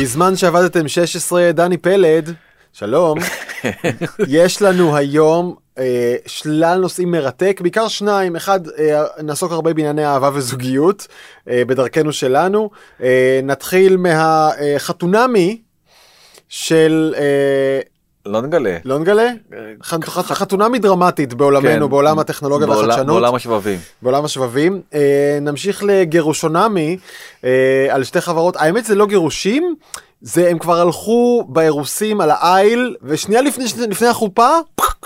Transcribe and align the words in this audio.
בזמן 0.00 0.36
שעבדתם 0.36 0.88
16, 0.88 1.52
דני 1.52 1.76
פלד, 1.76 2.32
שלום, 2.72 3.18
יש 4.28 4.62
לנו 4.62 4.96
היום 4.96 5.54
אה, 5.78 6.16
שלל 6.26 6.78
נושאים 6.78 7.10
מרתק, 7.10 7.60
בעיקר 7.62 7.88
שניים, 7.88 8.36
אחד, 8.36 8.68
אה, 8.68 9.04
נעסוק 9.22 9.52
הרבה 9.52 9.72
בענייני 9.74 10.06
אהבה 10.06 10.30
וזוגיות, 10.34 11.06
אה, 11.48 11.62
בדרכנו 11.64 12.12
שלנו. 12.12 12.70
אה, 13.02 13.40
נתחיל 13.42 13.96
מהחתונמי 13.96 15.62
של... 16.48 17.14
אה, 17.16 17.80
לא 18.26 18.42
נגלה. 18.42 18.76
לא 18.84 18.98
נגלה? 18.98 19.30
ח- 19.82 19.94
ח- 20.04 20.32
חתונמי 20.32 20.78
דרמטית 20.78 21.34
בעולמנו, 21.34 21.84
כן. 21.86 21.90
בעולם 21.90 22.18
הטכנולוגיה 22.18 22.66
בעולם- 22.66 22.88
והחדשנות. 22.88 23.06
בעולם 23.06 23.34
השבבים. 23.34 23.78
בעולם 24.02 24.24
השבבים. 24.24 24.80
אה, 24.94 25.38
נמשיך 25.40 25.82
לגירושונמי 25.86 26.96
אה, 27.44 27.50
על 27.90 28.04
שתי 28.04 28.20
חברות. 28.20 28.56
האמת 28.56 28.84
זה 28.84 28.94
לא 28.94 29.06
גירושים, 29.06 29.74
זה 30.20 30.48
הם 30.50 30.58
כבר 30.58 30.80
הלכו 30.80 31.44
באירוסים 31.48 32.20
על 32.20 32.30
העיל, 32.30 32.96
ושנייה 33.02 33.42
לפני, 33.42 33.64
לפני 33.88 34.06
החופה, 34.08 34.48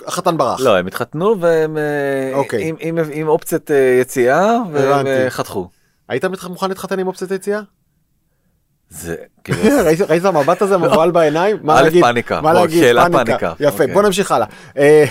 החתן 0.06 0.36
ברח. 0.36 0.60
לא, 0.60 0.76
הם 0.76 0.86
התחתנו 0.86 1.40
והם 1.40 1.76
אה, 1.78 1.82
אוקיי. 2.38 2.68
עם- 2.68 2.76
עם- 2.80 2.98
עם 3.12 3.28
אופציית 3.28 3.70
אה, 3.70 3.76
יציאה 4.00 4.56
והם. 4.72 5.06
אה, 5.06 5.30
חתכו. 5.30 5.68
היית 6.08 6.24
מוכן 6.48 6.68
להתחתן 6.68 6.98
עם 6.98 7.06
אופציית 7.06 7.30
יציאה? 7.30 7.60
זה 8.90 9.14
כאילו, 9.44 9.60
ראית 10.08 10.24
המבט 10.24 10.62
הזה 10.62 10.78
מבוהל 10.78 11.10
בעיניים? 11.10 11.56
מה 11.62 11.82
להגיד? 11.82 12.02
פאניקה. 12.02 12.40
מה 12.40 12.52
להגיד? 12.52 12.80
שאלה 12.80 13.06
פאניקה. 13.12 13.52
יפה, 13.60 13.82
אוקיי. 13.82 13.94
בוא 13.94 14.02
נמשיך 14.02 14.32
הלאה. 14.32 14.46
אה, 14.78 15.04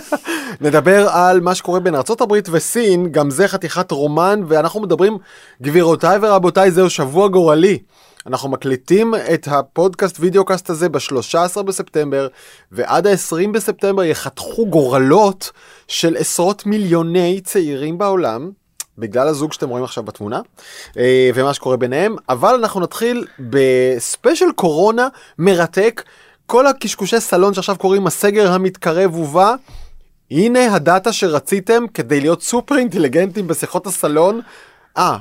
נדבר 0.60 1.08
על 1.08 1.40
מה 1.40 1.54
שקורה 1.54 1.80
בין 1.80 1.94
ארה"ב 1.94 2.32
וסין, 2.50 3.12
גם 3.12 3.30
זה 3.30 3.48
חתיכת 3.48 3.90
רומן, 3.90 4.40
ואנחנו 4.48 4.80
מדברים, 4.80 5.18
גבירותיי 5.62 6.18
ורבותיי, 6.22 6.70
זהו 6.70 6.90
שבוע 6.90 7.28
גורלי. 7.28 7.78
אנחנו 8.26 8.48
מקליטים 8.48 9.14
את 9.34 9.48
הפודקאסט 9.50 10.16
וידאו 10.20 10.44
קאסט 10.44 10.70
הזה 10.70 10.88
ב-13 10.88 11.62
בספטמבר, 11.62 12.28
ועד 12.72 13.06
ה-20 13.06 13.50
בספטמבר 13.52 14.04
יחתכו 14.04 14.66
גורלות 14.66 15.52
של 15.88 16.16
עשרות 16.16 16.66
מיליוני 16.66 17.40
צעירים 17.44 17.98
בעולם. 17.98 18.50
בגלל 18.98 19.28
הזוג 19.28 19.52
שאתם 19.52 19.68
רואים 19.68 19.84
עכשיו 19.84 20.02
בתמונה 20.02 20.40
אה, 20.96 21.30
ומה 21.34 21.54
שקורה 21.54 21.76
ביניהם 21.76 22.16
אבל 22.28 22.54
אנחנו 22.54 22.80
נתחיל 22.80 23.26
ב 23.38 23.52
special 23.52 24.52
קורונה 24.56 25.08
מרתק 25.38 26.02
כל 26.46 26.66
הקשקושי 26.66 27.20
סלון 27.20 27.54
שעכשיו 27.54 27.76
קוראים 27.78 28.06
הסגר 28.06 28.52
המתקרב 28.52 29.14
ובא. 29.14 29.54
הנה 30.30 30.74
ה 30.74 30.82
data 30.82 31.12
שרציתם 31.12 31.84
כדי 31.94 32.20
להיות 32.20 32.42
סופר 32.42 32.78
אינטליגנטים 32.78 33.46
בשיחות 33.46 33.86
הסלון. 33.86 34.40
אה, 34.96 35.18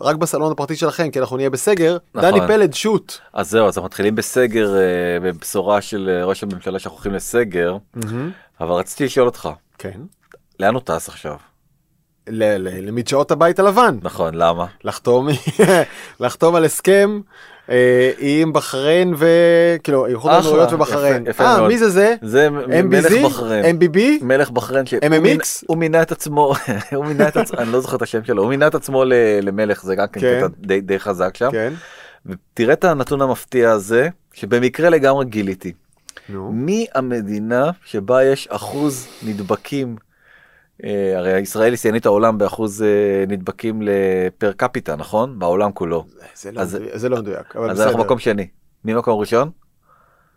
רק 0.00 0.16
בסלון 0.16 0.52
הפרטי 0.52 0.76
שלכם 0.76 1.10
כי 1.10 1.20
אנחנו 1.20 1.36
נהיה 1.36 1.50
בסגר. 1.50 1.96
נכון. 2.14 2.30
דני 2.30 2.40
פלד 2.46 2.74
שוט. 2.74 3.18
אז 3.32 3.50
זהו, 3.50 3.68
אז 3.68 3.76
אנחנו 3.76 3.86
מתחילים 3.86 4.14
בסגר, 4.14 4.76
אה, 4.76 5.20
בבשורה 5.22 5.80
של 5.80 6.10
אה, 6.12 6.24
ראש 6.24 6.42
הממשלה 6.42 6.78
שאנחנו 6.78 6.96
הולכים 6.96 7.14
לסגר, 7.14 7.76
אבל 8.60 8.70
רציתי 8.72 9.04
לשאול 9.04 9.26
אותך, 9.26 9.48
כן. 9.78 10.00
לאן 10.60 10.74
הוא 10.74 10.82
טס 10.84 11.08
עכשיו? 11.08 11.36
למדשאות 12.30 13.30
הבית 13.30 13.58
הלבן. 13.58 13.96
נכון, 14.02 14.34
למה? 14.34 14.66
לחתום 14.84 15.28
לחתום 16.20 16.54
על 16.54 16.64
הסכם 16.64 17.20
אה, 17.70 18.10
עם 18.18 18.52
בחריין 18.52 19.14
וכאילו 19.18 20.06
איחוד 20.06 20.30
האמירויות 20.32 20.72
ובחריין. 20.72 21.24
אה. 21.40 21.68
מי 21.68 21.78
זה 21.78 21.90
זה? 21.90 22.14
זה 22.22 22.50
מ- 22.50 22.88
מלך 22.88 23.06
MBZ? 23.06 23.24
בחריין. 23.26 23.76
MBB? 23.78 23.98
מלך 24.24 24.50
בחריין, 24.50 24.86
ש- 24.86 24.94
MMX? 24.94 25.64
הוא 25.66 25.76
מינה- 25.76 26.02
את 26.02 26.12
עצמו, 26.12 26.52
הוא 26.96 27.04
מינה 27.06 27.28
את 27.28 27.36
עצמו, 27.36 27.58
אני 27.58 27.72
לא 27.72 27.80
זוכר 27.80 27.96
את 27.96 28.02
השם 28.02 28.24
שלו, 28.24 28.42
הוא 28.42 28.50
מינה 28.50 28.66
את 28.66 28.74
עצמו 28.74 29.04
ל- 29.04 29.12
למלך, 29.42 29.82
זה 29.84 29.94
גם 29.94 30.06
כן 30.12 30.20
כן. 30.20 30.46
די- 30.58 30.80
די 30.80 30.98
חזק 30.98 31.36
שם. 31.36 31.50
כן. 31.52 31.72
ותראה 32.26 32.72
את 32.72 32.84
הנתון 32.84 33.20
המפתיע 33.22 33.70
הזה, 33.70 34.08
שבמקרה 34.32 34.90
לגמרי 34.90 35.24
גיליתי. 35.24 35.72
נו. 36.28 36.52
מי 36.52 36.86
המדינה 36.94 37.70
שבה 37.84 38.24
יש 38.24 38.48
אחוז 38.50 39.06
נדבקים, 39.22 39.96
הרי 41.16 41.38
ישראל 41.40 41.72
היא 41.72 41.76
שיאנית 41.76 42.06
העולם 42.06 42.38
באחוז 42.38 42.82
אה, 42.82 42.88
נדבקים 43.28 43.82
לפר 43.82 44.52
קפיטה, 44.52 44.96
נכון? 44.96 45.38
בעולם 45.38 45.72
כולו. 45.72 46.04
זה 46.34 46.52
לא 46.52 46.60
אז- 46.60 46.78
זה 46.94 47.08
לא 47.08 47.16
מדויק. 47.16 47.56
אבל 47.56 47.70
אז 47.70 47.80
אנחנו 47.80 47.92
בסדר. 47.94 48.04
מקום 48.04 48.18
שני. 48.18 48.48
מי 48.84 48.94
מקום 48.94 49.20
ראשון? 49.20 49.50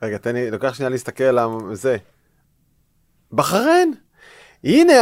רגע 0.01 0.17
תן 0.17 0.33
לי 0.35 0.51
לוקח 0.51 0.73
שנייה 0.73 0.89
להסתכל 0.89 1.23
על 1.23 1.49
זה. 1.73 1.97
בחריין. 3.31 3.93
הנה 4.63 4.93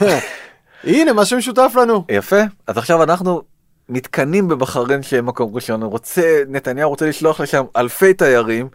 הנה 0.84 1.12
משהו 1.12 1.38
משותף 1.38 1.72
לנו. 1.82 2.04
יפה. 2.08 2.40
אז 2.66 2.78
עכשיו 2.78 3.02
אנחנו 3.02 3.42
מתקנאים 3.88 4.48
בבחריין 4.48 5.02
שהם 5.02 5.26
מקום 5.26 5.54
ראשון. 5.54 5.82
רוצה, 5.82 6.42
נתניהו 6.48 6.90
רוצה 6.90 7.06
לשלוח 7.06 7.40
לשם 7.40 7.64
אלפי 7.76 8.14
תיירים. 8.14 8.68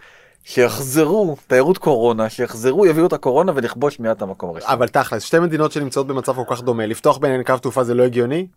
שיחזרו, 0.44 1.38
תיירות 1.48 1.78
קורונה, 1.78 2.30
שיחזרו, 2.30 2.86
יביאו 2.86 3.08
את 3.08 3.14
הקורונה 3.14 3.52
ונכבוש 3.56 4.00
מיד 4.00 4.12
את 4.12 4.22
המקום 4.22 4.50
הראשון. 4.50 4.70
אבל 4.70 4.88
תכלס 4.88 5.24
שתי 5.24 5.40
מדינות 5.40 5.72
שנמצאות 5.72 6.08
במצב 6.08 6.36
כל 6.36 6.56
כך 6.56 6.62
דומה 6.62 6.86
לפתוח 6.86 7.18
ביניהן 7.18 7.44
קו 7.44 7.58
תעופה 7.58 7.84
זה 7.84 7.94
לא 7.94 8.04
הגיוני? 8.04 8.48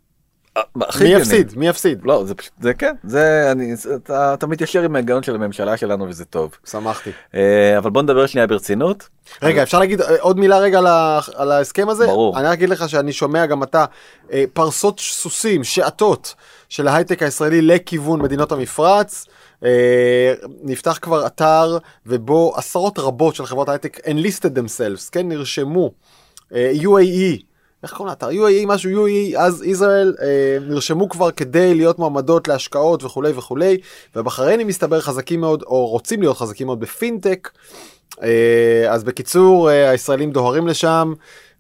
מי. 0.77 1.09
יפסיד? 1.09 1.53
מי 1.57 1.69
יפסיד? 1.69 2.01
לא, 2.05 2.25
זה 2.25 2.35
פשוט, 2.35 2.53
זה 2.61 2.75
כן, 2.75 2.95
זה, 3.05 3.49
אני, 3.53 3.75
אתה, 3.97 4.35
אתה 4.35 4.47
מתיישר 4.47 4.83
עם 4.83 4.97
ההיגיון 4.97 5.23
של 5.23 5.35
הממשלה 5.35 5.77
שלנו 5.77 6.09
וזה 6.09 6.25
טוב. 6.25 6.57
שמחתי. 6.71 7.11
אה, 7.35 7.79
אבל 7.79 7.91
בוא 7.91 8.03
נדבר 8.03 8.27
שנייה 8.27 8.47
ברצינות. 8.47 9.09
רגע 9.43 9.63
אפשר 9.63 9.79
להגיד 9.79 10.01
אה, 10.01 10.17
עוד 10.21 10.39
מילה 10.39 10.59
רגע 10.59 10.79
על 11.35 11.53
ההסכם 11.53 11.89
הזה? 11.89 12.07
ברור. 12.07 12.39
אני 12.39 12.47
רק 12.47 12.53
אגיד 12.53 12.69
לך 12.69 12.89
שאני 12.89 13.13
שומע 13.13 13.47
גם 13.47 13.63
אתה 13.63 13.85
אה, 14.33 14.45
פרסות 14.53 15.01
סוסים 15.01 15.65
שעטות 15.65 16.35
של 16.69 16.89
ההייטק 16.89 17.23
הישראלי 17.23 17.63
לכיוון 17.63 18.23
מדינות 18.23 18.53
המפרץ. 18.53 19.27
נפתח 20.63 20.99
כבר 21.03 21.27
אתר 21.27 21.79
ובו 22.07 22.53
עשרות 22.57 22.99
רבות 22.99 23.35
של 23.35 23.47
חברות 23.47 23.69
הייטק 23.69 23.99
enlisted 23.99 24.59
themselves 24.59 25.11
כן 25.13 25.29
נרשמו 25.29 25.91
UAE. 26.53 27.54
איך 27.85 27.93
קוראים 27.93 28.09
לאתר? 28.09 28.29
UAE 28.29 28.67
משהו 28.67 29.07
UAE 29.07 29.39
אז 29.39 29.63
ישראל 29.63 30.15
אה, 30.23 30.59
נרשמו 30.61 31.09
כבר 31.09 31.31
כדי 31.31 31.75
להיות 31.75 31.99
מועמדות 31.99 32.49
להשקעות 32.49 33.05
וכולי 33.05 33.33
וכולי 33.33 33.79
ובחריינים 34.17 34.67
מסתבר 34.67 35.01
חזקים 35.01 35.41
מאוד 35.41 35.63
או 35.63 35.87
רוצים 35.87 36.21
להיות 36.21 36.37
חזקים 36.37 36.67
מאוד 36.67 36.81
בפינטק 36.81 37.51
אה, 38.23 38.87
אז 38.89 39.05
בקיצור 39.05 39.71
אה, 39.71 39.91
הישראלים 39.91 40.31
דוהרים 40.31 40.67
לשם 40.67 41.13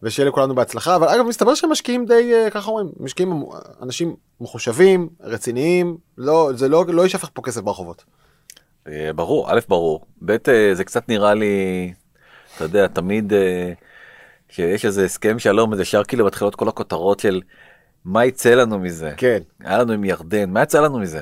ושיהיה 0.02 0.28
לכולנו 0.28 0.54
בהצלחה 0.54 0.96
אבל 0.96 1.08
אגב 1.08 1.26
מסתבר 1.26 1.54
שהם 1.54 1.70
משקיעים 1.70 2.06
די 2.06 2.32
אה, 2.34 2.50
ככה 2.50 2.70
אומרים 2.70 2.88
משקיעים 3.00 3.44
אנשים 3.82 4.16
מחושבים 4.40 5.08
רציניים 5.20 5.96
לא 6.18 6.50
זה 6.54 6.68
לא 6.68 6.84
לא 6.88 7.02
יישפך 7.02 7.30
פה 7.34 7.42
כסף 7.42 7.60
ברחובות. 7.60 8.04
אה, 8.88 9.12
ברור, 9.12 9.52
א' 9.52 9.60
ברור, 9.68 10.04
ב' 10.24 10.30
אה, 10.30 10.74
זה 10.74 10.84
קצת 10.84 11.08
נראה 11.08 11.34
לי, 11.34 11.92
אתה 12.56 12.64
יודע, 12.64 12.86
תמיד 12.86 13.32
אה, 13.32 13.72
כשיש 14.48 14.84
איזה 14.84 15.04
הסכם 15.04 15.38
שלום, 15.38 15.72
אז 15.72 15.80
ישר 15.80 16.04
כאילו 16.04 16.26
מתחילות 16.26 16.54
כל 16.54 16.68
הכותרות 16.68 17.20
של 17.20 17.40
מה 18.04 18.24
יצא 18.24 18.54
לנו 18.54 18.78
מזה. 18.78 19.10
כן. 19.16 19.38
היה 19.60 19.78
לנו 19.78 19.92
עם 19.92 20.04
ירדן, 20.04 20.50
מה 20.50 20.62
יצא 20.62 20.80
לנו 20.80 20.98
מזה? 20.98 21.20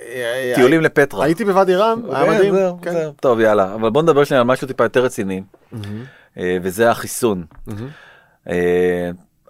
אה, 0.00 0.52
טיולים 0.54 0.80
לפטרה. 0.80 1.24
הייתי 1.24 1.44
בוואדי 1.44 1.74
רם 1.74 2.02
היה 2.10 2.24
כן, 2.24 2.30
מדהים. 2.30 2.54
זהו, 2.54 2.80
כן. 2.82 3.10
טוב 3.20 3.40
יאללה, 3.40 3.74
אבל 3.74 3.90
בוא 3.90 4.02
נדבר 4.02 4.24
שנייה 4.24 4.40
על 4.40 4.46
משהו 4.46 4.66
טיפה 4.66 4.84
יותר 4.84 5.04
רציני, 5.04 5.42
אה, 6.38 6.58
וזה 6.62 6.90
החיסון. 6.90 7.44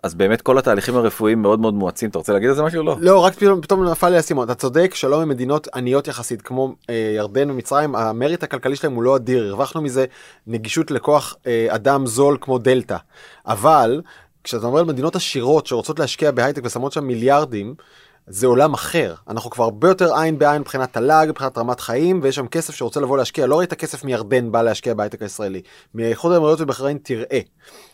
אז 0.02 0.14
באמת 0.14 0.42
כל 0.42 0.58
התהליכים 0.58 0.96
הרפואיים 0.96 1.42
מאוד 1.42 1.60
מאוד 1.60 1.74
מואצים, 1.74 2.10
אתה 2.10 2.18
רוצה 2.18 2.32
להגיד 2.32 2.48
על 2.48 2.54
זה 2.54 2.62
משהו? 2.62 2.82
לא? 2.82 2.96
לא 3.00 3.24
רק 3.24 3.34
פתאום, 3.34 3.60
פתאום 3.60 3.84
נפל 3.84 4.08
לי 4.08 4.16
האסימון 4.16 4.44
אתה 4.44 4.54
צודק 4.54 4.94
שלום 4.94 5.22
עם 5.22 5.28
מדינות 5.28 5.68
עניות 5.74 6.08
יחסית 6.08 6.42
כמו 6.42 6.74
אה, 6.90 7.12
ירדן 7.16 7.50
ומצרים 7.50 7.96
המריט 7.96 8.42
הכלכלי 8.42 8.76
שלהם 8.76 8.94
הוא 8.94 9.02
לא 9.02 9.16
אדיר. 9.16 9.48
הרווחנו 9.48 9.82
מזה 9.82 10.04
נגישות 10.46 10.90
לכוח 10.90 11.36
אה, 11.46 11.66
אדם 11.68 12.06
זול 12.06 12.38
כמו 12.40 12.58
דלתא. 12.58 12.96
אבל 13.46 14.02
כשאתה 14.44 14.66
אומר 14.66 14.78
על 14.78 14.84
מדינות 14.84 15.16
עשירות 15.16 15.66
שרוצות 15.66 15.98
להשקיע 15.98 16.30
בהייטק 16.30 16.62
ושמות 16.64 16.92
שם 16.92 17.04
מיליארדים. 17.04 17.74
זה 18.26 18.46
עולם 18.46 18.74
אחר. 18.74 19.14
אנחנו 19.28 19.50
כבר 19.50 19.64
הרבה 19.64 19.88
יותר 19.88 20.14
עין 20.14 20.38
בעין 20.38 20.60
מבחינת 20.60 20.92
תל"ג 20.92 21.26
מבחינת 21.28 21.58
רמת 21.58 21.80
חיים 21.80 22.20
ויש 22.22 22.36
שם 22.36 22.46
כסף 22.46 22.74
שרוצה 22.74 23.00
לבוא 23.00 23.18
להשקיע. 23.18 23.46
לא 23.46 23.58
ראית 23.58 23.74
כסף 23.74 24.04
מירדן 24.04 24.52
בא 24.52 24.62
להשקיע 24.62 24.94
בהייטק 24.94 25.22
הישראלי. 25.22 25.62
מאיחוד 25.94 26.32
האמירויות 26.32 26.60
ובחריין 26.60 26.98
תראה. 27.02 27.40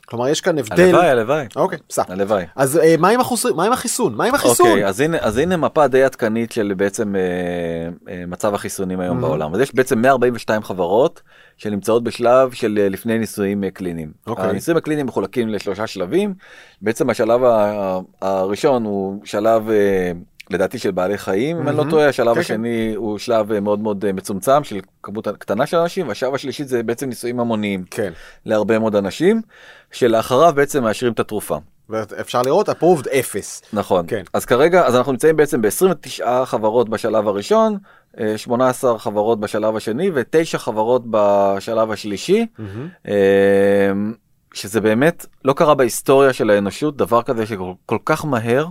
כלומר 0.09 0.29
יש 0.29 0.41
כאן 0.41 0.59
הבדל. 0.59 0.83
הלוואי, 0.83 1.07
הלוואי, 1.09 1.47
אוקיי, 1.57 1.79
בסדר. 1.89 2.05
הלוואי. 2.13 2.45
אז 2.57 2.79
אה, 2.79 2.95
מה 2.99 3.09
עם 3.09 3.21
החוס- 3.21 3.53
מה 3.57 3.65
עם 3.65 3.73
החיסון? 3.73 4.15
מה 4.15 4.25
עם 4.25 4.35
החיסון? 4.35 4.67
אוקיי, 4.69 4.87
אז 4.87 5.01
הנה, 5.01 5.17
אז 5.21 5.37
הנה 5.39 5.57
מפה 5.57 5.87
די 5.89 6.03
עדכנית 6.05 6.53
של 6.53 6.73
בעצם 6.77 7.17
אה, 7.17 7.21
אה, 8.13 8.25
מצב 8.27 8.55
החיסונים 8.55 9.01
היום 9.01 9.19
Mhm. 9.19 9.21
בעולם. 9.21 9.55
אז 9.55 9.61
יש 9.61 9.75
בעצם 9.75 9.99
142 10.03 10.63
חברות 10.63 11.23
שנמצאות 11.57 12.05
בשלב 12.05 12.53
של 12.53 12.79
אה, 12.81 12.89
לפני 12.89 13.19
ניסויים 13.19 13.65
אה, 13.65 13.71
קליניים. 13.71 14.13
אוקיי. 14.27 14.45
הניסויים 14.49 14.77
הקליניים 14.79 15.07
מחולקים 15.07 15.49
לשלושה 15.49 15.87
שלבים. 15.87 16.35
בעצם 16.83 17.11
השלב 17.11 17.45
ה- 17.45 17.99
הראשון 18.23 18.85
הוא 18.85 19.21
שלב 19.25 19.71
אה, 19.71 20.13
לדעתי 20.51 20.79
של 20.79 20.91
בעלי 20.91 21.19
חיים, 21.19 21.57
אם 21.57 21.69
אני 21.69 21.77
לא. 21.77 21.85
טועה, 21.91 22.09
השלב 22.09 22.35
כן, 22.35 22.41
השני 22.41 22.93
הוא 22.97 23.19
שלב 23.19 23.53
אה, 23.53 23.61
מאוד 23.61 23.81
מאוד 23.81 24.05
אה, 24.05 24.13
מצומצם 24.13 24.65
של 24.65 24.81
כמות 25.03 25.29
קטנה 25.29 25.67
של 25.67 25.77
אנשים, 25.77 26.09
והשלב 26.09 26.35
השלישי 26.35 26.65
זה 26.65 26.83
בעצם 26.83 27.09
ניסויים 27.09 27.41
המוניים 27.41 27.85
כן. 27.91 28.13
להרבה 28.47 28.79
מאוד 28.79 28.97
אנשים, 28.97 29.43
שלאחריו 29.93 30.53
בעצם 30.57 30.83
מאשרים 30.83 31.13
את 31.13 31.21
התרופה. 31.21 31.59
ואפשר 31.89 32.43
לראות 32.43 32.69
approved 32.69 33.09
אפס. 33.19 33.63
נכון. 33.73 34.05
כן. 34.09 34.23
אז 34.33 34.45
כרגע, 34.45 34.87
אז 34.87 34.97
אנחנו 34.97 35.13
נמצאים 35.13 35.37
בעצם 35.37 35.63
ב-29 35.63 36.45
חברות 36.45 36.89
בשלב 36.89 37.29
הראשון, 37.29 37.79
אה, 38.21 38.39
18 38.39 38.99
חברות 38.99 39.41
בשלב 39.41 39.77
השני 39.77 40.11
ותשע 40.15 40.59
חברות 40.59 41.03
בשלב 41.11 41.91
השלישי. 41.91 42.47
אה, 43.09 43.15
שזה 44.55 44.81
באמת 44.81 45.27
לא 45.45 45.53
קרה 45.53 45.75
בהיסטוריה 45.75 46.33
של 46.33 46.51
האנושות, 46.51 46.97
דבר 46.97 47.23
כזה 47.23 47.47
שכל 47.47 47.73
כל 47.87 47.99
כך 48.05 48.25
מהר, 48.25 48.67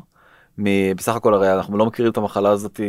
בסך 0.95 1.15
הכל 1.15 1.33
הרי 1.33 1.53
אנחנו 1.53 1.77
לא 1.77 1.85
מכירים 1.85 2.11
את 2.11 2.17
המחלה 2.17 2.49
הזאת 2.49 2.79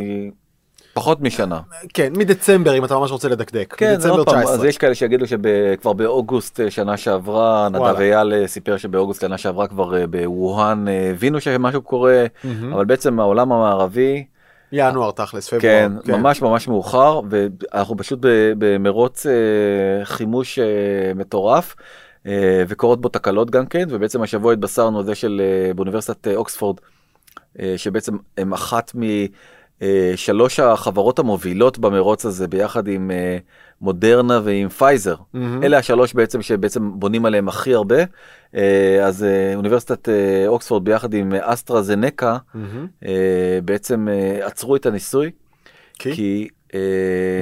פחות 0.97 1.21
משנה. 1.21 1.61
כן, 1.95 2.13
מדצמבר 2.17 2.79
אם 2.79 2.85
אתה 2.85 2.99
ממש 2.99 3.11
רוצה 3.11 3.29
לדקדק. 3.29 3.75
כן, 3.77 3.93
מדצמבר 3.93 4.15
עוד 4.15 4.27
פעם, 4.27 4.41
19. 4.41 4.55
אז 4.55 4.65
יש 4.65 4.79
כאלה 4.79 4.95
שיגידו 4.95 5.27
שכבר 5.27 5.93
באוגוסט 5.93 6.61
אה, 6.61 6.71
שנה 6.71 6.97
שעברה, 6.97 7.69
נדב. 7.69 8.01
אייל 8.01 8.33
אה, 8.33 8.47
סיפר 8.47 8.77
שבאוגוסט 8.77 9.21
שנה 9.21 9.39
שעברה 9.39 9.67
כבר 9.67 9.97
אה, 9.97 10.07
בווהאן 10.07 10.85
הבינו 11.11 11.41
שמשהו 11.41 11.83
קורה. 11.83 12.27
אבל 12.73 12.85
בעצם 12.85 13.21
העולם 13.21 13.53
המערבי, 13.53 14.25
ינואר 14.73 15.11
תכלס, 15.11 15.49
פברואר. 15.49 15.63
כן, 15.63 15.93
ממש 16.07 16.43
ממש 16.43 16.69
מאוחר, 16.69 17.21
ואנחנו 17.31 17.97
פשוט 17.97 18.19
במרוץ 18.59 19.27
חימוש 20.05 20.59
מטורף. 21.15 21.77
וקורות 22.69 23.01
בו 23.01 23.09
תקלות 23.09 23.51
גם 23.51 23.67
כן 23.67 23.87
ובעצם 23.91 24.23
השבוע 24.23 24.53
התבשרנו 24.53 25.03
זה 25.03 25.15
של 25.15 25.43
באוניברסיטת 25.77 26.29
אוקספורד 26.29 26.77
שבעצם 27.77 28.17
הם 28.39 28.53
אחת 28.53 28.93
משלוש 29.83 30.61
החברות 30.61 31.19
המובילות 31.19 31.79
במרוץ 31.79 32.27
הזה 32.27 32.49
ביחד 32.49 32.89
עם 32.89 33.11
אה, 33.11 33.39
מודרנה 33.81 34.41
ועם 34.45 34.69
פייזר. 34.69 35.17
מהמם. 35.35 35.63
אלה 35.63 35.79
השלוש 35.79 36.15
בעצם 36.15 36.43
שבעצם 36.43 36.91
בונים 37.01 37.27
עליהם 37.27 37.49
הכי 37.49 37.75
הרבה. 37.75 38.05
אה, 38.55 39.05
אז 39.05 39.25
אה, 39.25 39.55
אוניברסיטת 39.55 40.09
אה, 40.09 40.45
אוקספורד 40.47 40.85
ביחד 40.85 41.15
עם 41.15 41.35
אה, 41.35 41.53
אסטרה 41.53 41.83
זנקה. 41.83 42.39
אה, 43.07 43.59
בעצם 43.65 44.09
אה, 44.09 44.47
עצרו 44.47 44.77
את 44.77 44.87
הניסוי. 44.87 45.31
כי? 45.99 46.13
כי 46.15 46.49
אה, 46.75 46.81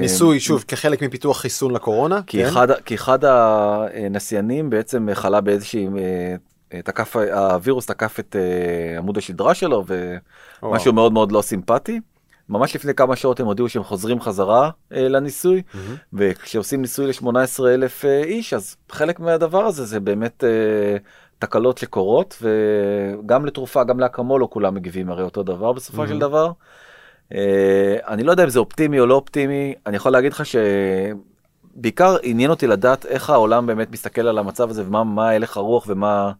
ניסוי, 0.01 0.39
שוב, 0.39 0.63
כחלק 0.67 1.01
מפיתוח 1.01 1.41
חיסון 1.41 1.73
לקורונה. 1.73 2.21
כי 2.27 2.37
כן? 2.37 2.47
אחד, 2.47 2.71
כי 2.71 2.95
אחד 2.95 3.19
הנסיינים 3.23 4.69
בעצם 4.69 5.07
חלה 5.13 5.41
באיזושהי, 5.41 5.87
אה, 5.97 6.35
תקף, 6.69 7.15
הווירוס 7.15 7.85
תקף 7.85 8.19
את 8.19 8.35
אה, 8.35 8.97
עמוד 8.97 9.17
השדרה 9.17 9.53
שלו 9.53 9.83
ומשהו 10.63 10.93
מאוד 10.93 11.13
מאוד 11.13 11.31
לא 11.31 11.41
סימפטי. 11.41 11.99
ממש 12.49 12.75
לפני 12.75 12.93
כמה 12.93 13.15
שעות 13.15 13.39
הם 13.39 13.45
הודיעו 13.45 13.69
שהם 13.69 13.83
חוזרים 13.83 14.21
חזרה 14.21 14.69
אה, 14.93 15.07
לניסוי 15.09 15.61
מהמם. 15.73 15.95
וכשעושים 16.13 16.81
ניסוי 16.81 17.07
ל-18 17.07 17.27
אלף 17.67 18.05
אה, 18.05 18.23
איש 18.23 18.53
אז 18.53 18.75
חלק 18.91 19.19
מהדבר 19.19 19.63
הזה 19.63 19.85
זה 19.85 19.99
באמת 19.99 20.43
אה, 20.43 20.97
תקלות 21.39 21.77
שקורות 21.77 22.41
וגם 22.41 23.45
לתרופה 23.45 23.83
גם 23.83 23.99
לאקמול 23.99 24.41
לא 24.41 24.47
כולם 24.51 24.73
מגיבים 24.75 25.09
הרי 25.09 25.23
אותו 25.23 25.43
דבר 25.43 25.73
בסופו 25.73 26.03
Mhm. 26.03 26.07
של 26.07 26.19
דבר. 26.19 26.51
אה, 27.33 27.95
אני 28.07 28.23
לא 28.23 28.31
יודע 28.31 28.43
אם 28.43 28.49
זה 28.49 28.59
אופטימי 28.59 28.99
או 28.99 29.05
לא 29.05 29.15
אופטימי 29.15 29.73
אני 29.85 29.95
יכול 29.95 30.11
להגיד 30.11 30.31
לך 30.33 30.43
שבעיקר 31.75 32.17
עניין 32.23 32.49
אותי 32.49 32.67
לדעת 32.67 33.05
איך 33.05 33.29
העולם 33.29 33.65
באמת 33.65 33.91
מסתכל 33.91 34.27
על 34.27 34.37
המצב 34.37 34.69
הזה 34.69 34.83
ומה 34.87 35.03
מה 35.03 35.29
הלך 35.29 35.57
הרוח 35.57 35.85
ומה 35.87 36.31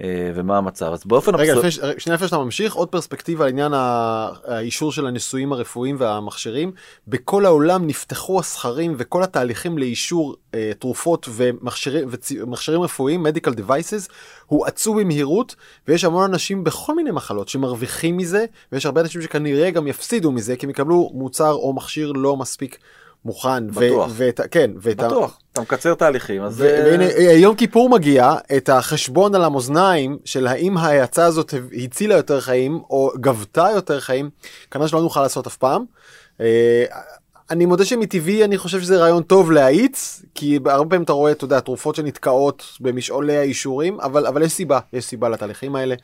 אה, 0.00 0.30
ומה 0.34 0.58
המצב 0.58 0.92
אז 0.92 1.04
באופן 1.04 1.34
רגע, 1.34 1.52
אבסור- 1.52 1.66
לפני, 1.66 2.00
שנייה 2.00 2.14
לפני 2.14 2.28
שאתה 2.28 2.38
ממשיך, 2.38 2.74
עוד 2.74 2.88
פרספקטיבה 2.88 3.44
על 3.44 3.50
עניין 3.50 3.72
האישור 3.74 4.92
של 4.92 5.06
הניסויים 5.06 5.52
הרפואיים 5.52 5.96
והמכשירים. 5.98 6.72
בכל 7.08 7.46
העולם 7.46 7.86
נפתחו 7.86 8.40
הסכרים 8.40 8.94
וכל 8.98 9.22
התהליכים 9.22 9.78
לאישור 9.78 10.36
אה, 10.54 10.72
תרופות 10.78 11.28
ומכשירים, 11.30 12.08
ומכשירים 12.40 12.82
רפואיים, 12.82 13.26
medical 13.26 13.50
devices, 13.50 14.12
הואצו 14.46 14.94
במהירות, 14.94 15.54
ויש 15.88 16.04
המון 16.04 16.24
אנשים 16.24 16.64
בכל 16.64 16.94
מיני 16.94 17.10
מחלות 17.10 17.48
שמרוויחים 17.48 18.16
מזה, 18.16 18.44
ויש 18.72 18.86
הרבה 18.86 19.00
אנשים 19.00 19.22
שכנראה 19.22 19.70
גם 19.70 19.86
יפסידו 19.86 20.32
מזה, 20.32 20.56
כי 20.56 20.66
הם 20.66 20.70
יקבלו 20.70 21.10
מוצר 21.14 21.52
או 21.52 21.72
מכשיר 21.72 22.12
לא 22.12 22.36
מספיק 22.36 22.78
מוכן. 23.24 23.64
ו- 23.74 23.80
בטוח. 23.80 24.10
ואת, 24.14 24.40
כן, 24.50 24.70
ואת 24.80 25.00
ה- 25.02 25.06
בטוח 25.06 25.38
אתה 25.52 25.60
מקצר 25.60 25.94
תהליכים 25.94 26.42
אז 26.42 26.60
ו- 26.60 26.64
אה, 26.64 26.84
והנה 26.84 27.04
אה, 27.04 27.32
יום 27.32 27.56
כיפור 27.56 27.90
מגיע 27.90 28.34
את 28.56 28.68
החשבון 28.68 29.34
על 29.34 29.44
המאזניים 29.44 30.18
של 30.24 30.46
האם 30.46 30.76
ההאצה 30.76 31.24
הזאת 31.24 31.54
הצילה 31.84 32.14
יותר 32.14 32.40
חיים 32.40 32.80
או 32.90 33.12
גבתה 33.16 33.68
יותר 33.74 34.00
חיים 34.00 34.30
כנראה 34.70 34.88
שלא 34.88 35.00
נוכל 35.02 35.22
לעשות 35.22 35.46
אף 35.46 35.56
פעם. 35.56 35.84
אני 37.50 37.66
מודה 37.66 37.84
שמטבעי 37.84 38.44
אני 38.44 38.58
חושב 38.58 38.80
שזה 38.80 38.98
רעיון 38.98 39.22
טוב 39.22 39.52
להאיץ 39.52 40.22
כי 40.34 40.58
הרבה 40.66 40.90
פעמים 40.90 41.02
אתה 41.02 41.12
רואה 41.12 41.32
אתה 41.32 41.44
יודע 41.44 41.60
תרופות 41.60 41.94
שנתקעות 41.94 42.64
במשעולי 42.80 43.36
האישורים 43.36 44.00
אבל 44.00 44.26
אבל 44.26 44.42
יש 44.42 44.52
סיבה 44.52 44.78
יש 44.92 45.04
סיבה 45.04 45.28
לתהליכים 45.28 45.76
האלה. 45.76 45.94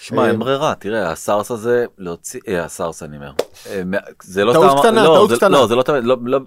שמע, 0.00 0.22
אה, 0.22 0.28
אין 0.28 0.38
ברירה, 0.38 0.74
תראה, 0.74 1.10
הסארס 1.10 1.50
הזה, 1.50 1.84
להוציא, 1.98 2.40
אה, 2.48 2.64
הסארס 2.64 3.02
אני 3.02 3.16
אומר. 3.16 3.32
אה, 3.66 3.82
זה 4.22 4.44
לא 4.44 4.52
טעות 4.52 4.78
קטנה, 4.78 5.04
לא, 5.04 5.14
טעות 5.14 5.32
קטנה. 5.32 5.48
לא, 5.48 5.66
זה 5.66 5.74
לא 5.74 5.82
תמיד, 5.82 6.04
לא, 6.04 6.16
לא, 6.24 6.40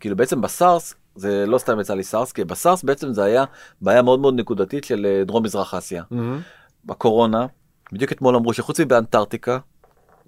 כאילו 0.00 0.16
בעצם 0.16 0.40
בסארס, 0.40 0.94
זה 1.14 1.46
לא 1.46 1.58
סתם 1.58 1.80
יצא 1.80 1.94
לי 1.94 2.04
סארס, 2.04 2.32
כי 2.32 2.44
בסארס 2.44 2.82
בעצם 2.82 3.12
זה 3.12 3.24
היה 3.24 3.44
בעיה 3.80 4.02
מאוד 4.02 4.20
מאוד 4.20 4.34
נקודתית 4.34 4.84
של 4.84 5.22
דרום 5.26 5.42
מזרח 5.42 5.74
אסיה. 5.74 6.02
בקורונה, 6.84 7.46
בדיוק 7.92 8.12
אתמול 8.12 8.36
אמרו 8.36 8.52
שחוץ 8.52 8.80
מבאנטארקטיקה, 8.80 9.58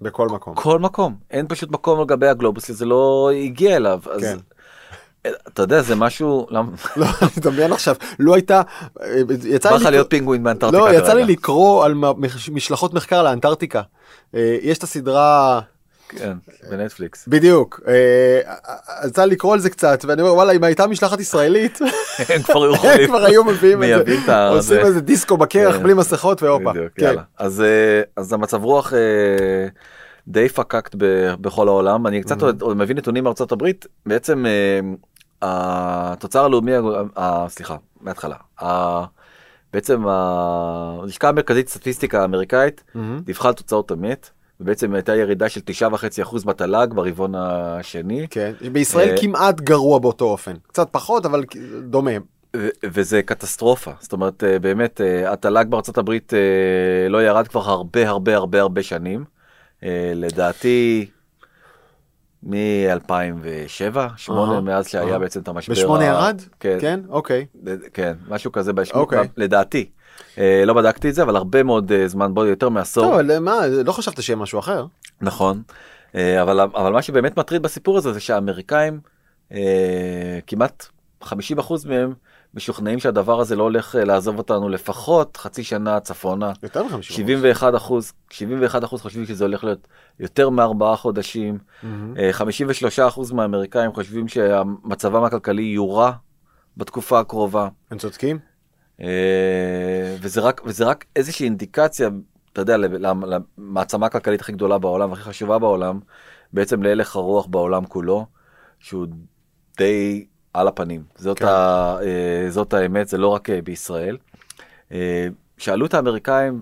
בכל 0.01 0.27
מקום. 0.27 0.55
כל 0.55 0.79
מקום, 0.79 1.15
אין 1.31 1.45
פשוט 1.47 1.71
מקום 1.71 1.99
על 1.99 2.05
גבי 2.05 2.27
הגלובוס 2.27 2.67
שזה 2.67 2.85
לא 2.85 3.31
הגיע 3.43 3.75
אליו. 3.75 3.99
אז 4.11 4.21
כן. 4.21 4.37
אתה 5.47 5.61
יודע, 5.61 5.81
זה 5.81 5.95
משהו, 5.95 6.47
למה- 6.49 6.71
לא, 6.97 7.05
אני 7.21 7.29
מדמיין 7.37 7.71
עכשיו 7.71 7.95
לא 8.19 8.35
הייתה 8.35 8.61
יצא 9.45 9.69
לי 9.69 9.75
לך 9.75 9.85
להיות 9.85 10.09
פינגווין 10.09 10.43
באנטארקטיקה 10.43 10.91
לא, 10.91 10.97
יצא 10.97 11.13
לי. 11.13 11.23
לקרוא 11.25 11.85
על 11.85 11.93
משלחות 12.51 12.93
מחקר 12.93 13.23
לאנטארקטיקה. 13.23 13.81
אה, 14.35 14.57
יש 14.61 14.77
את 14.77 14.83
הסדרה, 14.83 15.59
כן, 16.17 16.37
בנטפליקס. 16.69 17.27
בדיוק, 17.27 17.81
אה, 17.87 18.41
יצא 19.07 19.25
לי 19.25 19.31
לקרוא 19.31 19.53
על 19.53 19.59
זה 19.59 19.69
קצת, 19.69 20.05
ואני 20.07 20.21
אומר 20.21 20.33
וואלה 20.33 20.51
אם 20.51 20.63
הייתה 20.63 20.87
משלחת 20.87 21.19
ישראלית, 21.19 21.79
הם 22.29 22.41
כבר 22.41 22.63
היו 22.63 22.69
הם 22.69 22.75
יכולים. 22.75 23.07
כבר 23.07 23.25
היו 23.25 23.43
מביאים 23.43 23.83
את 23.83 23.87
זה, 24.25 24.47
עושים 24.49 24.61
זה. 24.61 24.81
איזה 24.81 25.01
דיסקו 25.01 25.37
בקרח 25.37 25.75
כן. 25.75 25.83
בלי 25.83 25.93
מסכות 25.93 26.43
והופה. 26.43 26.71
כן. 26.95 27.15
אז 27.37 27.61
אה, 27.61 28.01
אז 28.15 28.33
המצב 28.33 28.63
רוח 28.63 28.93
אה, 28.93 28.99
די 30.27 30.49
פקקט 30.49 30.95
בכל 31.41 31.67
העולם 31.67 32.07
אני 32.07 32.21
קצת 32.21 32.37
מביא 32.75 32.95
נתונים 32.95 33.23
מארצות 33.23 33.51
הברית 33.51 33.85
בעצם 34.05 34.45
אה, 34.45 34.79
התוצר 35.41 36.45
הלאומי 36.45 36.71
סליחה 37.47 37.75
מההתחלה 38.01 38.35
בעצם 39.73 40.07
הלשכה 40.07 41.29
המרכזית 41.29 41.69
סטטיסטיקה 41.69 42.21
האמריקאית. 42.21 42.83
דיווחה 43.23 43.47
על 43.47 43.53
תוצאות 43.53 43.91
אמת 43.91 44.29
ובעצם 44.59 44.93
הייתה 44.93 45.15
ירידה 45.15 45.49
של 45.49 45.61
9.5% 46.23 46.45
בתל"ג 46.45 46.87
ברבעון 46.93 47.35
השני 47.35 48.27
כן, 48.29 48.51
בישראל 48.71 49.09
אה, 49.09 49.21
כמעט 49.21 49.61
גרוע 49.61 49.99
באותו 49.99 50.25
אופן, 50.25 50.53
קצת 50.67 50.87
פחות 50.91 51.25
אבל 51.25 51.43
דומה. 51.83 52.11
וזה 52.85 53.21
קטסטרופה 53.21 53.91
זאת 53.99 54.13
אומרת 54.13 54.43
אה, 54.43 54.59
באמת 54.59 55.01
אה, 55.01 55.33
התל"ג 55.33 55.65
בארצות 55.69 55.97
הברית 55.97 56.33
לא 57.09 57.23
ירד 57.23 57.47
כבר 57.47 57.59
הרבה 57.69 58.09
הרבה 58.09 58.35
הרבה 58.35 58.61
הרבה 58.61 58.83
שנים 58.83 59.25
לדעתי 60.15 61.05
מ-2007 62.43 63.97
8 64.17 64.51
אהה, 64.51 64.61
מאז 64.61 64.87
שהיה 64.87 65.09
אהה. 65.09 65.19
בעצם 65.19 65.41
את 65.41 65.47
המשבר 65.47 65.73
בשמונה 65.73 66.03
ה- 66.03 66.07
ירד? 66.07 66.41
כן, 66.59 66.77
כן, 66.81 66.99
אוקיי. 67.09 67.45
כן 67.93 68.13
משהו 68.29 68.51
כזה 68.51 68.73
בשמונה 68.73 69.01
אוקיי. 69.03 69.27
לדעתי 69.37 69.89
לא 70.65 70.73
בדקתי 70.73 71.09
את 71.09 71.15
זה 71.15 71.23
אבל 71.23 71.35
הרבה 71.35 71.63
מאוד 71.63 71.91
אה, 71.91 72.07
זמן 72.07 72.33
בו 72.33 72.45
יותר 72.45 72.69
מעשור 72.69 73.03
טוב, 73.03 73.13
אבל 73.13 73.39
מה, 73.39 73.67
לא 73.67 73.91
חשבת 73.91 74.23
שיהיה 74.23 74.37
משהו 74.37 74.59
אחר? 74.59 74.85
נכון 75.21 75.61
אה, 76.15 76.41
אבל 76.41 76.59
אבל 76.59 76.91
מה 76.91 77.01
שבאמת 77.01 77.37
מטריד 77.37 77.61
בסיפור 77.61 77.97
הזה 77.97 78.13
זה 78.13 78.19
שהאמריקאים 78.19 78.99
אה, 79.51 80.39
כמעט 80.47 80.85
50% 81.23 81.27
מהם 81.85 82.13
משוכנעים 82.53 82.99
שהדבר 82.99 83.39
הזה 83.39 83.55
לא 83.55 83.63
הולך 83.63 83.95
אה, 83.95 84.03
לעזוב 84.03 84.37
אותנו 84.37 84.69
לפחות 84.69 85.37
חצי 85.37 85.63
שנה 85.63 85.99
צפונה. 85.99 86.51
יותר 86.63 86.83
מ-50. 86.83 87.01
71 87.01 87.75
אחוז, 87.75 88.13
71 88.29 88.83
אחוז 88.83 89.01
חושבים 89.01 89.25
שזה 89.25 89.43
הולך 89.43 89.63
להיות 89.63 89.87
יותר 90.19 90.49
מארבעה 90.49 90.95
חודשים. 90.95 91.57
אה, 92.17 92.29
53 92.31 92.99
אחוז 92.99 93.31
מהאמריקאים 93.31 93.93
חושבים 93.93 94.27
שמצבם 94.27 95.23
הכלכלי 95.23 95.61
יורע 95.61 96.11
בתקופה 96.77 97.19
הקרובה, 97.19 97.67
הם 97.91 97.97
צודקים? 97.97 98.39
אה, 99.01 100.15
וזה 100.21 100.41
רק, 100.41 100.61
וזה 100.65 100.85
רק 100.85 101.05
איזושהי 101.15 101.45
אינדיקציה, 101.45 102.09
אתה 102.53 102.61
יודע, 102.61 102.77
למ- 102.77 103.23
למעצמה 103.57 104.05
הכלכלית 104.05 104.41
הכי 104.41 104.51
גדולה 104.51 104.77
בעולם 104.77 105.09
והכי 105.09 105.21
חשובה 105.21 105.59
בעולם, 105.59 105.99
בעצם 106.53 106.83
להלך 106.83 107.15
הרוח 107.15 107.45
בעולם 107.45 107.85
כולו, 107.85 108.25
שהוא 108.79 109.07
די 109.77 110.25
על 110.53 110.67
הפנים. 110.67 111.03
זאת, 111.15 111.39
כן. 111.39 111.45
ה, 111.45 111.97
אה, 112.01 112.45
זאת 112.49 112.73
האמת, 112.73 113.07
זה 113.07 113.17
לא 113.17 113.27
רק 113.27 113.49
אה, 113.49 113.61
בישראל. 113.61 114.17
שאלו 115.57 115.85
את 115.85 115.93
האמריקאים 115.93 116.61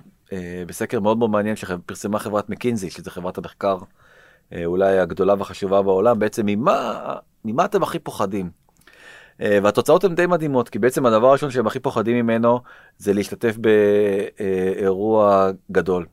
בסקר 0.67 0.99
מאוד 0.99 1.17
מאוד 1.17 1.29
מעניין 1.29 1.55
שפרסמה 1.55 2.19
חברת 2.19 2.49
מקינזי, 2.49 2.89
שזה 2.89 3.11
חברת 3.11 3.37
המחקר 3.37 3.77
אולי 4.65 4.99
הגדולה 4.99 5.35
והחשובה 5.37 5.81
בעולם, 5.81 6.19
בעצם 6.19 6.45
ממה, 6.45 7.03
ממה 7.45 7.65
אתם 7.65 7.83
הכי 7.83 7.99
פוחדים? 7.99 8.49
אה, 9.41 9.59
והתוצאות 9.63 10.03
הן 10.03 10.15
די 10.15 10.25
מדהימות, 10.25 10.69
כי 10.69 10.79
בעצם 10.79 11.05
הדבר 11.05 11.27
הראשון 11.27 11.51
שהם 11.51 11.67
הכי 11.67 11.79
פוחדים 11.79 12.15
ממנו 12.15 12.59
זה 12.97 13.13
להשתתף 13.13 13.55
באירוע 14.77 15.49
גדול. 15.71 16.05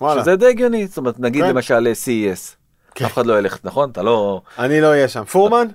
וואלה. 0.00 0.22
שזה 0.22 0.36
די 0.36 0.46
הגיוני, 0.46 0.86
זאת 0.86 0.98
אומרת 0.98 1.20
נגיד 1.20 1.44
כן. 1.44 1.48
למשל 1.50 1.92
CES. 2.04 2.56
כן. 2.94 3.04
אף 3.04 3.12
אחד 3.12 3.26
לא 3.26 3.38
ילך, 3.38 3.58
נכון? 3.64 3.90
אתה 3.90 4.02
לא... 4.02 4.40
אני 4.58 4.80
לא 4.80 4.86
אהיה 4.86 5.08
שם. 5.08 5.24
פורמן? 5.24 5.66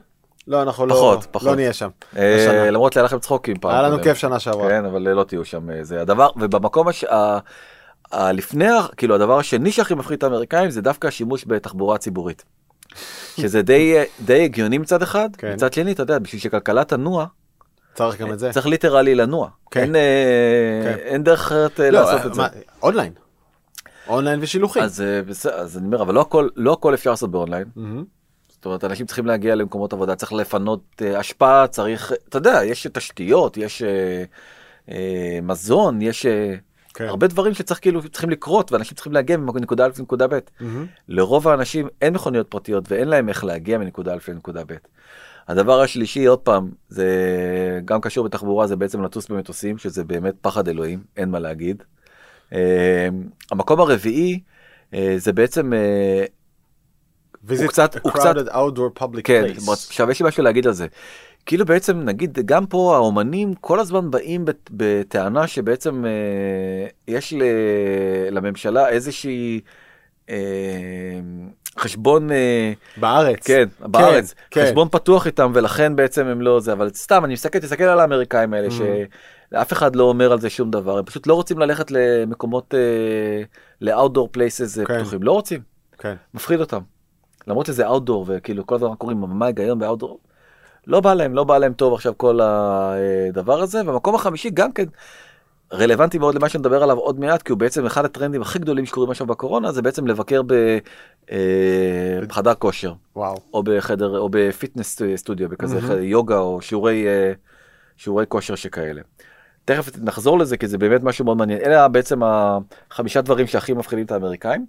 לא, 0.47 0.61
אנחנו 0.61 0.85
לא, 0.85 0.93
פחות, 0.93 1.27
פחות. 1.31 1.47
לא 1.47 1.55
נהיה 1.55 1.73
שם. 1.73 1.89
אה. 2.17 2.69
למרות 2.71 2.93
שהיה 2.93 3.03
לכם 3.03 3.19
צחוקים 3.19 3.59
פעם. 3.59 3.71
היה 3.71 3.81
לנו. 3.81 4.03
כיף 4.03 4.17
שנה 4.17 4.39
שעברה. 4.39 4.69
כן, 4.69 4.85
אבל 4.85 5.01
לא 5.01 5.23
תהיו 5.23 5.45
שם. 5.45 5.69
אה, 5.69 5.83
זה 5.83 6.01
הדבר, 6.01 6.29
ובמקום 6.35 6.87
הש... 6.87 7.03
ה... 7.03 7.37
ה... 8.11 8.31
לפני, 8.31 8.67
כאילו 8.97 9.15
הדבר 9.15 9.39
השני 9.39 9.71
שהכי 9.71 9.93
מפחיד 9.93 10.17
את 10.17 10.23
האמריקאים 10.23 10.69
זה 10.69 10.81
דווקא 10.81 11.07
השימוש 11.07 11.45
בתחבורה 11.47 11.97
ציבורית. 11.97 12.43
שזה 13.37 13.61
די, 13.61 13.97
אה, 13.97 14.03
די 14.25 14.43
הגיוני 14.43 14.77
מצד 14.77 15.01
אחד, 15.01 15.29
כן. 15.37 15.53
מצד 15.53 15.73
שני, 15.73 15.91
אתה 15.91 16.03
יודע, 16.03 16.19
בשביל 16.19 16.41
שהכלכלה 16.41 16.83
תנוע, 16.83 17.25
צריך 17.93 18.21
גם 18.21 18.33
את 18.33 18.39
זה. 18.39 18.51
צריך 18.51 18.65
literally 18.65 19.15
לנוע. 19.15 19.49
כן. 19.71 19.81
אין, 19.81 19.95
אה, 19.95 20.01
כן. 20.83 20.97
אין 20.99 21.23
דרך 21.23 21.39
אחרת 21.39 21.79
אה, 21.79 21.91
לא, 21.91 22.01
לעשות 22.01 22.25
את 22.25 22.33
זה. 22.33 22.41
מה, 22.41 22.47
online. 22.83 23.13
online 24.07 24.39
ושילוחים. 24.41 24.83
אז 24.83 25.01
אה, 25.01 25.53
אז 25.53 25.77
אני 25.77 25.85
אומר, 25.85 26.01
אבל 26.01 26.13
לא 26.13 26.21
הכל, 26.21 26.47
לא 26.55 26.73
הכל 26.73 26.93
אפשר 26.93 27.09
לעשות 27.09 27.31
באונליין. 27.31 27.67
מהמם. 27.75 28.03
זאת 28.49 28.65
אומרת, 28.65 28.83
אנשים 28.83 29.05
צריכים 29.05 29.25
להגיע 29.25 29.55
למקומות 29.55 29.93
עבודה, 29.93 30.15
צריך 30.15 30.33
לפנות 30.33 31.01
אה, 31.01 31.19
אשפה, 31.19 31.67
צריך, 31.67 32.13
אתה 32.29 32.37
יודע, 32.37 32.59
יש 32.63 32.87
תשתיות, 32.93 33.57
יש 33.57 33.81
אה, 33.81 34.23
אה, 34.91 35.39
מזון, 35.41 36.01
יש 36.01 36.25
אה, 36.25 36.55
כן. 36.95 37.05
הרבה 37.05 37.27
דברים 37.27 37.53
שצריך 37.53 37.79
כאילו, 37.79 38.09
צריכים 38.09 38.29
לקרות, 38.29 38.71
ואנשים 38.71 38.95
צריכים 38.95 39.13
להגיע 39.13 39.37
מנקודה 39.37 39.85
א' 39.85 39.89
לנקודה 39.99 40.27
ב'. 40.27 40.39
מהמם. 40.59 40.85
לרוב 41.07 41.47
האנשים 41.47 41.87
אין 42.01 42.13
מכוניות 42.13 42.47
פרטיות 42.49 42.91
ואין 42.91 43.07
להם 43.07 43.29
איך 43.29 43.43
להגיע 43.43 43.77
מנקודה 43.77 44.13
א' 44.13 44.17
לנקודה 44.27 44.63
ב'. 44.67 44.73
הדבר 45.47 45.81
השלישי, 45.81 46.25
עוד 46.25 46.39
פעם, 46.39 46.69
זה 46.89 47.09
גם 47.85 48.01
קשור 48.01 48.25
בתחבורה, 48.25 48.67
זה 48.67 48.75
בעצם 48.75 49.03
לטוס 49.03 49.27
במטוסים, 49.27 49.77
שזה 49.77 50.03
באמת 50.03 50.33
פחד 50.41 50.67
אלוהים, 50.67 51.03
אין 51.17 51.29
מה 51.29 51.39
להגיד. 51.39 51.83
אה, 52.53 53.07
המקום 53.51 53.79
הרביעי, 53.79 54.39
אה, 54.93 55.15
זה 55.17 55.33
בעצם 55.33 55.73
אה, 55.73 56.25
Visit 57.49 57.67
קצת- 57.67 57.95
הוא 58.03 58.11
קצת- 58.11 58.35
כן. 59.23 59.43
עכשיו 59.87 60.11
יש 60.11 60.21
לי 60.21 60.27
משהו 60.27 60.43
להגיד 60.43 60.67
על 60.67 60.73
זה. 60.73 60.87
כאילו 61.45 61.65
בעצם 61.65 61.99
נגיד 61.99 62.39
גם 62.45 62.65
פה 62.65 62.95
האומנים 62.95 63.53
כל 63.53 63.79
הזמן 63.79 64.11
באים 64.11 64.45
בת- 64.45 64.69
בטענה 64.71 65.47
שבעצם 65.47 66.05
אה, 66.05 66.11
יש 67.07 67.33
ל, 67.33 67.43
לממשלה 68.31 68.89
איזושהי 68.89 69.61
אה, 70.29 70.35
חשבון 71.79 72.31
אה, 72.31 72.73
בארץ. 72.97 73.47
כן 73.47 73.63
בארץ 73.79 74.35
כן. 74.51 74.65
חשבון 74.65 74.87
פתוח 74.91 75.27
איתם 75.27 75.51
ולכן 75.55 75.95
בעצם 75.95 76.25
הם 76.25 76.41
לא 76.41 76.59
זה 76.59 76.73
אבל 76.73 76.89
סתם 76.93 77.25
אני 77.25 77.33
מסתכל 77.33 77.59
תסתכל 77.59 77.83
על 77.83 77.99
האמריקאים 77.99 78.53
האלה 78.53 78.67
Mm. 78.67 78.71
שאף 79.51 79.73
אחד 79.73 79.95
לא 79.95 80.03
אומר 80.03 80.31
על 80.31 80.39
זה 80.39 80.49
שום 80.49 80.71
דבר 80.71 80.97
הם 80.97 81.05
פשוט 81.05 81.27
לא 81.27 81.33
רוצים 81.33 81.59
ללכת 81.59 81.91
למקומות 81.91 82.73
אה, 82.73 83.87
places 84.37 84.79
אה, 84.79 84.85
כן. 84.85 84.99
פתוחים 84.99 85.23
לא 85.23 85.31
רוצים. 85.31 85.61
כן. 85.97 86.15
מפחיד 86.33 86.59
אותם. 86.59 86.79
למרות 87.47 87.65
שזה 87.65 87.85
אאוטדור 87.87 88.25
וכאילו 88.27 88.67
כל 88.67 88.75
הזמן 88.75 88.89
קוראים 88.97 89.17
מה 89.27 89.45
ההיגיון 89.45 89.79
באאוטדור. 89.79 90.19
לא 90.87 90.99
בא 90.99 91.13
להם 91.13 91.33
לא 91.33 91.43
בא 91.43 91.57
להם 91.57 91.73
טוב 91.73 91.93
עכשיו 91.93 92.13
כל 92.17 92.39
הדבר 92.41 93.61
הזה 93.61 93.81
והמקום 93.85 94.15
החמישי 94.15 94.49
גם 94.49 94.71
כן 94.71 94.85
רלוונטי 95.73 96.17
מאוד 96.17 96.35
למה 96.35 96.49
שנדבר 96.49 96.83
עליו 96.83 96.97
עוד 96.97 97.19
מעט 97.19 97.41
כי 97.41 97.51
הוא 97.51 97.59
בעצם 97.59 97.85
אחד 97.85 98.05
הטרנדים 98.05 98.41
הכי 98.41 98.59
גדולים 98.59 98.85
שקורים 98.85 99.11
עכשיו 99.11 99.27
בקורונה 99.27 99.71
זה 99.71 99.81
בעצם 99.81 100.07
לבקר 100.07 100.41
ב- 100.47 100.77
אה, 101.31 102.19
בחדר 102.27 102.53
כושר 102.53 102.93
וואו. 103.15 103.37
או 103.53 103.63
בחדר 103.63 104.17
או 104.17 104.29
בפיטנס 104.31 105.01
סטודיו 105.15 105.49
בכזה. 105.49 105.81
חדר 105.81 105.99
יוגה 105.99 106.37
או 106.37 106.61
שיעורי 106.61 107.07
אה, 107.07 107.33
שיעורי 107.97 108.25
כושר 108.27 108.55
שכאלה. 108.55 109.01
תכף 109.65 109.97
נחזור 110.01 110.39
לזה 110.39 110.57
כי 110.57 110.67
זה 110.67 110.77
באמת 110.77 111.03
משהו 111.03 111.25
מאוד 111.25 111.37
מעניין 111.37 111.59
אלה 111.61 111.87
בעצם 111.87 112.21
החמישה 112.23 113.21
דברים 113.21 113.47
שהכי 113.47 113.73
מפחידים 113.73 114.05
את 114.05 114.11
האמריקאים. 114.11 114.65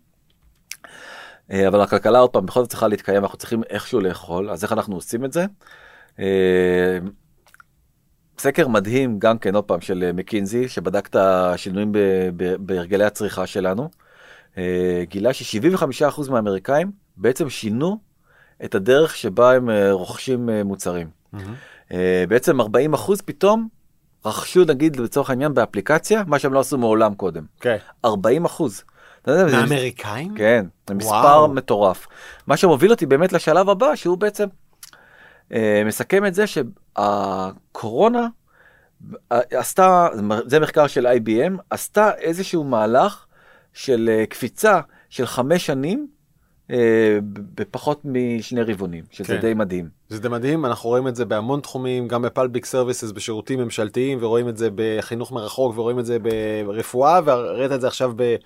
אה, 1.50 1.68
אבל 1.68 1.80
הכלכלה 1.80 2.18
עוד 2.18 2.30
פעם 2.30 2.46
בכל 2.46 2.60
זאת 2.60 2.70
צריכה 2.70 2.88
להתקיים 2.88 3.22
אנחנו 3.22 3.38
צריכים 3.38 3.62
איכשהו 3.70 4.00
לאכול 4.00 4.50
אז 4.50 4.64
איך 4.64 4.72
אנחנו 4.72 4.94
עושים 4.94 5.24
את 5.24 5.32
זה. 5.32 5.44
אה, 6.20 6.98
סקר 8.38 8.68
מדהים 8.68 9.18
גם 9.18 9.38
כן 9.38 9.54
עוד 9.54 9.64
פעם 9.64 9.80
של 9.80 10.04
אה, 10.06 10.12
מקינזי 10.12 10.68
שבדק 10.68 11.06
את 11.06 11.16
השינויים 11.16 11.92
בהרגלי 12.58 13.04
הצריכה 13.04 13.46
שלנו. 13.46 13.88
אה, 14.58 15.02
גילה 15.08 15.32
ש-75% 15.32 16.30
מהאמריקאים 16.30 16.90
בעצם 17.16 17.50
שינו 17.50 17.98
את 18.64 18.74
הדרך 18.74 19.16
שבה 19.16 19.52
הם 19.52 19.70
רוכשים 19.90 20.48
מוצרים. 20.64 21.08
אה, 21.92 22.24
בעצם 22.28 22.60
40% 22.60 22.64
פתאום 23.24 23.68
רכשו 24.24 24.64
נגיד 24.64 24.96
לצורך 24.96 25.30
העניין 25.30 25.54
באפליקציה 25.54 26.22
מה 26.26 26.38
שהם 26.38 26.52
לא 26.52 26.60
עשו 26.60 26.78
מעולם 26.78 27.14
קודם. 27.14 27.44
כן. 27.60 27.76
40 28.04 28.46
יודע, 29.30 29.48
זה- 29.48 29.56
מהאמריקאים? 29.56 30.34
כן, 30.34 30.66
זה 30.88 30.94
מספר. 30.94 31.12
מטורף. 31.46 32.06
מה 32.46 32.56
שמוביל 32.56 32.90
אותי 32.90 33.06
באמת 33.06 33.32
לשלב 33.32 33.68
הבא 33.68 33.94
שהוא 33.94 34.18
בעצם 34.18 34.46
מסכם 35.86 36.26
את 36.26 36.34
זה 36.34 36.44
שהקורונה 36.46 38.28
אה, 39.32 39.40
עשתה, 39.50 40.08
זה 40.46 40.60
מחקר 40.60 40.86
של 40.86 41.06
IBM, 41.06 41.60
עשתה 41.70 42.14
איזשהו 42.14 42.64
מהלך 42.64 43.26
של 43.72 44.10
אה, 44.12 44.26
קפיצה 44.26 44.80
של 45.10 45.26
חמש 45.26 45.66
שנים 45.66 45.98
אה, 45.98 46.15
בפחות 47.54 48.00
משני 48.04 48.62
רבעונים, 48.62 49.04
שזה 49.10 49.34
כן. 49.34 49.40
די 49.40 49.54
מדהים. 49.54 49.88
זה 50.08 50.20
די 50.20 50.28
מדהים, 50.28 50.66
אנחנו 50.66 50.88
רואים 50.88 51.08
את 51.08 51.16
זה 51.16 51.24
בהמון 51.24 51.60
תחומים, 51.60 52.08
גם 52.08 52.22
ב 52.22 52.28
public 52.28 52.64
services, 52.64 53.12
בשירותים 53.12 53.60
ממשלתיים, 53.60 54.18
ורואים 54.20 54.48
את 54.48 54.56
זה 54.56 54.68
בחינוך 54.74 55.32
מרחוק, 55.32 55.78
ורואים 55.78 55.98
את 55.98 56.06
זה 56.06 56.18
ברפואה, 56.64 57.20
וראית 57.24 57.72
את 57.72 57.80
זה 57.80 57.86
עכשיו 57.86 58.12
ב- 58.16 58.36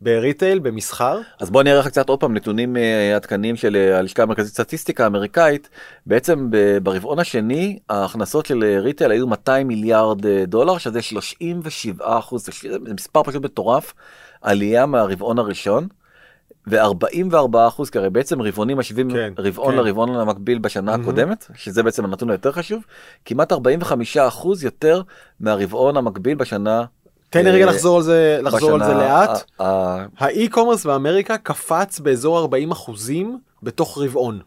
ב 0.00 0.07
retail, 0.07 0.58
במסחר. 0.58 1.20
אז 1.40 1.50
בוא 1.50 1.62
נראה 1.62 1.78
לך 1.78 1.86
קצת 1.88 2.08
עוד 2.08 2.20
פעם 2.20 2.34
נתונים 2.34 2.76
אה, 2.76 3.16
עדכניים 3.16 3.56
של 3.56 3.76
אה, 3.76 3.98
הלשכה 3.98 4.22
המרכזית 4.22 4.52
לסטטיסטיקה 4.52 5.04
האמריקאית. 5.04 5.68
בעצם 6.06 6.50
ברבעון 6.82 7.18
השני 7.18 7.78
ההכנסות 7.88 8.46
של 8.46 8.64
אה, 8.64 8.80
retail 8.80 9.10
היו 9.10 9.26
200 9.26 9.68
מיליארד 9.68 10.26
אה, 10.26 10.44
דולר 10.46 10.78
שזה 10.78 11.02
37 11.02 12.18
אחוז, 12.18 12.46
זה 12.46 12.52
מספר 12.94 13.22
פשוט 13.22 13.44
מטורף, 13.44 13.94
עלייה 14.42 14.86
מהרבעון 14.86 15.38
הראשון. 15.38 15.88
ו-44 16.66 17.68
אחוז, 17.68 17.90
כי 17.90 17.98
הרי 17.98 18.10
בעצם 18.10 18.42
רבעונים 18.42 18.78
משווים 18.78 19.10
כן, 19.10 19.32
רבעון 19.38 19.72
כן. 19.72 19.78
לרבעון 19.78 20.16
המקביל 20.16 20.58
בשנה 20.58 20.90
מהמם. 20.90 21.02
הקודמת, 21.02 21.46
שזה 21.54 21.82
בעצם 21.82 22.04
הנתון 22.04 22.30
היותר 22.30 22.52
חשוב, 22.52 22.82
כמעט 23.24 23.52
45 23.52 24.16
אחוז 24.16 24.64
יותר 24.64 25.02
מהרבעון 25.40 25.96
המקביל 25.96 26.34
בשנה. 26.34 26.84
תן 27.30 27.44
לי 27.44 27.50
רגע 27.50 27.64
אה, 27.64 27.70
לחזור 27.70 27.96
על 27.96 28.02
זה, 28.02 28.38
לחזור 28.42 28.74
על 28.74 28.84
זה 28.84 28.94
לאט. 28.94 29.50
האי-קומרס 30.18 30.86
באמריקה 30.86 31.38
קפץ 31.38 32.00
באזור 32.00 32.38
40 32.38 32.70
אחוזים 32.70 33.38
בתוך 33.62 33.98
רבעון, 33.98 34.40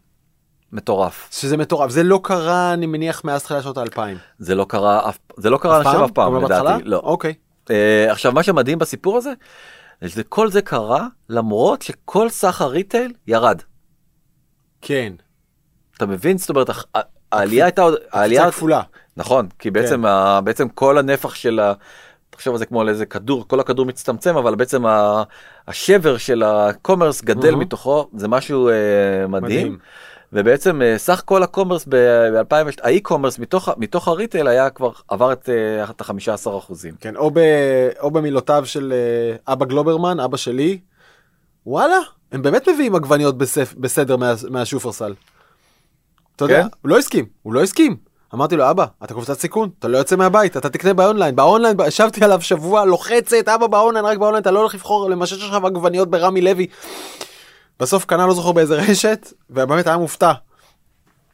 מטורף. 0.72 1.28
שזה 1.32 1.58
מטורף, 1.58 1.92
זה 1.92 2.04
לא 2.04 2.20
קרה 2.24 2.74
אני 2.74 2.86
מניח 2.86 3.24
מאז 3.24 3.44
תחילת 3.44 3.64
שנות 3.64 3.78
האלפיים. 3.78 4.18
זה 4.40 4.56
לא 4.56 4.66
קרה 4.70 5.10
אף 5.10 5.18
זה 5.38 5.50
לא 5.50 5.58
קרה 5.58 6.06
אף 6.06 6.12
פעם 6.12 6.36
גם 6.36 6.42
בהתחלה? 6.42 6.72
לדעתי 6.72 6.90
לא 6.90 7.02
אוקיי. 7.04 7.34
אה, 7.70 8.12
עכשיו 8.12 8.32
מה 8.32 8.44
שמדהים 8.44 8.80
בסיפור 8.80 9.18
הזה 9.18 9.34
שכל 10.08 10.52
זה 10.52 10.62
קרה 10.62 11.08
למרות 11.30 11.82
שכל 11.82 12.30
סך 12.30 12.62
הריטייל 12.62 13.14
ירד 13.28 13.62
כן. 14.82 15.14
אתה 15.98 16.06
מבין 16.06 16.38
זאת 16.38 16.50
אומרת 16.50 16.70
העלייה 17.32 17.66
הייתה 17.66 17.82
עוד 17.82 17.96
העלייה 18.12 18.52
כפולה. 18.52 18.82
נכון 19.18 19.48
כי 19.60 19.72
בעצם 19.72 20.06
ה- 20.06 20.42
בעצם 20.44 20.70
כל 20.70 20.98
הנפח 20.98 21.34
של 21.36 21.60
ה... 21.60 21.74
תחשוב 22.30 22.54
על 22.54 22.60
זה 22.60 22.66
כמו 22.66 22.82
על 22.82 22.90
איזה 22.90 23.06
כדור 23.06 23.48
כל 23.48 23.60
הכדור 23.60 23.86
מצטמצם 23.86 24.38
אבל 24.38 24.56
בעצם 24.56 24.86
ה- 24.86 25.24
השבר 25.68 26.18
של 26.18 26.44
הקומרס 26.44 27.22
גדל 27.22 27.50
מהמם. 27.52 27.60
מתוכו 27.62 28.10
זה 28.16 28.28
משהו 28.28 28.70
אה, 28.70 28.74
מדהים. 29.28 29.42
מדהים. 29.44 29.78
ובעצם 30.34 30.82
אה, 30.82 30.98
סך 30.98 31.22
כל 31.26 31.44
ה 31.44 31.48
commerce 31.48 31.86
ב-2000 31.90 32.82
ה 32.82 32.87
e-commerce 32.87 33.40
מתוך, 33.40 33.70
מתוך 33.78 34.08
ה 34.08 34.13
retail 34.13 34.48
היה 34.48 34.70
כבר 34.70 34.92
עבר 35.08 35.34
את 35.34 35.50
אה, 35.50 35.90
את 35.90 36.02
ה-15 36.02 36.58
אחוזים. 36.58 36.94
כן, 37.00 37.16
או, 37.16 37.32
ב, 37.32 37.40
או 38.00 38.12
במילותיו 38.12 38.66
של 38.66 38.94
אה, 38.94 39.54
אבא 39.54 39.66
גלוברמן, 39.66 40.20
אבא 40.20 40.38
שלי, 40.38 40.80
וואלה, 41.66 41.98
הם 42.32 42.42
באמת 42.42 42.70
מביאים 42.70 42.96
עגבניות 42.96 43.38
בסדר 43.38 44.18
מה, 44.18 44.34
מהשופרסל. 44.50 45.14
אתה 46.36 46.46
יודע, 46.46 46.62
כן? 46.62 46.68
הוא 46.82 46.90
לא 46.90 46.98
הסכים, 46.98 47.26
הוא 47.42 47.54
לא 47.54 47.64
הסכים. 47.64 47.96
אמרתי 48.34 48.56
לו, 48.56 48.70
אבא, 48.70 48.86
אתה 49.04 49.14
קבוצת 49.14 49.40
סיכון, 49.40 49.70
אתה 49.80 49.88
לא 49.88 49.98
יוצא 49.98 50.16
מהבית, 50.16 50.58
אתה 50.58 50.70
תקנה 50.70 50.94
ב 50.94 50.99
online, 50.99 51.36
ב 51.36 51.41
online, 51.41 51.78
ישבתי 51.88 52.24
עליו 52.24 52.42
שבוע, 52.42 52.86
לוחצת, 52.86 53.48
אבא 53.48 53.68
באונליין, 53.68 54.06
רק 54.06 54.18
באונליין, 54.18 54.42
אתה 54.42 54.52
לא 54.52 54.60
הולך 54.60 54.76
לבחור, 54.76 55.10
למשש 55.10 55.44
עכשיו 55.44 55.68
עגבניות 55.68 56.10
ברמי 56.10 56.42
לוי. 56.42 56.68
בסוף 57.80 58.06
קנה, 58.06 58.28
לא 58.28 58.34
זוכר 58.34 58.52
באיזה 58.52 58.76
רשת, 58.76 59.34
ובאמת 59.50 59.88
היה 59.88 59.98
מופתע. 59.98 60.32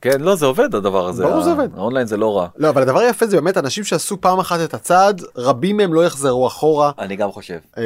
כן, 0.01 0.21
לא, 0.21 0.35
זה 0.35 0.45
עובד 0.45 0.75
הדבר 0.75 1.07
הזה. 1.07 1.23
ברור 1.23 1.43
זה 1.43 1.51
עובד. 1.51 1.69
האונליין 1.77 2.07
זה 2.07 2.17
לא 2.17 2.37
רע. 2.37 2.47
לא, 2.57 2.69
אבל 2.69 2.81
הדבר 2.81 2.99
היפה 2.99 3.27
זה 3.27 3.35
באמת 3.41 3.57
אנשים 3.57 3.83
שעשו 3.83 4.21
פעם 4.21 4.39
אחת 4.39 4.59
את 4.63 4.73
הצעד, 4.73 5.21
רבים 5.37 5.77
מהם 5.77 5.93
לא 5.93 6.05
יחזרו 6.05 6.47
אחורה. 6.47 6.91
אני 6.99 7.15
גם 7.15 7.31
חושב. 7.31 7.57
אה, 7.77 7.83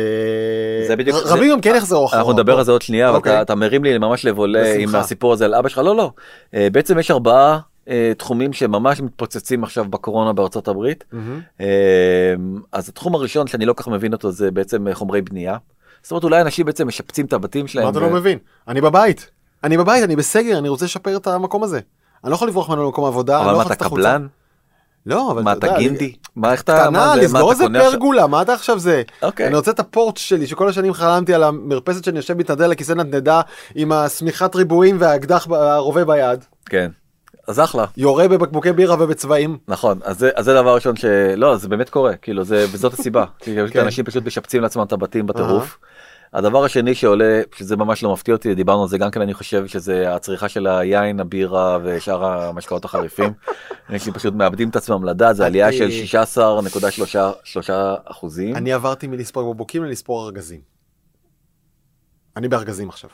זה 0.87 0.95
בדיוק- 0.95 1.17
רבים 1.25 1.51
גם 1.51 1.61
כן 1.61 1.73
יחזרו 1.77 2.05
אחורה. 2.05 2.19
אנחנו 2.19 2.33
נדבר 2.33 2.57
על 2.57 2.65
זה 2.65 2.71
עוד 2.71 2.81
שנייה, 2.81 3.09
אבל 3.09 3.17
אוקיי. 3.17 3.41
אתה- 3.41 3.55
מרים 3.55 3.83
לי 3.83 3.97
ממש 3.97 4.25
לב 4.25 4.37
עולה 4.37 4.73
עם. 4.73 4.95
הסיפור 4.95 5.33
הזה 5.33 5.45
על 5.45 5.55
אבא 5.55 5.69
שלך. 5.69 5.77
לא, 5.77 5.95
לא. 5.95 6.11
אה, 6.53 6.67
בעצם 6.71 6.99
יש 6.99 7.11
ארבעה 7.11 7.59
אה, 7.89 8.11
תחומים 8.17 8.53
שממש 8.53 9.01
מתפוצצים 9.01 9.63
עכשיו 9.63 9.85
בקורונה 9.89 10.33
בארצות 10.33 10.67
הברית. 10.67 11.03
אה, 11.61 11.65
אז 12.71 12.89
התחום 12.89 13.15
הראשון 13.15 13.47
שאני 13.47 13.65
לא 13.65 13.73
כל 13.73 13.83
כך 13.83 13.87
מבין 13.89 14.13
אותו 14.13 14.31
זה 14.31 14.51
בעצם 14.51 14.87
אה, 14.87 14.95
חומרי 14.95 15.21
בנייה. 15.21 15.57
זאת 16.03 16.11
אומרת 16.11 16.23
אולי 16.23 16.41
אנשים 16.41 16.65
בעצם 16.65 16.87
משפצים 16.87 17.25
את 17.25 17.33
הבתים 17.33 17.67
שלהם. 17.67 17.85
מה 17.85 17.91
אתה 17.91 17.99
לא 17.99 18.09
מבין? 18.09 18.37
אני 18.67 18.81
בבית. 18.81 19.29
אני 19.63 19.77
בבית, 19.77 20.03
אני 20.03 20.15
בסגר, 20.15 20.57
אני 20.57 20.69
רוצה 20.69 20.85
לשפר 20.85 21.17
את 21.17 21.27
המקום 21.27 21.63
הזה. 21.63 21.79
אני 22.23 22.29
לא 22.29 22.35
יכול 22.35 22.47
לברוח 22.47 22.69
ממנו 22.69 22.83
למקום 22.83 23.05
עבודה. 23.05 23.39
אבל 23.41 23.51
לא 23.51 23.57
מה 23.57 23.63
אתה. 23.63 23.75
קבלן? 23.75 24.27
לא, 25.05 25.31
אבל 25.31 25.41
מה 25.41 25.51
אתה 25.51 25.57
אתה 25.59 25.67
יודע, 25.67 25.79
גינדי? 25.79 26.15
מה 26.35 26.51
איך 26.51 26.61
אתה... 26.61 26.73
מה 26.73 26.79
קטנה, 26.81 26.89
מה 26.91 27.15
לסגור 27.15 27.51
אתה 27.51 27.63
איזה? 27.63 27.91
פרגולה, 27.91 28.27
מה 28.27 28.41
אתה 28.41 28.53
עכשיו 28.53 28.79
זה? 28.79 29.03
אוקיי. 29.21 29.47
אני 29.47 29.55
רוצה 29.55 29.71
את 29.71 29.79
הפורט 29.79 30.17
שלי, 30.17 30.47
שכל 30.47 30.69
השנים 30.69 30.93
חלמתי 30.93 31.33
על 31.33 31.43
המרפסת 31.43 32.03
שאני 32.03 32.17
יושב 32.17 32.37
מתנדל 32.37 32.67
לכיסא 32.67 32.93
נדנדה 32.93 33.41
עם 33.75 33.91
השמיכת 33.91 34.55
ריבועים 34.55 34.97
והאקדח, 34.99 35.47
הרובה 35.51 36.05
ביד, 36.05 36.45
כן. 36.65 36.91
אז 37.49 37.59
אחלה. 37.59 37.85
יורה 37.97 38.27
בבקבוקי 38.27 38.73
בירה 38.73 38.95
ובצבעים. 38.99 39.57
נכון 39.67 39.99
אז 40.03 40.19
זה 40.19 40.29
אז 40.35 40.45
זה 40.45 40.53
דבר 40.53 40.75
ראשון 40.75 40.95
שלא 40.95 41.57
זה 41.57 41.69
באמת 41.69 41.89
קורה 41.89 42.15
כאילו 42.15 42.43
זה 42.43 42.65
וזאת 42.71 42.93
הסיבה 42.93 43.25
כי 43.39 43.55
כן. 43.71 43.79
אנשים 43.79 44.05
פשוט 44.05 44.25
משפצים 44.25 44.61
לעצמם 44.61 44.83
את 44.83 44.91
הבתים 44.91 45.27
בטירוף. 45.27 45.77
הדבר 46.33 46.65
השני 46.65 46.95
שעולה 46.95 47.41
שזה 47.55 47.75
ממש 47.75 48.03
לא 48.03 48.13
מפתיע 48.13 48.35
אותי 48.35 48.55
דיברנו 48.55 48.81
על 48.81 48.87
זה 48.87 48.97
גם 48.97 49.11
כן 49.11 49.21
אני 49.21 49.33
חושב 49.33 49.67
שזה 49.67 50.15
הצריכה 50.15 50.49
של 50.49 50.67
היין 50.67 51.19
הבירה 51.19 51.77
ושאר 51.83 52.25
המשקאות 52.25 52.85
החריפים. 52.85 53.33
אנשים 53.89 54.13
פשוט 54.13 54.33
מאבדים 54.33 54.69
את 54.69 54.75
עצמם 54.75 55.03
לדעת 55.03 55.35
זה 55.35 55.45
עלייה 55.45 55.71
של 55.71 55.89
16.3 57.55 57.71
אחוזים. 58.05 58.55
אני 58.55 58.73
עברתי 58.73 59.07
מלספור 59.07 59.51
בקבוקים 59.51 59.83
ללספור 59.83 60.25
ארגזים. 60.25 60.61
אני 62.37 62.47
בארגזים 62.47 62.89
עכשיו, 62.89 63.09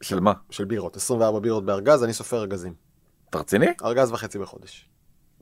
של 0.00 0.20
מה? 0.20 0.32
של 0.50 0.64
בירות, 0.64 0.96
24 0.96 1.40
בירות 1.40 1.64
בארגז, 1.64 2.04
אני 2.04 2.12
סופר 2.12 2.38
ארגזים. 2.40 2.89
אתה 3.30 3.38
רציני? 3.38 3.66
ארגז 3.84 4.12
וחצי 4.12 4.38
בחודש. 4.38 4.88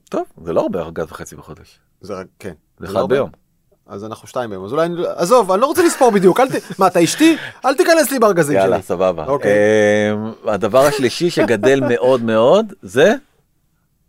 טוב 0.09 0.23
זה 0.43 0.53
לא 0.53 0.61
הרבה 0.61 0.79
ארגז 0.81 1.05
וחצי 1.11 1.35
בחודש. 1.35 1.79
זה 2.01 2.13
רק, 2.13 2.25
כן. 2.39 2.53
זה 2.79 2.85
לא 2.85 2.91
אחד 2.91 2.99
הרבה. 2.99 3.15
ביום. 3.15 3.29
אז 3.87 4.05
אנחנו 4.05 4.27
שתיים 4.27 4.49
ביום, 4.49 4.65
אז 4.65 4.71
אולי, 4.73 4.85
אני- 4.85 5.01
עזוב, 5.15 5.51
אני 5.51 5.61
לא 5.61 5.65
רוצה 5.65 5.83
לספור 5.83 6.11
בדיוק, 6.11 6.39
אל 6.39 6.47
ת... 6.49 6.79
מה, 6.79 6.87
אתה 6.87 7.03
אשתי? 7.03 7.37
אל 7.65 7.75
תיכנס 7.75 8.11
לי 8.11 8.19
בארגזים 8.19 8.53
שלי. 8.55 8.63
יאללה 8.63 8.81
סבבה. 8.81 9.25
אוקיי. 9.25 9.51
אמ, 10.13 10.31
הדבר 10.49 10.79
השלישי 10.85 11.29
שגדל 11.29 11.79
מאוד 11.89 12.23
מאוד 12.23 12.73
זה 12.81 13.13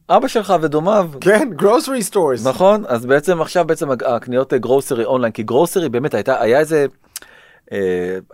אבא 0.08 0.28
שלך 0.28 0.54
ודומיו. 0.62 1.10
כן, 1.20 1.48
grocery 1.58 2.12
stores. 2.12 2.48
נכון 2.48 2.84
אז 2.88 3.06
בעצם 3.06 3.40
עכשיו 3.42 3.64
בעצם 3.64 3.88
הקניות 3.90 4.54
גרוסרי 4.54 5.04
אונליין 5.04 5.32
כי 5.32 5.42
גרוסרי 5.42 5.88
באמת 5.88 6.14
הייתה 6.14 6.40
היה 6.40 6.58
איזה 6.58 6.86
אה, 7.72 7.78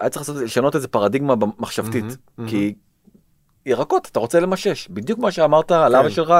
היה 0.00 0.10
צריך 0.10 0.30
לשנות 0.34 0.74
איזה 0.74 0.88
פרדיגמה 0.88 1.34
מחשבתית 1.58 2.04
מהמם, 2.04 2.16
מהמם. 2.38 2.50
כי 2.50 2.74
ירקות 3.66 4.08
אתה 4.12 4.20
רוצה 4.20 4.40
למשש 4.40 4.88
בדיוק 4.90 5.18
מה 5.18 5.30
שאמרת 5.30 5.72
על 5.72 5.92
כן. 5.92 5.98
אבא 5.98 6.08
שלך 6.08 6.34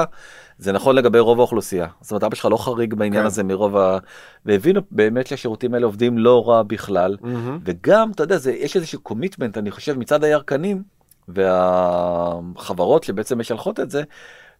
זה 0.57 0.71
נכון 0.71 0.95
לגבי 0.95 1.19
רוב 1.19 1.39
האוכלוסייה 1.39 1.87
זאת 2.01 2.11
אומרת 2.11 2.23
אבא 2.23 2.35
שלך 2.35 2.45
לא 2.45 2.57
חריג 2.57 2.93
בעניין 2.93 3.21
כן. 3.23 3.27
הזה 3.27 3.43
מרוב 3.43 3.77
ה... 3.77 3.97
והבינו 4.45 4.81
באמת 4.91 5.27
שהשירותים 5.27 5.73
האלה 5.73 5.85
עובדים 5.85 6.17
לא 6.17 6.49
רע 6.49 6.63
בכלל. 6.63 7.17
וגם 7.65 8.11
אתה 8.11 8.23
יודע 8.23 8.37
זה 8.37 8.51
יש 8.51 8.75
איזשהו 8.75 9.01
קומיטמנט 9.01 9.57
אני 9.57 9.71
חושב 9.71 9.99
מצד 9.99 10.23
הירקנים 10.23 10.83
והחברות 11.27 13.03
שבעצם 13.03 13.39
משלחות 13.39 13.79
את 13.79 13.91
זה 13.91 14.03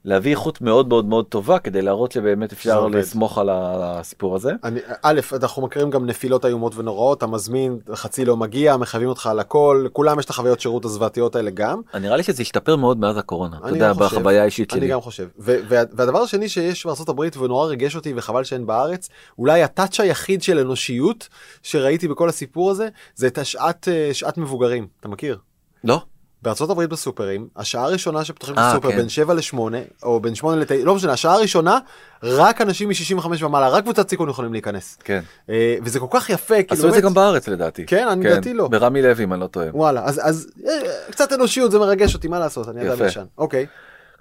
להביא 0.05 0.31
איכות 0.31 0.61
מאוד 0.61 0.87
מאוד 0.87 1.05
מאוד 1.05 1.25
טובה 1.25 1.59
כדי 1.59 1.81
להראות 1.81 2.11
שבאמת 2.11 2.53
אפשר. 2.53 2.87
לסמוך 2.87 3.37
על 3.37 3.49
הסיפור 3.51 4.35
הזה. 4.35 4.51
אני, 4.63 4.79
א', 5.01 5.19
אנחנו 5.43 5.61
מכירים 5.61 5.89
גם 5.89 6.05
נפילות 6.05 6.45
איומות 6.45 6.75
ונוראות, 6.75 7.17
אתה 7.17 7.27
מזמין, 7.27 7.79
חצי 7.93 8.25
לא 8.25 8.37
מגיע, 8.37 8.77
מחייבים 8.77 9.09
אותך 9.09 9.27
על 9.27 9.39
הכל, 9.39 9.87
כולם 9.93 10.19
יש 10.19 10.25
את 10.25 10.29
החוויות 10.29 10.59
שירות 10.59 10.85
הזוועתיות 10.85 11.35
האלה 11.35 11.51
גם. 11.51 11.81
נראה 11.93 12.17
לי 12.17 12.23
שזה 12.23 12.41
השתפר 12.41 12.75
מאוד 12.75 12.99
מאז 12.99 13.17
הקורונה 13.17 13.57
אתה 13.57 13.67
אני 13.67 13.77
יודע. 13.77 13.93
בחוויה 13.93 14.41
האישית 14.41 14.73
אני 14.73 14.79
שלי. 14.79 14.89
גם 14.89 15.01
חושב. 15.01 15.27
והדבר 15.37 16.21
השני 16.21 16.49
שיש 16.49 16.85
הברית 17.09 17.37
ונורא 17.37 17.67
ריגש 17.67 17.95
אותי 17.95 18.13
וחבל 18.15 18.43
שאין 18.43 18.65
בארץ, 18.65 19.09
אולי 19.37 19.63
הטאץ' 19.63 19.99
היחיד 19.99 20.43
של 20.43 20.59
אנושיות 20.59 21.27
שראיתי 21.63 22.07
בכל 22.07 22.29
הסיפור 22.29 22.71
הזה, 22.71 22.87
זה 23.15 23.27
את 23.27 23.37
השעת 23.37 23.87
אה, 23.87 24.29
מבוגרים, 24.37 24.87
אתה 24.99 25.07
מכיר? 25.07 25.37
לא? 25.83 26.01
בארצות 26.41 26.69
הברית 26.69 26.89
בסופרים, 26.89 27.47
השעה 27.55 27.83
הראשונה 27.83 28.23
שפתוחים 28.23 28.57
אה, 28.57 28.71
בסופר 28.71 28.91
כן. 28.91 28.97
בין 28.97 29.09
7 29.09 29.33
ל-8, 29.33 29.57
או 30.03 30.19
בין 30.19 30.35
8 30.35 30.55
ל-9, 30.55 30.73
לא 30.83 30.95
משנה, 30.95 31.13
השעה 31.13 31.33
הראשונה, 31.33 31.79
רק 32.23 32.61
אנשים 32.61 32.89
מ-65 32.89 33.45
ומעלה, 33.45 33.69
רק 33.69 33.83
קבוצת 33.83 34.09
סיכון 34.09 34.29
יכולים 34.29 34.53
להיכנס. 34.53 34.97
כן. 35.03 35.21
אה, 35.49 35.75
וזה 35.83 35.99
כל 35.99 36.07
כך 36.09 36.29
יפה, 36.29 36.63
כאילו 36.63 36.79
עשו 36.79 36.87
את 36.87 36.93
זה 36.93 37.01
גם 37.01 37.13
בארץ 37.13 37.47
לדעתי. 37.47 37.85
כן, 37.85 38.07
אני 38.07 38.25
לדעתי 38.25 38.53
לא. 38.53 38.67
ברמי 38.67 39.01
לוי 39.01 39.23
אם 39.23 39.33
אני 39.33 39.41
לא 39.41 39.47
טועה. 39.47 39.67
וואלה, 39.73 40.05
אז, 40.05 40.21
אז 40.23 40.47
אה, 40.67 40.71
קצת 41.11 41.33
אנושיות 41.33 41.71
זה 41.71 41.79
מרגש 41.79 42.15
אותי, 42.15 42.27
מה 42.27 42.39
לעשות, 42.39 42.69
אני 42.69 42.93
אדם. 42.93 43.05
ישן. 43.07 43.25
אוקיי. 43.37 43.65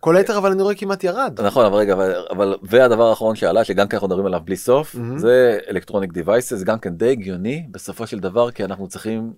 כל 0.00 0.16
היתר 0.16 0.38
אבל 0.38 0.50
אני 0.50 0.62
רואה 0.62 0.74
כמעט 0.74 1.04
ירד. 1.04 1.40
נכון 1.42 1.64
אבל 1.64 1.74
רגע 1.78 1.92
אבל, 1.92 2.26
אבל 2.30 2.56
והדבר 2.62 3.08
האחרון 3.08 3.36
שעלה 3.36 3.64
שגם 3.64 3.88
כן 3.88 3.96
אנחנו 3.96 4.08
מדברים 4.08 4.26
עליו 4.26 4.40
בלי 4.44 4.56
סוף 4.56 4.94
מהמם. 4.94 5.18
זה 5.18 5.58
electronic 5.70 6.12
devices 6.12 6.62
גם 6.62 6.78
כן 6.78 6.94
די 6.94 7.10
הגיוני 7.10 7.66
בסופו 7.70 8.06
של 8.06 8.18
דבר 8.18 8.50
כי 8.50 8.64
אנחנו 8.64 8.88
צריכים 8.88 9.32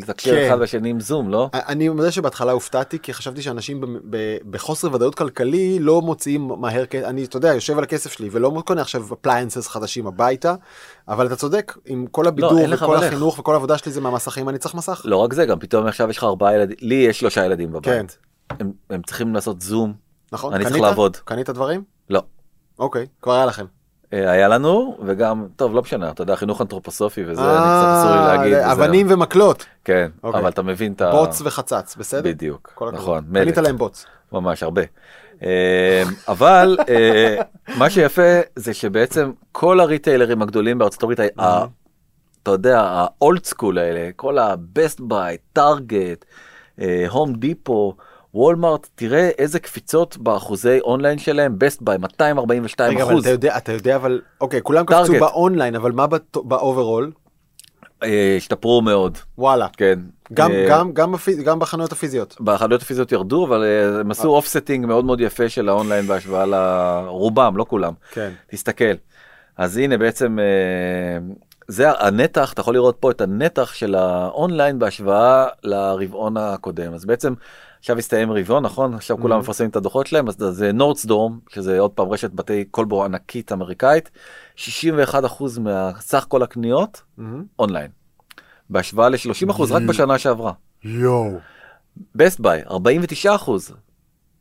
לתקשר 0.00 0.30
כן. 0.30 0.46
אחד 0.48 0.58
בשני 0.60 0.90
עם 0.90 1.00
זום 1.00 1.30
לא? 1.30 1.48
אני 1.54 1.88
מודה 1.88 2.10
שבהתחלה 2.10 2.52
הופתעתי 2.52 2.98
כי 2.98 3.14
חשבתי 3.14 3.42
שאנשים 3.42 3.80
ב- 3.80 3.86
ב- 4.10 4.38
בחוסר 4.50 4.94
ודאות 4.94 5.14
כלכלי 5.14 5.78
לא 5.78 6.02
מוציאים 6.02 6.48
מהר 6.58 6.84
אני 7.04 7.24
אתה 7.24 7.36
יודע 7.36 7.54
יושב 7.54 7.78
על 7.78 7.84
הכסף 7.84 8.12
שלי 8.12 8.28
ולא 8.32 8.62
קונה 8.66 8.80
עכשיו 8.80 9.04
appliances 9.12 9.68
חדשים 9.68 10.06
הביתה 10.06 10.54
אבל 11.08 11.26
אתה 11.26 11.36
צודק 11.36 11.74
עם 11.86 12.06
כל 12.10 12.26
הבידור 12.26 12.52
לא, 12.52 12.58
אין 12.58 12.70
לך 12.70 12.82
וכל. 12.82 12.96
החינוך 12.96 13.38
וכל 13.38 13.52
העבודה 13.52 13.78
שלי 13.78 13.92
זה 13.92 14.00
מהמסכים 14.00 14.48
אני 14.48 14.58
צריך 14.58 14.74
מסך. 14.74 15.02
לא 15.04 15.16
רק 15.16 15.32
זה 15.32 15.44
גם 15.46 15.58
פתאום 15.58 15.86
עכשיו 15.86 16.10
יש 16.10 16.18
לך 16.18 16.24
ארבעה 16.24 16.54
ילדים 16.54 16.76
לי 16.80 16.94
יש 16.94 17.18
שלושה 17.20 17.44
ילדים 17.44 17.70
בבית. 17.72 17.84
כן. 17.84 18.06
הם, 18.60 18.72
הם 18.90 19.02
צריכים 19.02 19.34
לעשות 19.34 19.60
זום 19.62 19.94
נכון? 20.32 20.54
אני 20.54 20.62
צריך 20.64 20.74
קנית? 20.74 20.82
לעבוד. 20.88 21.16
קנית 21.16 21.50
דברים? 21.50 21.82
לא. 22.10 22.22
אוקיי 22.78 23.06
כבר 23.22 23.32
היה 23.32 23.46
לכם. 23.46 23.64
אה, 24.12 24.30
היה 24.30 24.48
לנו 24.48 24.96
וגם 25.04 25.46
טוב 25.56 25.74
לא 25.74 25.82
משנה 25.82 26.10
אתה 26.10 26.22
יודע 26.22 26.36
חינוך 26.36 26.60
אנתרופוסופי 26.60 27.24
וזה 27.26 27.40
אני 27.40 27.48
קצת 27.48 27.64
אה, 27.64 28.02
אסור 28.02 28.10
לי 28.10 28.36
להגיד. 28.36 28.54
אבנים 28.54 29.06
ומקלות 29.10 29.66
כן 29.84 30.10
אוקיי. 30.22 30.40
אבל 30.40 30.48
אתה 30.48 30.62
מבין 30.62 30.92
את 30.92 31.00
ה... 31.00 31.10
בוץ 31.10 31.42
וחצץ 31.44 31.96
בסדר? 31.96 32.22
בדיוק. 32.30 32.82
נכון 32.92 33.24
קנית 33.32 33.46
מלט. 33.46 33.58
להם 33.58 33.76
בוץ. 33.76 34.06
ממש 34.32 34.62
הרבה. 34.62 34.82
אה, 35.42 36.02
אבל 36.28 36.76
מה 37.76 37.90
שיפה 37.90 38.40
זה 38.56 38.74
שבעצם 38.74 39.32
כל 39.52 39.80
הריטיילרים 39.80 40.42
הגדולים 40.42 40.78
בארצות 40.78 41.02
הברית, 41.02 41.20
אתה 41.20 42.50
יודע, 42.50 42.80
ה 42.80 42.96
old 42.96 43.44
school 43.44 43.78
האלה, 43.78 44.10
כל 44.16 44.38
ה-Best 44.38 45.00
Buy, 45.00 45.36
טארגט, 45.52 46.24
הום 47.08 47.34
דיפו, 47.34 47.96
וולמארט, 48.36 48.88
תראה 48.94 49.28
איזה 49.38 49.58
קפיצות 49.58 50.16
באחוזי 50.16 50.78
אונליין 50.80 51.18
שלהם, 51.18 51.56
Best 51.64 51.78
Buy 51.82 51.98
242 51.98 52.94
רגע 52.94 53.04
אחוז, 53.04 53.22
אתה 53.24 53.30
יודע 53.30 53.56
אתה 53.56 53.72
יודע 53.72 53.96
אבל 53.96 54.20
אוקיי 54.40 54.60
כולם 54.62 54.84
קפצו 54.86 55.12
Target. 55.14 55.20
באונליין 55.20 55.74
אבל 55.74 55.92
מה 55.92 56.06
ב 56.34 56.43
overall? 56.43 57.12
אה, 58.02 58.34
השתפרו 58.36 58.82
מאוד, 58.82 59.18
וואלה. 59.38 59.66
כן. 59.76 59.98
גם, 60.32 60.52
אה, 60.52 60.66
גם, 60.68 60.92
גם, 60.92 61.12
בפי- 61.12 61.42
גם 61.42 61.58
בחנויות 61.58 61.92
הפיזיות. 61.92 62.36
בחנויות 62.40 62.82
הפיזיות 62.82 63.12
ירדו, 63.12 63.46
אבל 63.46 63.64
אה, 63.64 64.00
הם 64.00 64.10
עשו 64.10 64.28
offsetting 64.28 64.86
מאוד 64.86 65.04
מאוד 65.04 65.20
יפה 65.20 65.48
של 65.48 65.68
האונליין 65.68 66.06
בהשוואה 66.06 66.46
לרובם, 66.46 67.56
לא 67.56 67.66
כולם. 67.68 67.92
כן. 68.10 68.30
תסתכל. 68.50 68.84
אז 69.56 69.76
הנה 69.76 69.98
בעצם 69.98 70.38
זה 71.68 71.90
הנתח, 71.90 72.52
אתה 72.52 72.60
יכול 72.60 72.74
לראות 72.74 72.96
פה 73.00 73.10
את 73.10 73.20
הנתח 73.20 73.72
של 73.74 73.94
האונליין 73.94 74.78
בהשוואה 74.78 75.46
לרבעון 75.64 76.36
הקודם. 76.36 76.94
אז 76.94 77.04
בעצם 77.04 77.34
עכשיו 77.78 77.98
הסתיים 77.98 78.32
רבעון, 78.32 78.62
נכון? 78.62 78.94
עכשיו 78.94 79.16
כולם 79.20 79.38
Mhm. 79.38 79.42
מפרסמים 79.42 79.70
את 79.70 79.76
הדוחות 79.76 80.06
שלהם, 80.06 80.28
אז 80.28 80.36
זה 80.50 80.72
נורדסטרום, 80.72 81.38
שזה 81.48 81.78
עוד 81.78 81.90
פעם 81.90 82.08
רשת 82.08 82.30
בתי 82.30 82.64
קולבו 82.64 83.04
ענקית 83.04 83.52
אמריקאית, 83.52 84.10
61% 84.56 85.58
מהסך 85.58 86.24
כל 86.28 86.42
הקניות 86.42 87.02
מהמם. 87.18 87.44
אונליין. 87.58 87.90
בהשוואה 88.70 89.08
ל-30% 89.08 89.62
רק 89.70 89.82
בשנה 89.82 90.18
שעברה. 90.18 90.52
יואו. 90.84 91.38
בסט 92.14 92.40
ביי 92.40 92.62
49 92.70 93.34
אחוז. 93.34 93.70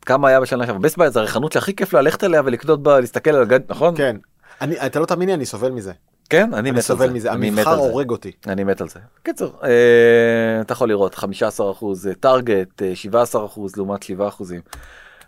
כמה 0.01 0.27
היה 0.27 0.41
בשנה 0.41 0.65
שעברה? 0.65 0.81
בסט 0.81 0.97
ביי 0.97 1.11
זה 1.11 1.19
הרי 1.19 1.27
חנות 1.27 1.51
שהכי 1.51 1.75
כיף 1.75 1.93
ללכת 1.93 2.23
אליה 2.23 2.41
ולקנות 2.45 2.83
בה 2.83 2.99
להסתכל 2.99 3.29
על 3.29 3.41
הגאדג'טים 3.41 3.59
נכון? 3.69 3.97
כן. 3.97 4.15
אני, 4.61 4.85
אתה 4.85 4.99
לא 4.99 5.05
תאמין 5.05 5.29
לי, 5.29 5.35
אני 5.35 5.45
סובל 5.45 5.71
מזה. 5.71 5.93
כן 6.29 6.53
אני 6.53 6.59
אני 6.59 6.71
מת 6.71 6.75
על 6.75 6.81
סובל 6.81 7.07
זה. 7.07 7.13
מזה. 7.13 7.31
אני 7.31 7.49
מת 7.49 7.57
המבחר 7.57 7.71
על 7.71 7.77
זה. 7.81 7.83
הורג 7.83 8.09
אותי. 8.09 8.31
אני 8.47 8.63
מת 8.63 8.81
על 8.81 8.89
זה. 8.89 8.99
קיצור 9.23 9.53
אה, 9.63 10.61
אתה 10.61 10.73
יכול 10.73 10.89
לראות 10.89 11.15
15 11.15 11.71
אחוז 11.71 12.09
טארגט 12.19 12.81
17 12.93 13.45
אחוז 13.45 13.75
לעומת 13.75 14.03
7 14.03 14.27
אחוזים. 14.27 14.61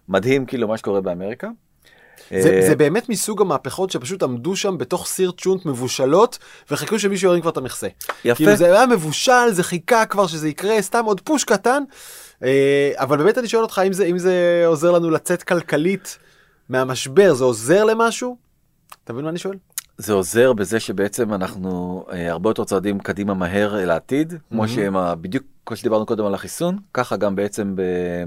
מדהים 0.09 0.45
כאילו 0.45 0.67
מה 0.67 0.77
שקורה 0.77 1.01
באמריקה. 1.01 1.47
זה, 2.29 2.49
אה, 2.49 2.67
זה 2.67 2.75
באמת 2.75 3.09
מסוג 3.09 3.41
המהפכות 3.41 3.91
שפשוט 3.91 4.23
עמדו 4.23 4.55
שם 4.55 4.77
בתוך 4.77 5.07
סיר 5.07 5.31
צ'ונט 5.37 5.65
מבושלות 5.65 6.37
וחיכו 6.71 6.99
שמישהו 6.99 7.29
ירים 7.29 7.41
כבר 7.41 7.51
את 7.51 7.57
המכסה. 7.57 7.87
יפה. 8.25 8.35
כאילו 8.37 8.55
זה 8.55 8.65
היה 8.65 8.85
מבושל, 8.85 9.51
זה 9.51 9.63
חיכה 9.63 10.05
כבר 10.05 10.27
שזה 10.27 10.49
יקרה, 10.49 10.81
סתם 10.81 11.05
עוד 11.05 11.21
פוש 11.21 11.43
קטן. 11.43 11.83
אה, 12.43 12.91
אבל 12.95 13.17
באמת 13.17 13.37
אני 13.37 13.47
שואל 13.47 13.63
אותך 13.63 13.81
אם 13.87 13.93
זה, 13.93 14.05
אם 14.05 14.17
זה 14.17 14.63
עוזר 14.65 14.91
לנו 14.91 15.09
לצאת 15.09 15.43
כלכלית 15.43 16.17
מהמשבר, 16.69 17.33
זה 17.33 17.43
עוזר 17.43 17.83
למשהו? 17.83 18.37
אתה 19.03 19.13
מבין 19.13 19.25
מה 19.25 19.31
אני 19.31 19.39
שואל? 19.39 19.57
זה 19.97 20.13
עוזר 20.13 20.53
בזה 20.53 20.79
שבעצם 20.79 21.33
אנחנו 21.33 22.03
אה, 22.11 22.31
הרבה 22.31 22.49
יותר 22.49 22.63
צועדים 22.63 22.99
קדימה 22.99 23.33
מהר 23.33 23.79
אל 23.83 23.89
העתיד 23.89 24.29
כמו 24.49 24.57
מהמם. 24.61 24.67
שהם 24.67 24.97
ה- 24.97 25.15
בדיוק 25.15 25.43
כמו 25.65 25.77
שדיברנו 25.77 26.05
קודם 26.05 26.25
על 26.25 26.33
החיסון 26.33 26.77
ככה 26.93 27.17
גם 27.17 27.35
בעצם 27.35 27.75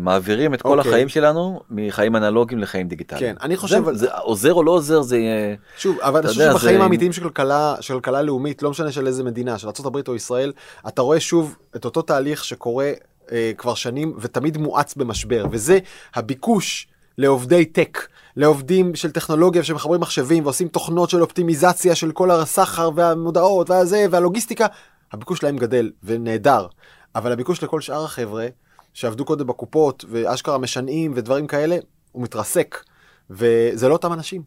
מעבירים 0.01 0.55
את 0.55 0.63
כל 0.63 0.79
אוקיי. 0.79 0.91
החיים 0.91 1.09
שלנו 1.09 1.61
מחיים 1.71 2.17
אנלוגיים 2.17 2.59
לחיים 2.61 2.89
דיגיטליים. 2.89 3.35
כן, 3.37 3.43
אני 3.43 3.57
חושב 3.57 3.83
זה, 3.85 3.89
על- 3.91 3.97
זה 3.97 4.15
עוזר 4.15 4.55
או 4.55 4.63
לא 4.65 4.71
עוזר 4.71 5.03
זה 5.03 5.19
יהיה 5.19 5.57
שוב, 5.77 5.99
אבל 6.01 6.19
אני 6.21 6.29
חושב 6.29 6.51
שבחיים 6.51 6.77
זה- 6.79 6.83
האמיתיים 6.83 7.13
של 7.13 7.23
כלכלה, 7.23 7.75
של 7.81 7.95
כלכלה 7.95 8.23
לאומית, 8.23 8.63
לא 8.63 8.71
משנה 8.71 8.93
של 8.93 9.07
איזה 9.07 9.25
מדינה, 9.25 9.59
של 9.59 9.69
ארה"ב 9.69 9.97
או 10.09 10.15
ישראל, 10.15 10.53
אתה 10.89 11.03
רואה 11.03 11.21
שוב 11.21 11.57
את 11.77 11.85
אותו 11.85 12.03
תהליך 12.03 12.45
שקורה 12.45 12.93
אה, 13.33 13.53
כבר 13.59 13.75
שנים 13.75 14.15
ותמיד 14.21 14.59
מואץ 14.59 14.95
במשבר, 14.95 15.45
וזה 15.51 15.79
הביקוש 16.15 16.87
לעובדי 17.21 17.65
טק, 17.65 18.09
לעובדים 18.37 18.95
של 18.95 19.11
טכנולוגיה 19.11 19.65
שמחברים 19.65 20.01
מחשבים 20.01 20.45
ועושים 20.45 20.69
תוכנות 20.69 21.11
של 21.11 21.23
אופטימיזציה 21.23 21.95
של 21.95 22.13
כל 22.13 22.31
הסחר 22.31 22.91
והמודעות 22.95 23.71
והזה 23.71 24.07
והלוגיסטיקה, 24.11 24.67
הביקוש 25.13 25.43
להם 25.43 25.57
גדל 25.57 25.91
ונהדר, 26.03 26.67
אבל 27.15 27.33
הביקוש 27.33 27.63
לכל 27.63 27.81
שאר 27.81 28.05
החבר'ה 28.05 28.47
שעבדו 28.95 29.25
קודם 29.25 29.47
בקופות 29.47 30.05
ואשכרה 30.09 30.59
משנעים 30.59 31.13
ודברים 31.17 31.47
כאלה, 31.47 31.77
הוא 32.13 32.23
מתרסק, 32.23 32.85
וזה 33.31 33.89
לא 33.89 33.93
אותם 33.93 34.13
אנשים. 34.13 34.43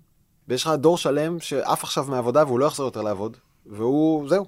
ויש 0.48 0.64
לך 0.64 0.70
דור 0.70 0.98
שלם 0.98 1.40
שעף 1.40 1.84
עכשיו 1.84 2.06
מעבודה 2.08 2.44
והוא 2.44 2.60
לא 2.60 2.66
יחזור 2.66 2.86
יותר 2.86 3.02
לעבוד, 3.02 3.38
והוא, 3.66 4.30
זהו, 4.30 4.46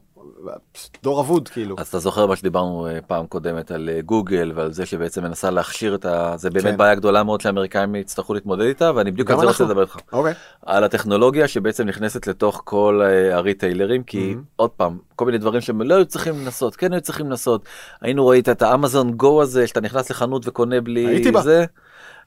דור 1.03 1.21
אבוד 1.21 1.49
כאילו. 1.49 1.75
אז 1.79 1.87
אתה 1.87 1.99
זוכר 1.99 2.25
מה 2.25 2.35
שדיברנו 2.35 2.87
אה, 2.87 2.99
פעם 3.07 3.25
קודמת 3.27 3.71
על 3.71 3.89
אה, 3.93 4.01
גוגל 4.01 4.51
ועל 4.55 4.71
זה 4.71 4.85
שבעצם 4.85 5.23
מנסה 5.23 5.49
להכשיר 5.51 5.95
את 5.95 6.05
ה... 6.05 6.33
זה 6.37 6.49
באמת 6.49 6.65
כן. 6.65 6.77
בעיה 6.77 6.95
גדולה 6.95 7.23
מאוד 7.23 7.41
שהאמריקאים 7.41 7.95
יצטרכו 7.95 8.33
להתמודד 8.33 8.65
איתה 8.65 8.91
ואני 8.95 9.11
בדיוק 9.11 9.31
על 9.31 9.39
זה 9.39 9.45
רוצה. 9.45 9.63
לדבר 9.63 9.81
איתך. 9.81 9.97
אוקיי. 10.13 10.33
על 10.65 10.83
הטכנולוגיה 10.83 11.47
שבעצם 11.47 11.87
נכנסת 11.87 12.27
לתוך 12.27 12.61
כל 12.65 13.01
אה, 13.03 13.35
הריטיילרים 13.35 14.03
כי 14.03 14.33
Mhm. 14.33 14.43
עוד 14.55 14.69
פעם 14.69 14.97
כל 15.15 15.25
מיני 15.25 15.37
דברים 15.37 15.61
שהם 15.61 15.81
לא 15.81 15.95
היו 15.95 16.05
צריכים 16.05 16.33
לנסות 16.39 16.75
כן 16.75 16.93
היו 16.93 17.01
צריכים 17.01 17.25
לנסות 17.25 17.65
היינו 18.01 18.23
רואים 18.23 18.41
את 18.51 18.61
האמזון 18.61 19.11
גו 19.11 19.41
הזה 19.41 19.67
שאתה 19.67 19.81
נכנס 19.81 20.09
לחנות 20.09 20.47
וקונה 20.47 20.81
בלי 20.81 21.07
הייתי 21.07 21.31
בה. 21.31 21.41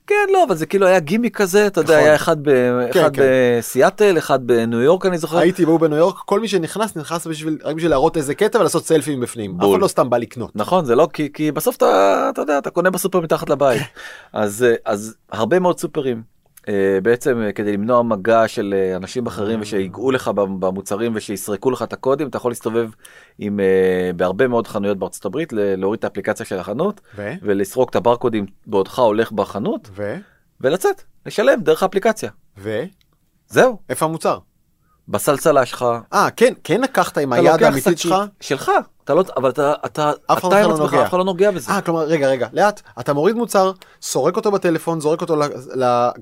כן 0.08 0.32
לא 0.32 0.44
אבל 0.44 0.56
זה 0.56 0.66
כאילו 0.66 0.86
היה 0.86 1.00
גימיק 1.00 1.36
כזה 1.36 1.66
אתה 1.66 1.80
יודע 1.80 1.94
נכון. 1.94 2.04
היה 2.06 2.14
אחד. 2.14 2.36
כן, 2.92 3.08
כן. 3.12 3.22
בסיאטל 3.58 4.18
אחד 4.18 4.46
בניו 4.46 4.80
יורק 4.80 5.06
אני 5.06 5.18
זוכר. 5.18 5.38
הייתי 5.38 5.64
בהוא 5.64 5.80
בניו 5.80 5.98
יורק, 5.98 6.16
כל 6.16 6.40
מי 6.40 6.48
שנכנס, 6.48 6.96
נכנס 6.96 7.26
בשביל, 7.26 7.58
רק 7.64 7.76
בשביל 7.76 7.90
להראות 7.90 8.16
איזה 8.16 8.34
קטע 8.34 8.58
ולעשות 8.58 8.86
סלפים 8.86 9.20
בפנים. 9.20 9.60
אף. 9.60 9.70
אחד 9.70 9.80
לא 9.80 9.88
סתם 9.88 10.10
בא 10.10 10.18
לקנות. 10.18 10.56
נכון 10.56 10.84
זה 10.84 10.94
לא 10.94 11.08
כי 11.12 11.32
כי 11.32 11.52
בסוף 11.52 11.76
אתה 11.76 12.30
יודע 12.36 12.58
אתה 12.58 12.70
קונה 12.70 12.90
בסופר 12.90 13.20
מתחת 13.20 13.50
לבית 13.50 13.82
אז 14.32 14.62
אה, 14.62 14.74
אז 14.84 15.14
הרבה 15.32 15.58
מאוד 15.58 15.78
סופרים 15.78 16.37
בעצם 17.02 17.40
אה, 17.42 17.52
כדי 17.52 17.72
למנוע 17.72 18.02
מגע 18.02 18.48
של 18.48 18.74
אה, 18.76 18.96
אנשים 18.96 19.26
אחרים 19.26 19.60
ושיגעו 19.60 20.10
לך 20.10 20.28
במ- 20.28 20.60
במוצרים 20.60 21.12
ושיסרקו 21.14 21.70
לך 21.70 21.82
את 21.82 21.92
הקודים 21.92 22.28
אתה 22.28 22.36
יכול 22.36 22.50
להסתובב 22.50 22.90
עם 23.38 23.60
אה, 23.60 24.10
בהרבה 24.16 24.48
מאוד 24.48 24.66
חנויות 24.66 24.98
בארצות 24.98 25.24
הברית 25.24 25.52
להוריד 25.52 25.98
את 25.98 26.04
האפליקציה 26.04 26.46
של 26.46 26.58
החנות 26.58 27.00
ו? 27.16 27.32
ולסרוק 27.42 27.90
את 27.90 27.96
הברקודים 27.96 28.46
בעודך 28.66 28.98
הולך 28.98 29.32
בחנות 29.32 29.90
ו? 29.94 30.14
ולצאת 30.60 31.02
לשלם 31.26 31.60
דרך 31.60 31.82
האפליקציה 31.82 32.30
ו? 32.58 32.82
זהו 33.48 33.78
איפה 33.88 34.04
המוצר? 34.06 34.38
בסלסלה 35.08 35.66
שלך. 35.66 35.84
אה, 36.12 36.28
כן, 36.36 36.52
כן 36.64 36.80
לקחת 36.80 37.18
עם 37.18 37.32
היד 37.32 37.62
האמיתית 37.62 37.98
שלך? 37.98 38.14
שלך 38.40 38.70
אתה 39.04 39.14
לא 39.14 39.24
אבל 39.36 39.50
אתה 39.50 39.72
אתה 39.86 40.10
אף 40.26 40.38
אחד 40.38 40.48
אתה 40.48 40.58
עם 40.58 40.68
לא 40.70 40.74
עצמך 40.74 40.92
נוגע. 40.92 41.02
אף 41.02 41.08
אחד 41.08 41.18
לא 41.18 41.24
נוגע 41.24 41.50
בזה. 41.50 41.72
אה, 41.72 41.80
כלומר, 41.80 42.00
רגע, 42.02 42.28
רגע, 42.28 42.48
לאט, 42.52 42.80
אתה 43.00 43.12
מוריד 43.12 43.36
מוצר, 43.36 43.72
סורק 44.02 44.36
אותו 44.36 44.50
בטלפון, 44.50 45.00
זורק 45.00 45.20
אותו 45.20 45.36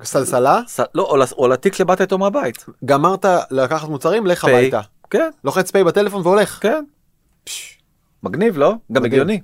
לסלסלה, 0.01 0.61
ס- 0.67 0.81
לא, 0.95 1.27
או 1.39 1.49
לתיק 1.49 1.75
שבאת 1.75 2.01
איתו 2.01 2.19
מהבית. 2.19 2.67
גמרת 2.85 3.25
לקחת 3.51 3.89
מוצרים, 3.89 4.27
לך. 4.27 4.45
הביתה. 4.45 4.81
כן, 5.11 5.31
לוחץ 5.45 5.71
פיי 5.71 5.85
בטלפון 5.85 6.21
והולך. 6.25 6.59
כן. 6.63 6.85
מגניב, 8.23 8.59
לא? 8.59 8.75
גם. 8.93 9.05
הגיוני, 9.05 9.41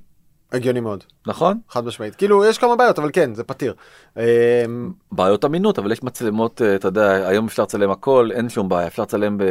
הגיוני 0.53 0.81
מאוד, 0.81 1.05
נכון? 1.27 1.59
חד 1.69 1.85
משמעית. 1.85 2.15
כאילו, 2.15 2.45
יש 2.45 2.59
כמה 2.59 2.77
בעיות, 2.77 2.99
אבל 2.99 3.11
כן, 3.13 3.35
זה 3.35 3.45
פתיר. 3.45 3.75
אמ, 4.17 4.23
בעיות 5.13 5.45
אמינות, 5.45 5.79
אבל 5.79 5.93
יש 5.93 6.03
מצלמות, 6.03 6.63
אה, 6.63 6.75
אתה 6.75 6.89
יודע, 6.89 7.29
היום 7.29 7.47
אפשר 7.47 7.63
לצלם 7.63 7.91
הכל, 7.91 8.31
אין 8.33 8.49
שום 8.49 8.69
בעיה, 8.69 8.87
אפשר 8.87 9.03
לצלם 9.03 9.39
ב... 9.39 9.43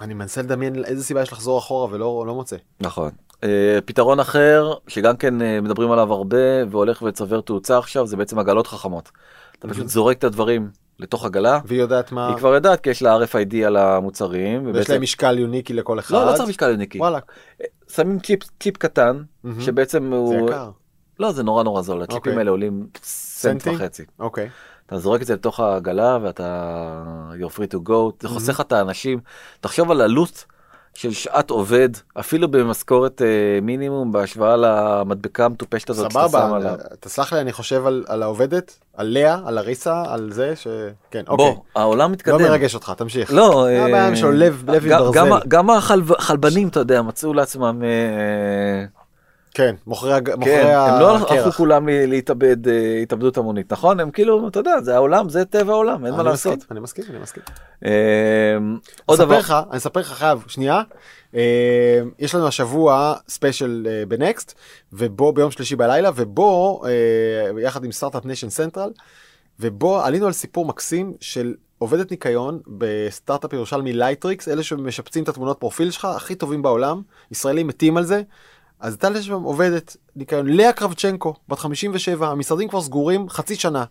אני 0.00 0.14
מנסה 0.14 0.42
לדמיין 0.42 0.84
איזה 0.84 1.04
סיבה 1.04 1.22
יש 1.22 1.32
לחזור 1.32 1.58
אחורה 1.58 1.94
ולא 1.94 2.24
לא 2.26 2.34
מוצא. 2.34 2.56
נכון. 2.80 3.10
אה, 3.44 3.78
פתרון 3.84 4.20
אחר, 4.20 4.74
שגם 4.88 5.16
כן 5.16 5.42
אה, 5.42 5.60
מדברים 5.60 5.90
עליו 5.90 6.12
הרבה 6.12 6.66
והולך 6.70 7.02
וצובר 7.02 7.40
תאוצה 7.40 7.78
עכשיו, 7.78 8.06
זה 8.06 8.16
בעצם 8.16 8.38
עגלות 8.38 8.66
חכמות. 8.66 9.10
אתה 9.58 9.68
פשוט 9.68 9.88
זורק 9.88 10.18
את 10.18 10.24
הדברים 10.24 10.70
לתוך 10.98 11.24
עגלה, 11.24 11.60
והיא 11.64 11.80
יודעת 11.80 12.12
מה... 12.12 12.28
היא 12.28 12.36
כבר 12.36 12.54
יודעת 12.54 12.80
כי 12.80 12.90
יש 12.90 13.02
לה 13.02 13.18
RFID 13.18 13.56
על 13.66 13.76
המוצרים, 13.76 14.66
ויש 14.66 14.74
ובעצם... 14.74 14.92
להם 14.92 15.02
משקל 15.02 15.38
יוניקי 15.38 15.72
לכל 15.72 15.98
אחד. 15.98 16.14
לא, 16.14 16.26
לא 16.26 16.36
צריך 16.36 16.48
משקל 16.48 16.70
יוניקי. 16.70 16.98
וואלה, 16.98 17.18
שמים 17.96 18.18
צ'יפ, 18.18 18.40
צ'יפ 18.60 18.76
קטן, 18.76 19.22
מהמם. 19.44 19.60
שבעצם 19.60 20.10
זה 20.10 20.16
הוא... 20.16 20.48
יקר. 20.48 20.70
לא, 21.20 21.32
זה 21.32 21.42
נורא 21.42 21.62
נורא 21.62 21.82
זול, 21.82 22.02
הצ'יפים 22.02 22.16
אוקיי. 22.18 22.38
האלה 22.38 22.50
עולים 22.50 22.86
סנט? 23.02 23.66
וחצי. 23.66 24.04
אוקיי. 24.18 24.48
אתה 24.86 24.98
זורק 24.98 25.22
את 25.22 25.26
זה 25.26 25.34
לתוך 25.34 25.60
העגלה 25.60 26.18
ואתה 26.22 27.02
you're 27.40 27.56
free 27.56 27.74
to 27.74 27.88
go, 27.88 27.92
זה 28.20 28.28
חוסך 28.28 28.48
לך 28.48 28.60
את 28.60 28.72
האנשים. 28.72 29.20
תחשוב 29.60 29.90
על 29.90 30.00
עלות 30.00 30.44
של 30.94 31.12
שעת 31.12 31.50
עובד, 31.50 31.88
אפילו 32.20 32.48
במשכורת 32.50 33.22
אה, 33.22 33.26
מינימום 33.62 34.12
בהשוואה 34.12 34.56
למדבקה 34.56 35.44
המטופשת 35.44 35.90
הזאת 35.90 36.10
שאתה 36.10 36.20
שם 36.22 36.28
סבבה, 36.28 36.56
עליו. 36.56 36.74
תסלח 37.00 37.32
לי, 37.32 37.40
אני 37.40 37.52
חושב 37.52 37.86
על 37.86 38.04
על 38.08 38.22
העובדת, 38.22 38.78
על 38.96 39.06
לאה, 39.06 39.38
על 39.46 39.58
אריסה, 39.58 40.02
על 40.08 40.32
זה 40.32 40.56
ש... 40.56 40.66
כן, 41.10 41.22
אוקיי. 41.28 41.36
בוא, 41.54 41.62
העולם 41.76 42.12
מתקדם. 42.12 42.38
לא 42.38 42.48
מרגש 42.48 42.74
אותך, 42.74 42.92
תמשיך. 42.96 43.32
לא, 43.32 43.66
אה, 43.66 43.86
הבעיה 43.86 44.16
שלו, 44.16 44.32
לב- 44.32 44.70
לב 44.70 44.84
עם 44.84 44.98
ברזל. 44.98 45.18
גם- 45.18 45.38
גם 45.48 45.70
החלבנים, 45.70 46.68
אתה 46.68 46.80
יודע, 46.80 47.02
מצאו 47.02 47.34
לעצמם, 47.34 47.82
אה, 47.84 48.84
כן, 49.54 49.74
מוכרי 49.86 50.12
הג- 50.12 50.30
כן, 50.30 50.38
מוכרי 50.38 50.54
הם 50.74 51.00
לא 51.00 51.14
הלכו 51.16 51.34
הקרח. 51.34 51.56
כולם 51.56 51.88
להתאבד 51.88 52.68
אה, 52.68 52.98
התאבדות 53.02 53.36
המונית, 53.38 53.72
נכון? 53.72 54.00
הם 54.00 54.10
כאילו, 54.10 54.48
אתה 54.48 54.60
יודע, 54.60 54.80
זה 54.82 54.94
העולם, 54.94 55.28
זה 55.28 55.44
טבע 55.44 55.72
העולם, 55.72 56.06
אין 56.06 56.14
מה 56.14 56.22
לעשות. 56.22 56.58
אני 56.70 56.80
מסכים, 56.80 57.04
אני 57.10 57.18
מסכים. 57.18 57.42
אה, 57.84 57.90
עוד 59.06 59.18
דבר, 59.18 59.40
אני 59.70 59.76
אספר 59.78 60.00
לך 60.00 60.06
חייב, 60.12 60.44
שנייה. 60.48 60.82
אה, 61.34 61.40
יש 62.18 62.34
לנו 62.34 62.46
השבוע 62.46 63.14
special 63.28 63.86
אה, 63.90 64.06
בנקסט, 64.08 64.54
ובו 64.92 65.32
ביום 65.32 65.50
שלישי 65.50 65.76
בלילה, 65.76 66.10
ובו, 66.14 66.82
אה, 66.86 66.90
יחד 67.62 67.84
עם 67.84 67.92
סטארט-אפ 67.92 68.24
ניישן 68.24 68.50
סנטרל, 68.50 68.90
ובו 69.60 70.00
עלינו 70.02 70.26
על 70.26 70.32
סיפור 70.32 70.64
מקסים 70.64 71.12
של 71.20 71.54
עובדת 71.78 72.10
ניקיון 72.10 72.60
בסטארט-אפ 72.66 73.52
ירושלמי 73.52 73.92
לייטריקס, 73.92 74.48
אלה 74.48 74.62
שמשפצים 74.62 75.22
את 75.24 75.28
התמונות 75.28 75.60
פרופיל 75.60 75.90
שלך, 75.90 76.04
הכי 76.04 76.34
טובים 76.34 76.62
בעולם, 76.62 77.02
ישראלים 77.30 77.66
מתים 77.66 77.96
על 77.96 78.04
זה. 78.04 78.22
אז 78.80 78.98
לי 79.04 79.22
שם 79.22 79.42
עובדת 79.42 79.96
ניקיון, 80.16 80.46
לאה 80.46 80.72
קרבצ'נקו, 80.72 81.34
בת 81.48 81.58
57, 81.58 82.28
המשרדים 82.28 82.68
כבר 82.68 82.80
סגורים 82.80 83.28
חצי 83.28 83.54
שנה. 83.54 83.84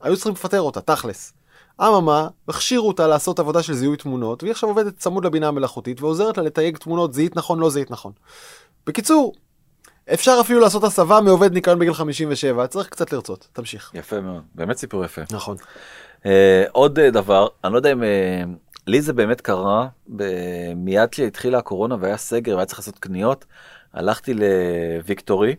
היו 0.00 0.14
צריכים 0.14 0.32
לפטר 0.32 0.60
אותה, 0.60 0.80
תכלס. 0.80 1.32
אממה, 1.80 2.28
הכשירו 2.48 2.88
אותה 2.88 3.06
לעשות 3.06 3.38
עבודה 3.38 3.62
של 3.62 3.74
זיהוי 3.74 3.96
תמונות, 3.96 4.42
והיא 4.42 4.52
עכשיו 4.52 4.68
עובדת 4.68 4.98
צמוד 4.98 5.24
לבינה 5.24 5.48
המלאכותית 5.48 6.02
ועוזרת 6.02 6.38
לה 6.38 6.42
לתייג 6.42 6.76
תמונות 6.76 7.14
זיהית 7.14 7.36
נכון, 7.36 7.58
לא 7.58 7.70
זיהית 7.70 7.90
נכון. 7.90 8.12
בקיצור, 8.86 9.34
אפשר 10.14 10.38
אפילו 10.40 10.60
לעשות 10.60 10.84
הסבה 10.84 11.20
מעובד 11.20 11.52
ניקיון 11.52 11.78
בגיל 11.78 11.94
57, 11.94 12.66
צריך 12.66 12.88
קצת 12.88 13.12
לרצות, 13.12 13.48
תמשיך. 13.52 13.90
יפה 13.94 14.20
מאוד, 14.20 14.42
באמת 14.54 14.76
סיפור 14.76 15.04
יפה. 15.04 15.22
נכון. 15.30 15.56
אה, 16.26 16.64
עוד 16.72 16.98
אה, 16.98 17.10
דבר, 17.10 17.48
אני 17.64 17.72
לא 17.72 17.78
יודע 17.78 17.92
אם 17.92 18.02
אה, 18.02 18.42
לי 18.86 19.02
זה 19.02 19.12
באמת 19.12 19.40
קרה, 19.40 19.88
ב- 20.16 20.74
מיד 20.76 21.08
כשהתחילה 21.10 21.58
הקורונה 21.58 21.96
והיה 22.00 22.16
סגר 22.16 22.54
והיה 22.54 22.66
צריך 22.66 22.78
לעשות 22.78 22.98
קניות, 22.98 23.44
הלכתי 23.96 24.32
לוויקטורי, 24.34 25.54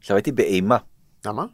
עכשיו 0.00 0.16
הייתי 0.16 0.32
באימה, 0.32 0.76
למה? 1.26 1.44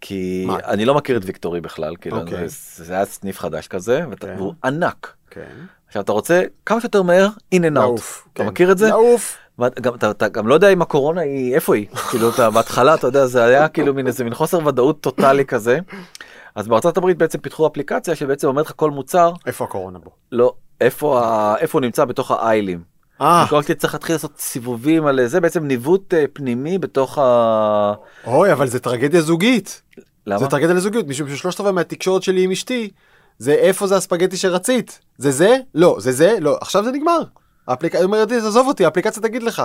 כי 0.00 0.44
מה? 0.46 0.58
אני 0.64 0.84
לא 0.84 0.94
מכיר 0.94 1.16
את 1.16 1.22
ויקטורי 1.24 1.60
בכלל, 1.60 1.96
כאילו 2.00 2.20
אוקיי. 2.20 2.48
זה, 2.48 2.84
זה 2.84 2.94
היה 2.94 3.04
סניף 3.04 3.38
חדש 3.38 3.68
כזה, 3.68 4.00
ואתה- 4.10 4.26
כן. 4.26 4.34
והוא 4.38 4.54
ענק. 4.64 5.12
כן. 5.30 5.50
עכשיו 5.86 6.02
אתה 6.02 6.12
רוצה 6.12 6.42
כמה 6.66 6.80
שיותר 6.80 7.02
מהר, 7.02 7.28
in 7.54 7.58
and 7.58 7.76
out. 7.76 8.00
אתה 8.32 8.42
כן. 8.42 8.46
מכיר 8.46 8.72
את 8.72 8.78
זה? 8.78 8.88
לעוף. 8.88 9.36
גם, 9.80 9.94
אתה, 9.94 10.10
אתה 10.10 10.28
גם 10.28 10.48
לא 10.48 10.54
יודע 10.54 10.68
אם 10.68 10.82
הקורונה 10.82 11.20
היא 11.20 11.54
איפה 11.54 11.74
היא 11.74 11.86
כאילו 12.10 12.30
אתה 12.30 12.50
בהתחלה 12.50 12.94
אתה 12.94 13.06
יודע 13.06 13.26
זה 13.26 13.44
היה 13.44 13.68
כאילו 13.68 13.94
מין 13.94 14.06
איזה 14.06 14.24
מין 14.24 14.34
חוסר 14.34 14.66
ודאות 14.66 15.00
טוטאלי 15.00 15.44
כזה. 15.44 15.78
אז 16.54 16.68
בארצות 16.68 16.96
הברית 16.96 17.18
בעצם 17.18 17.38
פיתחו 17.38 17.66
אפליקציה 17.66 18.14
שבעצם 18.14 18.48
אומרת 18.48 18.66
לך 18.66 18.72
כל 18.76 18.90
מוצר 18.90 19.32
איפה 19.46 19.64
הקורונה 19.64 19.98
בו? 19.98 20.10
לא 20.32 20.54
איפה 20.80 21.20
ה- 21.24 21.56
איפה 21.58 21.78
הוא 21.78 21.84
נמצא 21.84 22.04
בתוך 22.04 22.30
האיילים. 22.30 22.82
אה, 23.24 23.46
כל 23.50 23.58
הזמן 23.58 23.74
צריך 23.74 23.94
להתחיל 23.94 24.14
לעשות 24.14 24.32
סיבובים 24.38 25.06
על 25.06 25.26
זה 25.26 25.40
בעצם 25.40 25.64
ניווט 25.64 26.14
אה, 26.14 26.24
פנימי 26.32 26.78
בתוך 26.78 27.18
ה... 27.18 27.92
אוי, 28.26 28.52
אבל 28.52 28.66
זה 28.66 28.80
טרגדיה 28.80 29.20
זוגית. 29.20 29.82
למה? 30.26 30.38
זה 30.38 30.46
טרגדיה 30.46 30.74
לזוגיות, 30.74 31.06
משום 31.06 31.28
ששלושת 31.28 31.60
רבעי 31.60 31.72
מהתקשורת 31.72 32.22
שלי 32.22 32.42
עם 32.42 32.50
אשתי, 32.50 32.90
זה 33.38 33.52
איפה 33.52 33.86
זה 33.86 33.96
הספגטי 33.96 34.36
שרצית. 34.36 35.00
זה 35.18 35.30
זה? 35.30 35.56
לא. 35.74 35.96
זה 35.98 36.12
זה? 36.12 36.36
לא. 36.40 36.58
עכשיו 36.60 36.84
זה 36.84 36.90
נגמר. 36.90 37.20
האפליקציה, 37.68 38.04
אומרת 38.04 38.30
לי, 38.30 38.36
עזוב 38.36 38.66
אותי, 38.66 38.84
האפליקציה 38.84 39.22
תגיד 39.22 39.42
לך. 39.42 39.62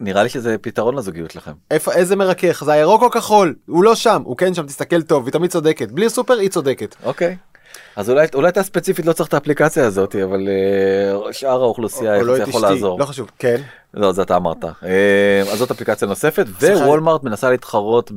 נראה 0.00 0.22
לי 0.22 0.28
שזה 0.28 0.56
פתרון 0.60 0.94
לזוגיות 0.94 1.30
שלכם. 1.30 1.52
איפה, 1.70 1.92
איזה 1.92 2.16
מרכך, 2.16 2.62
זה 2.64 2.72
הירוק 2.72 3.02
או 3.02 3.10
כחול? 3.10 3.54
הוא 3.66 3.84
לא 3.84 3.94
שם, 3.94 4.22
הוא 4.24 4.36
כן 4.36 4.54
שם, 4.54 4.66
תסתכל 4.66 5.02
טוב, 5.02 5.24
היא 5.24 5.32
תמיד 5.32 5.50
צודקת. 5.50 5.90
בלי 5.90 6.10
סוף, 6.10 6.34
היא 6.34 6.48
צודקת. 6.48 6.96
אוקיי. 7.04 7.36
אז 7.96 8.10
אולי 8.10 8.26
אולי 8.34 8.48
אתה 8.48 8.62
ספציפית 8.62 9.06
לא 9.06 9.12
צריך 9.12 9.28
את 9.28 9.34
האפליקציה 9.34 9.86
הזאת 9.86 10.16
אבל 10.16 10.48
אה, 10.48 11.32
שאר 11.32 11.62
האוכלוסייה 11.62 12.16
או 12.16 12.22
לא 12.22 12.36
זה 12.36 12.42
יכול 12.42 12.62
לעזור. 12.62 13.00
לא 13.00 13.04
חשוב. 13.04 13.30
כן. 13.38 13.60
לא, 13.94 14.12
זה 14.12 14.22
אתה 14.22 14.36
אמרת. 14.36 14.64
אה, 14.64 15.42
אז 15.52 15.58
זאת 15.58 15.70
אפליקציה 15.70 16.08
נוספת. 16.08 16.46
ווולמארט 16.62 17.22
מנסה 17.22 17.50
להתחרות 17.50 18.12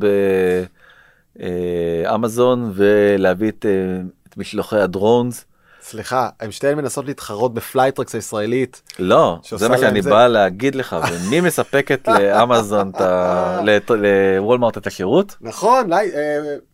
באמזון 1.36 2.72
ולהביא 2.76 3.50
את, 3.50 3.66
אה, 3.66 4.02
את 4.30 4.38
משלוחי 4.38 4.80
הדרונס. 4.80 5.46
סליחה, 5.84 6.30
הם 6.40 6.52
שתיהן 6.52 6.78
מנסות 6.78 7.06
להתחרות 7.06 7.54
בפלייטרקס 7.54 8.16
הישראלית. 8.16 8.82
לא, 9.00 9.40
זה 9.56 9.70
מה 9.70 9.78
שאני 9.78 10.02
זה. 10.02 10.10
בא 10.10 10.28
להגיד 10.28 10.76
לך, 10.76 10.96
ומי 11.12 11.42
מספקת 11.42 12.08
לאמזון, 12.08 12.92
לוולמרט 13.90 14.78
את 14.78 14.88
השירות? 14.88 15.36
נכון, 15.42 15.94
אה, 15.94 16.00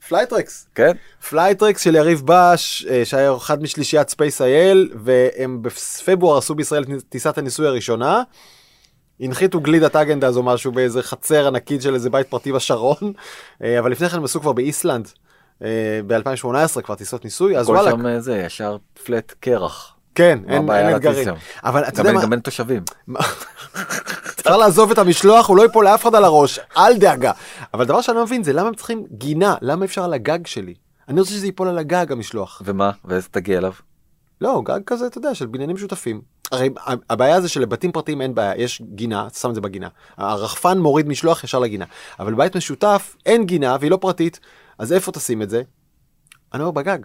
פלייטרקס. 0.07 0.67
כן? 0.75 0.91
פלייטרקס 1.29 1.83
של 1.83 1.95
יריב 1.95 2.21
בש, 2.25 2.85
אה, 2.89 3.05
שהיה 3.05 3.35
אחד 3.37 3.61
משלישיית 3.61 4.09
ספייס 4.09 4.41
אייל, 4.41 4.89
והם 5.03 5.61
בפברואר 5.61 6.37
עשו 6.37 6.55
בישראל 6.55 6.83
את 6.83 7.03
טיסת 7.09 7.37
הניסוי 7.37 7.67
הראשונה. 7.67 8.23
הנחיתו 9.19 9.59
גלידת 9.59 9.95
אגנדז 9.95 10.37
או 10.37 10.43
משהו 10.43 10.71
באיזה 10.71 11.03
חצר 11.03 11.47
ענקית 11.47 11.81
של 11.81 11.93
איזה 11.93 12.09
בית 12.09 12.27
פרטי 12.27 12.51
בשרון, 12.51 13.13
אה, 13.63 13.79
אבל 13.79 13.91
לפני 13.91 14.09
כן 14.09 14.17
הם 14.17 14.23
עשו 14.23 14.41
כבר 14.41 14.53
באיסלנד, 14.53 15.09
ב-2018 16.07 16.81
כבר 16.81 16.95
טיסות 16.95 17.23
ניסוי, 17.23 17.57
אז 17.57 17.69
וואלה, 17.69 17.91
שם 17.91 18.05
אה, 18.05 18.19
זה 18.19 18.37
ישר 18.37 18.77
פלט 19.03 19.33
קרח. 19.39 19.95
כן, 20.15 20.39
אין 20.47 20.69
אתגרים. 20.95 21.27
אבל 21.63 21.83
אתה 21.83 22.01
יודע 22.01 22.11
מה, 22.11 22.21
גם 22.21 22.33
אין 22.33 22.39
תושבים. 22.41 22.83
אפשר 24.39 24.57
לעזוב 24.57 24.91
את 24.91 24.97
המשלוח, 24.97 25.49
הוא 25.49 25.57
לא 25.57 25.61
ייפול 25.61 25.85
לאף 25.85 26.01
אחד 26.01 26.15
על 26.15 26.23
הראש, 26.23 26.59
אל 26.77 26.97
דאגה. 26.97 27.31
אבל 27.73 27.85
דבר 27.85 28.01
שאני 28.01 28.17
לא 28.17 28.23
מבין 28.23 28.43
זה 28.43 28.53
למה 28.53 28.67
הם 28.67 28.75
צריכים 28.75 29.05
גינה, 29.11 29.55
למה 29.61 29.85
אפשר 29.85 30.03
על 30.03 30.13
הגג 30.13 30.47
שלי? 30.47 30.73
אני 31.07 31.19
רוצה 31.19 31.31
שזה 31.31 31.45
ייפול 31.45 31.67
על 31.67 31.77
הגג 31.77 32.11
המשלוח. 32.11 32.61
ומה? 32.65 32.91
ואיזה 33.05 33.27
תגיע 33.31 33.57
אליו? 33.57 33.73
לא, 34.41 34.61
גג 34.65 34.79
כזה, 34.85 35.07
אתה 35.07 35.17
יודע, 35.17 35.35
של 35.35 35.45
בניינים 35.45 35.75
משותפים. 35.75 36.21
הרי 36.51 36.69
הבעיה 37.09 37.41
זה 37.41 37.49
שלבתים 37.49 37.91
פרטיים 37.91 38.21
אין 38.21 38.35
בעיה, 38.35 38.53
יש 38.57 38.81
גינה, 38.95 39.27
אתה 39.27 39.39
שם 39.39 39.49
את 39.49 39.55
זה 39.55 39.61
בגינה. 39.61 39.87
הרחפן 40.17 40.77
מוריד 40.77 41.07
משלוח 41.07 41.43
ישר 41.43 41.59
לגינה. 41.59 41.85
אבל 42.19 42.33
בבית 42.33 42.55
משותף 42.55 43.15
אין 43.25 43.45
גינה 43.45 43.77
והיא 43.79 43.91
לא 43.91 43.97
פרטית, 43.97 44.39
אז 44.79 44.93
איפה 44.93 45.11
תשים 45.11 45.41
את 45.41 45.49
זה? 45.49 45.61
אני 46.53 46.61
אומר 46.61 46.71
בגג. 46.71 46.99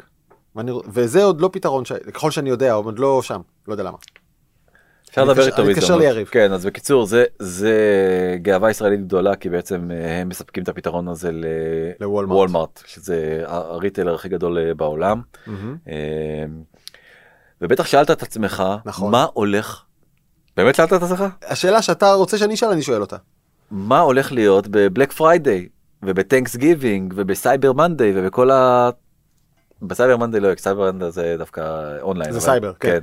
ואני, 0.57 0.73
וזה 0.87 1.25
עוד 1.25 1.41
לא 1.41 1.51
פתרון, 1.53 1.85
ש... 1.85 1.93
ככל 1.93 2.31
שאני 2.31 2.51
יודע, 2.51 2.73
עוד 2.73 2.99
לא 2.99 3.23
שם, 3.23 3.41
לא 3.69 3.73
יודע 3.75 3.83
למה. 3.83 3.97
אפשר 5.11 5.23
אני 5.23 5.31
לדבר 5.31 5.47
איתו 5.47 5.63
אני 5.63 5.75
בהזדמנות. 5.75 6.01
ליריב. 6.03 6.27
כן, 6.29 6.53
אז 6.53 6.67
בקיצור, 6.67 7.07
זה- 7.07 7.25
זה 7.39 7.75
גאווה 8.43 8.71
ישראלית 8.71 9.01
גדולה, 9.07 9.37
כי 9.37 9.49
בעצם 9.49 9.91
אה, 9.91 10.21
הם 10.21 10.29
מספקים 10.29 10.63
את 10.63 10.69
הפתרון 10.69 11.09
הזה 11.09 11.33
ל- 11.33 11.45
לוולמרט. 12.01 12.37
וולמרט, 12.37 12.83
שזה 12.87 13.43
ה 13.47 13.54
retailer 13.54 14.15
הכי 14.15 14.29
גדול 14.29 14.59
אה, 14.59 14.75
בעולם. 14.75 15.21
אה, 15.89 16.45
ובטח 17.61 17.87
שאלת 17.87 18.11
את 18.11 18.23
עצמך, 18.23 18.63
נכון. 18.85 19.13
מה 19.13 19.27
הולך, 19.33 19.83
באמת 20.57 20.75
שאלת 20.75 20.93
את 20.93 21.03
עצמך? 21.03 21.25
השאלה 21.47 21.83
שאתה 21.83 22.13
רוצה 22.13 22.39
שאני 22.39 22.55
אשאל, 22.55 22.69
אני 22.69 22.83
שואל 22.83 23.01
אותה. 23.01 23.17
מה 23.71 24.01
הולך 24.01 24.33
להיות 24.33 24.69
ב 24.69 24.76
Black 24.76 25.13
Friday 25.13 25.69
וב 26.07 26.57
Thanksgiving 26.57 27.13
וב 27.17 27.33
Cyber 27.33 27.73
Monday 27.73 28.13
ובכל 28.17 28.51
ה... 28.51 28.91
ב 29.83 29.88
Cyber 29.88 30.17
Monday 30.17 30.41
לא, 30.41 30.49
Cyber 30.59 30.93
Monday 30.93 31.11
זה 31.11 31.35
דווקא 31.39 31.93
אונליין. 32.03 32.33
זה 32.33 32.39
אבל- 32.39 32.45
סייבר, 32.47 32.73
כן. 32.81 32.99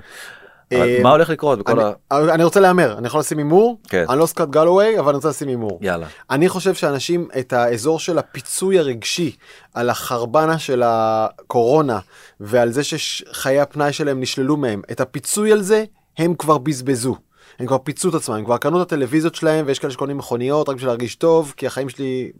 אבל 0.73 0.81
אה, 0.81 0.99
מה 1.03 1.11
הולך 1.11 1.29
לקרות 1.29 1.59
בכל 1.59 1.79
אני, 1.79 1.91
ה... 2.11 2.33
אני 2.33 2.43
רוצה 2.43 2.59
להמר, 2.59 2.97
אני 2.97 3.07
יכול 3.07 3.19
לשים 3.19 3.37
הימור? 3.37 3.77
כן. 3.87 4.05
אני 4.09 4.19
לא 4.19 4.25
סקוט 4.25 4.49
גלווי, 4.49 4.99
אבל 4.99 5.09
אני 5.09 5.15
רוצה 5.15 5.29
לשים 5.29 5.47
הימור. 5.47 5.79
יאללה. 5.81 6.07
אני 6.29 6.49
חושב 6.49 6.73
שאנשים 6.73 7.27
את 7.39 7.53
האזור 7.53 7.99
של 7.99 8.17
הפיצוי 8.17 8.79
הרגשי 8.79 9.35
על 9.73 9.89
החרבנה 9.89 10.59
של 10.59 10.83
הקורונה 10.85 11.99
ועל 12.39 12.71
זה 12.71 12.83
שחיי 12.83 13.59
הפנאי 13.59 13.93
שלהם 13.93 14.19
נשללו 14.19 14.57
מהם, 14.57 14.81
את 14.91 15.01
הפיצוי 15.01 15.51
על 15.51 15.61
זה 15.61 15.83
הם 16.17 16.35
כבר 16.35 16.57
בזבזו. 16.57 17.15
הם 17.59 17.67
כבר 17.67 17.77
פיצו 17.77 18.09
את 18.09 18.13
עצמם, 18.13 18.35
הם 18.35 18.45
כבר 18.45 18.57
קנו 18.57 18.81
את 18.81 18.87
הטלוויזיות 18.87 19.35
שלהם 19.35 19.65
ויש 19.67 19.79
כאלה 19.79 19.93
שקונים 19.93 20.17
מכוניות 20.17 20.69
רק 20.69 20.75
בשביל 20.75 20.89
להרגיש 20.89 21.15
טוב, 21.15 21.53
כי 21.57 21.67
החיים 21.67 21.89
שלי 21.89 22.31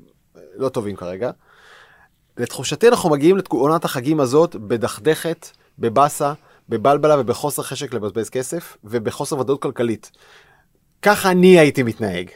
לא 0.56 0.70
טובים 0.70 0.96
כרגע. 0.96 1.32
לתחושתי 2.38 2.88
אנחנו 2.88 3.10
מגיעים 3.10 3.38
לעונת 3.38 3.86
החגים 3.86 4.20
הזאת 4.20 4.56
בדכדכת, 4.56 5.50
בבאסה, 5.80 6.34
בבלבלה 6.70 7.20
ובחוסר 7.20 7.64
חשק 7.64 7.94
לבזבז 7.94 8.30
כסף 8.30 8.78
ובחוסר 8.84 9.40
ודאות 9.40 9.62
כלכלית. 9.62 10.12
ככה 11.02 11.32
אני 11.32 11.60
הייתי 11.60 11.84
מתנהג. 11.84 12.30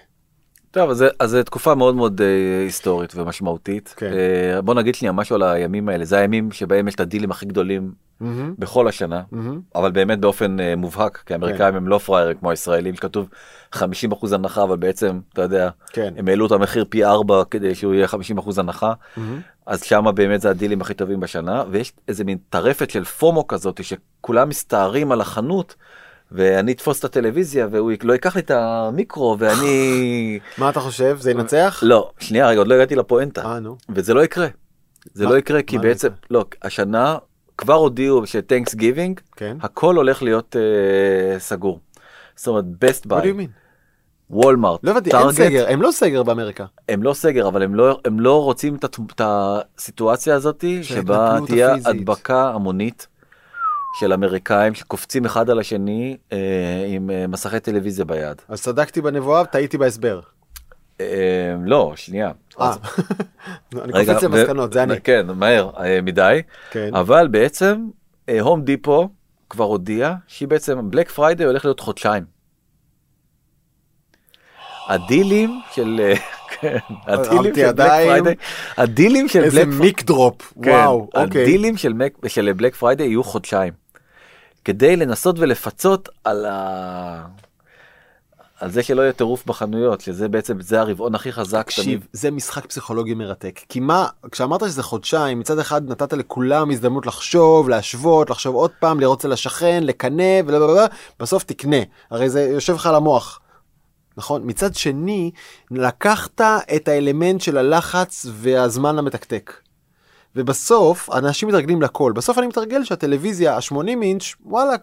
טוב, 0.75 0.89
אז 0.89 1.29
זו 1.29 1.43
תקופה 1.43 1.75
מאוד 1.75 1.95
מאוד 1.95 2.21
אה, 2.21 2.61
היסטורית 2.63 3.15
ומשמעותית. 3.15 3.93
כן. 3.97 4.11
אה, 4.13 4.61
בוא 4.61 4.73
נגיד 4.73 4.95
שנייה 4.95 5.11
משהו 5.11 5.35
על 5.35 5.43
הימים 5.43 5.89
האלה, 5.89 6.05
זה 6.05 6.17
הימים 6.17 6.51
שבהם 6.51 6.87
יש 6.87 6.95
את 6.95 6.99
הדילים 6.99 7.31
הכי 7.31 7.45
גדולים 7.45 7.91
מהמם, 8.19 8.53
בכל 8.59 8.87
השנה, 8.87 9.21
מהמם. 9.31 9.61
אבל 9.75 9.91
באמת 9.91 10.19
באופן 10.19 10.59
אה, 10.59 10.75
מובהק, 10.75 11.23
כי 11.25 11.33
האמריקאים 11.33 11.71
כן. 11.71 11.77
הם 11.77 11.87
לא 11.87 11.97
פראיירים 11.97 12.37
כמו 12.37 12.49
הישראלים, 12.49 12.95
שכתוב 12.95 13.29
50% 13.75 13.79
הנחה, 14.31 14.63
אבל 14.63 14.77
בעצם, 14.77 15.19
אתה 15.33 15.41
יודע, 15.41 15.69
כן. 15.89 16.13
הם 16.17 16.27
העלו 16.27 16.45
את 16.45 16.51
המחיר 16.51 16.85
פי 16.89 17.05
4 17.05 17.43
כדי 17.51 17.75
שהוא 17.75 17.93
יהיה 17.93 18.07
50% 18.37 18.49
הנחה, 18.57 18.93
מהמם. 19.17 19.39
אז 19.65 19.83
שמה 19.83 20.11
באמת 20.11 20.41
זה 20.41 20.49
הדילים 20.49 20.81
הכי 20.81 20.93
טובים 20.93 21.19
בשנה, 21.19 21.63
ויש 21.71 21.93
איזה 22.07 22.23
מין 22.23 22.37
טרפת 22.49 22.89
של 22.89 23.03
פומו 23.03 23.47
כזאת, 23.47 23.83
שכולם 23.83 24.49
מסתערים 24.49 25.11
על 25.11 25.21
החנות. 25.21 25.75
ואני 26.31 26.71
אתפוס 26.71 26.99
את 26.99 27.03
הטלוויזיה 27.03 27.67
והוא 27.71 27.91
לא 28.03 28.13
ייקח 28.13 28.35
לי 28.35 28.41
את 28.41 28.51
המיקרו 28.51 29.35
ואני 29.39 30.39
מה 30.57 30.69
אתה 30.69 30.79
חושב? 30.79 31.17
זה 31.19 31.31
ינצח? 31.31 31.79
לא 31.83 32.11
שנייה 32.19 32.47
רגע 32.47 32.59
עוד 32.59 32.67
לא 32.67 32.73
הגעתי 32.73 32.95
לפואנטה 32.95 33.45
אה, 33.45 33.59
נו. 33.59 33.77
וזה 33.89 34.13
לא 34.13 34.23
יקרה. 34.23 34.47
זה 35.13 35.25
לא 35.25 35.37
יקרה 35.37 35.61
כי 35.61 35.77
בעצם 35.77 36.09
לא 36.29 36.45
השנה 36.61 37.17
כבר 37.57 37.73
הודיעו 37.73 38.27
שטנקס 38.27 38.75
גיבינג 38.75 39.19
כן. 39.35 39.57
הכל 39.61 39.95
הולך 39.95 40.23
להיות 40.23 40.55
אה, 40.55 41.39
סגור. 41.39 41.79
זאת 42.35 42.47
אומרת 42.47 42.65
you 43.23 43.37
mean? 43.39 43.65
וולמרט 44.29 44.79
לא 44.83 44.91
הבנתי, 44.91 45.09
אין 45.17 45.31
סגר, 45.31 45.65
הם 45.69 45.81
לא 45.81 45.91
סגר 45.91 46.23
באמריקה. 46.23 46.65
הם 46.89 47.03
לא 47.03 47.13
סגר 47.13 47.47
אבל 47.47 47.63
הם 47.63 47.75
לא 47.75 47.99
הם 48.05 48.19
לא 48.19 48.43
רוצים 48.43 48.75
את 48.75 49.21
הסיטואציה 49.23 50.35
הזאת 50.35 50.63
שבה 50.81 51.37
תהיה. 51.47 51.75
הדבקה 51.85 52.49
המונית 52.49 53.07
של 53.99 54.13
אמריקאים 54.13 54.75
שקופצים 54.75 55.25
אחד 55.25 55.49
על 55.49 55.59
השני 55.59 56.17
אה, 56.31 56.37
עם 56.87 57.09
אה, 57.09 57.27
מסכי 57.27 57.59
טלוויזיה 57.59 58.05
ביד. 58.05 58.41
אז 58.47 58.61
צדקתי 58.61 59.01
בנבואה, 59.01 59.45
טעיתי 59.45 59.77
בהסבר. 59.77 60.19
אה, 61.01 61.55
לא 61.65 61.93
שנייה. 61.95 62.31
אה, 62.61 62.73
אני 63.83 64.05
קופץ 64.05 64.23
למסקנות, 64.23 64.73
זה 64.73 64.83
אני. 64.83 65.01
כן 65.01 65.27
מהר 65.27 65.69
אה, 65.79 66.01
מדי 66.01 66.41
כן. 66.71 66.95
אבל 66.95 67.27
בעצם 67.27 67.87
הום 68.41 68.61
דיפו 68.61 69.09
כבר 69.49 69.65
הודיע 69.65 70.13
שהיא 70.27 70.47
בעצם 70.47 70.91
Black 70.91 71.09
Friday 71.09 71.45
הולך 71.45 71.65
להיות 71.65 71.79
חודשיים. 71.79 72.23
הדילים 74.87 75.61
של 75.71 75.99
אה, 76.03 76.13
כן, 76.61 76.77
הדילים 77.03 77.43
של 77.43 77.51
Black 77.51 77.57
ידיים. 77.57 78.07
Friday 78.07 78.35
הדילים 78.77 79.27
של 79.27 79.43
איזה 79.43 79.65
Black 79.65 79.79
mic 79.79 80.03
drop, 80.03 80.53
וואו, 80.55 81.09
כן, 81.11 81.21
אוקיי. 81.21 81.41
הדילים 81.41 81.77
של 82.27 82.53
Black 82.53 82.75
Friday 82.75 83.07
יהיו 83.07 83.23
חודשיים. 83.23 83.84
כדי 84.65 84.95
לנסות 84.95 85.39
ולפצות 85.39 86.09
על 86.23 86.45
ה... 86.45 87.25
על 88.59 88.71
זה 88.71 88.83
שלא 88.83 89.01
יהיה 89.01 89.13
טירוף 89.13 89.45
בחנויות 89.45 90.01
שזה 90.01 90.27
בעצם 90.27 90.61
זה 90.61 90.81
הרבעון 90.81 91.15
הכי 91.15 91.31
חזק 91.31 91.71
תמיד. 91.71 91.87
תקשיב, 91.87 92.07
זה 92.13 92.31
משחק 92.31 92.65
פסיכולוגי 92.65 93.13
מרתק. 93.13 93.59
כי 93.69 93.79
מה, 93.79 94.07
כשאמרת 94.31 94.61
שזה 94.61 94.83
חודשיים, 94.83 95.39
מצד 95.39 95.59
אחד 95.59 95.89
נתת 95.89 96.13
לכולם 96.13 96.71
הזדמנות 96.71 97.05
לחשוב, 97.05 97.69
להשוות, 97.69 98.29
לחשוב 98.29 98.55
עוד 98.55 98.71
פעם, 98.79 98.99
לראות 98.99 99.19
אצל 99.19 99.31
השכן, 99.31 99.83
לקנא, 99.83 100.41
ולא, 100.45 100.85
בסוף 101.19 101.43
תקנה. 101.43 101.77
הרי 102.11 102.29
זה 102.29 102.41
יושב 102.41 102.73
לך 102.73 102.85
על 102.85 102.95
המוח. 102.95 103.39
נכון? 104.17 104.41
מצד 104.45 104.75
שני, 104.75 105.31
לקחת 105.71 106.41
את 106.75 106.87
האלמנט 106.87 107.41
של 107.41 107.57
הלחץ 107.57 108.25
והזמן 108.31 108.97
המתקתק. 108.97 109.53
ובסוף, 110.35 111.09
אנשים 111.09 111.49
מתרגלים 111.49 111.81
לכל. 111.81 112.11
בסוף 112.11 112.37
אני 112.37 112.47
מתרגל 112.47 112.83
שהטלוויזיה, 112.83 113.55
ה-80 113.55 114.01
אינץ', 114.01 114.23
וואלה, 114.45 114.73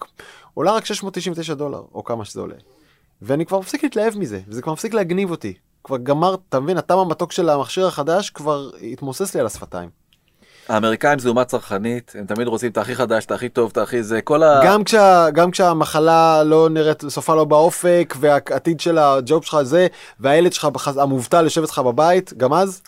עולה 0.55 0.73
רק 0.73 0.85
699 0.85 1.55
דולר, 1.55 1.83
או 1.95 2.05
כמה 2.05 2.25
שזה 2.25 2.41
עולה. 2.41 2.55
ואני 3.23 3.47
כבר 3.47 3.59
מפסיק 3.59 3.83
להתלהב 3.83 4.19
מזה, 4.19 4.41
וזה 4.49 4.63
כבר 4.63 4.73
מפסיק 4.73 4.95
להגניב 4.95 5.31
אותי. 5.31 5.55
כבר 5.85 5.97
גמר, 5.97 6.37
אתה 6.49 6.61
מבין, 6.61 6.77
הטעם 6.79 6.99
המתוק 6.99 7.33
של 7.33 7.49
המכשיר 7.49 7.87
החדש 7.87 8.31
כבר 8.31 8.71
התמוסס 8.93 9.35
לי 9.35 9.41
על 9.41 9.47
השפתיים. 9.47 10.03
האמריקאים 10.69 11.19
זה 11.19 11.29
אומה 11.29 11.45
צרכנית 11.45 12.13
הם 12.19 12.27
תמיד 12.27 12.47
רוצים 12.47 12.71
את 12.71 12.79
הכי 12.79 12.95
חדש 12.95 13.25
את 13.25 13.31
הכי 13.31 13.49
טוב 13.49 13.71
את 13.73 13.79
הכי 13.79 14.03
זה 14.03 14.21
כל 14.21 14.43
ה... 14.43 14.61
גם, 14.65 14.85
כשה, 14.85 15.31
גם 15.31 15.51
כשהמחלה 15.51 16.43
לא 16.45 16.69
נראית, 16.71 17.03
סופה 17.09 17.35
לא 17.35 17.45
באופק, 17.45 18.15
והעתיד 18.21 18.81
של 18.81 18.99
הג'וב 18.99 19.45
שלך 19.45 19.63
זה, 19.63 19.87
והילד 20.21 20.53
שלך 20.53 20.69
המובטל 20.97 21.45
יושב 21.45 21.63
אצלך 21.63 21.79
בבית, 21.79 22.33
גם 22.37 22.53
אז, 22.53 22.83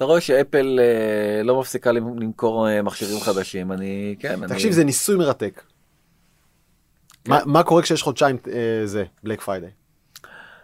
אתה 0.00 0.06
רואה 0.06 0.20
שאפל 0.20 0.78
אה, 0.80 1.42
לא 1.42 1.60
מפסיקה 1.60 1.92
למ- 1.92 2.18
למכור 2.18 2.68
אה, 2.68 2.82
מכשירים 2.82 3.20
חדשים 3.20 3.72
אני 3.72 4.16
כן 4.18 4.46
תקשיב, 4.48 4.66
אני... 4.66 4.72
זה 4.72 4.84
ניסוי 4.84 5.16
מרתק. 5.16 5.62
מה, 7.28 7.38
מה 7.46 7.62
קורה 7.62 7.82
כשיש 7.82 8.02
חודשיים 8.02 8.36
אה, 8.52 8.82
זה, 8.84 9.04
Black 9.22 9.40
Friday? 9.40 9.70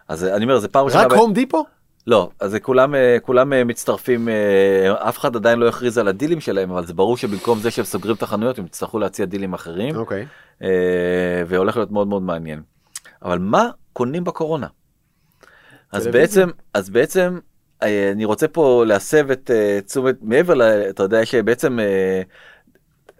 אז 0.07 0.23
אה, 0.23 0.35
אני 0.35 0.43
אומר 0.45 0.59
זה 0.59 0.67
פעם 0.67 0.85
ראשונה 0.85 1.03
רק 1.03 1.11
הום 1.11 1.33
דיפו? 1.33 1.65
לא 2.07 2.29
אז 2.39 2.51
זה 2.51 2.59
כולם 2.59 2.95
אה, 2.95 3.17
כולם 3.21 3.53
אה, 3.53 3.63
מצטרפים 3.63 4.27
אף 4.93 5.17
אחד 5.17 5.35
עדיין 5.35 5.59
לא 5.59 5.65
יכריז 5.65 5.97
על 5.97 6.07
הדילים 6.07 6.41
שלהם 6.41 6.71
אבל 6.71 6.85
זה 6.85 6.93
ברור 6.93 7.17
שבמקום 7.17 7.59
זה 7.59 7.71
שהם 7.71 7.85
סוגרים 7.85 8.15
את 8.15 8.23
החנויות 8.23 8.59
הם 8.59 8.65
יצטרכו 8.65 8.99
להציע 8.99 9.25
דילים 9.25 9.53
אחרים 9.53 9.95
אוקיי. 9.95 10.25
אה, 10.63 10.67
והולך 11.47 11.77
להיות 11.77 11.91
מאוד 11.91 12.07
מאוד 12.07 12.21
מעניין. 12.21 12.61
אבל 13.23 13.39
מה 13.39 13.69
קונים 13.93 14.23
בקורונה? 14.23 14.67
אז. 15.91 16.07
בעצם 16.07 16.49
אז 16.73 16.89
בעצם 16.89 17.39
אני 17.81 18.25
רוצה 18.25 18.47
פה 18.47 18.83
להסב 18.87 19.31
את 19.31 19.51
אה, 19.51 19.79
תשומת 19.85 20.15
מעבר 20.21 20.53
ל... 20.53 20.61
אתה 20.61 21.03
יודע 21.03 21.25
שבעצם 21.25 21.79
אה, 21.79 22.21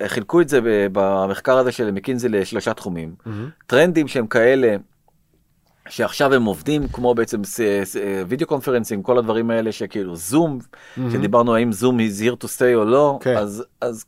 חילקו 0.07 0.41
את 0.41 0.49
זה 0.49 0.59
במחקר 0.91 1.57
הזה 1.57 1.71
של 1.71 1.91
מקינזי 1.91 2.29
לשלושה 2.29 2.73
תחומים. 2.73 3.15
מהמם. 3.25 3.49
טרנדים 3.67 4.07
שהם 4.07 4.27
כאלה 4.27 4.75
שעכשיו 5.89 6.33
הם 6.33 6.45
עובדים 6.45 6.87
כמו 6.87 7.15
בעצם 7.15 7.41
וידאו 8.27 8.47
קונפרנסים 8.47 9.03
כל 9.03 9.17
הדברים 9.17 9.49
האלה 9.49 9.71
שכאילו 9.71 10.15
זום 10.15 10.59
מהמם. 10.97 11.11
שדיברנו 11.11 11.55
האם 11.55 11.71
זום 11.71 11.99
is 11.99 12.21
here 12.21 12.43
to 12.43 12.47
stay 12.47 12.75
או 12.75 12.85
לא 12.85 13.19
כן. 13.21 13.37
אז 13.37 13.63
אז 13.81 14.05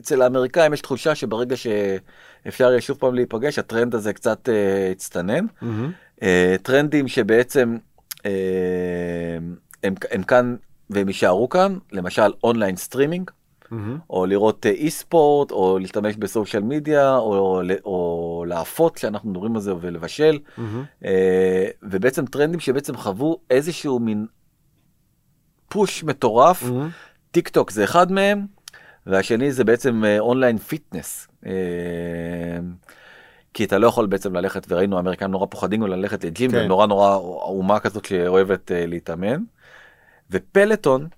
אצל 0.00 0.22
האמריקאים 0.22 0.72
יש 0.72 0.80
תחושה 0.80 1.14
שברגע 1.14 1.56
שאפשר 1.56 2.70
יהיה 2.70 2.80
שוב 2.80 2.98
פעם 2.98 3.14
להיפגש 3.14 3.58
הטרנד 3.58 3.94
הזה 3.94 4.12
קצת 4.12 4.48
אה, 4.48 4.90
הצטנן. 4.90 5.46
מהמם. 5.62 5.92
אה, 6.22 6.56
טרנדים 6.62 7.08
שבעצם 7.08 7.76
אה, 8.26 8.30
הם, 9.82 9.94
הם 10.10 10.22
כאן 10.22 10.56
והם 10.90 11.08
יישארו 11.08 11.48
כאן 11.48 11.78
למשל 11.92 12.32
online 12.44 12.76
streaming 12.76 13.30
מהמם. 13.70 13.98
או 14.10 14.26
לראות 14.26 14.66
אה, 14.66 14.70
e-sport 14.70 15.50
או 15.50 15.78
להשתמש 15.78 16.16
ב 16.16 16.23
social 16.23 16.62
media 16.62 17.16
או, 17.16 17.38
או, 17.38 17.62
או 17.84 18.44
לאפות 18.48 18.98
שאנחנו 18.98 19.30
מדברים 19.30 19.54
על 19.54 19.60
זה 19.60 19.72
ולבשל 19.80 20.38
מהמם. 20.58 20.84
אה, 21.04 21.66
ובעצם 21.82 22.26
טרנדים 22.26 22.60
שבעצם 22.60 22.96
חוו 22.96 23.38
איזשהו 23.50 23.98
מין 23.98 24.26
push 25.68 26.04
מטורף 26.04 26.62
מהמם. 26.62 26.88
טיק 27.30 27.48
טוק 27.48 27.70
זה 27.70 27.84
אחד 27.84 28.12
מהם 28.12 28.46
והשני 29.06 29.52
זה 29.52 29.64
בעצם 29.64 30.04
online 30.18 30.58
fitness. 30.58 31.28
כי 33.54 33.64
אתה 33.64 33.78
לא 33.78 33.86
יכול 33.86 34.06
בעצם 34.06 34.34
ללכת 34.36 34.66
וראינו 34.68 34.96
האמריקאים 34.96 35.30
נורא 35.30 35.46
פוחדים 35.46 35.82
ללכת 35.82 36.24
לג'ים 36.24 36.50
כן. 36.50 36.56
כן. 36.56 36.68
נורא 36.68 36.86
נורא 36.86 37.14
אומה 37.42 37.80
כזאת 37.80 38.04
שאוהבת 38.04 38.72
אה, 38.72 38.86
להתאמן. 38.86 39.42
ופלטון 40.30 41.08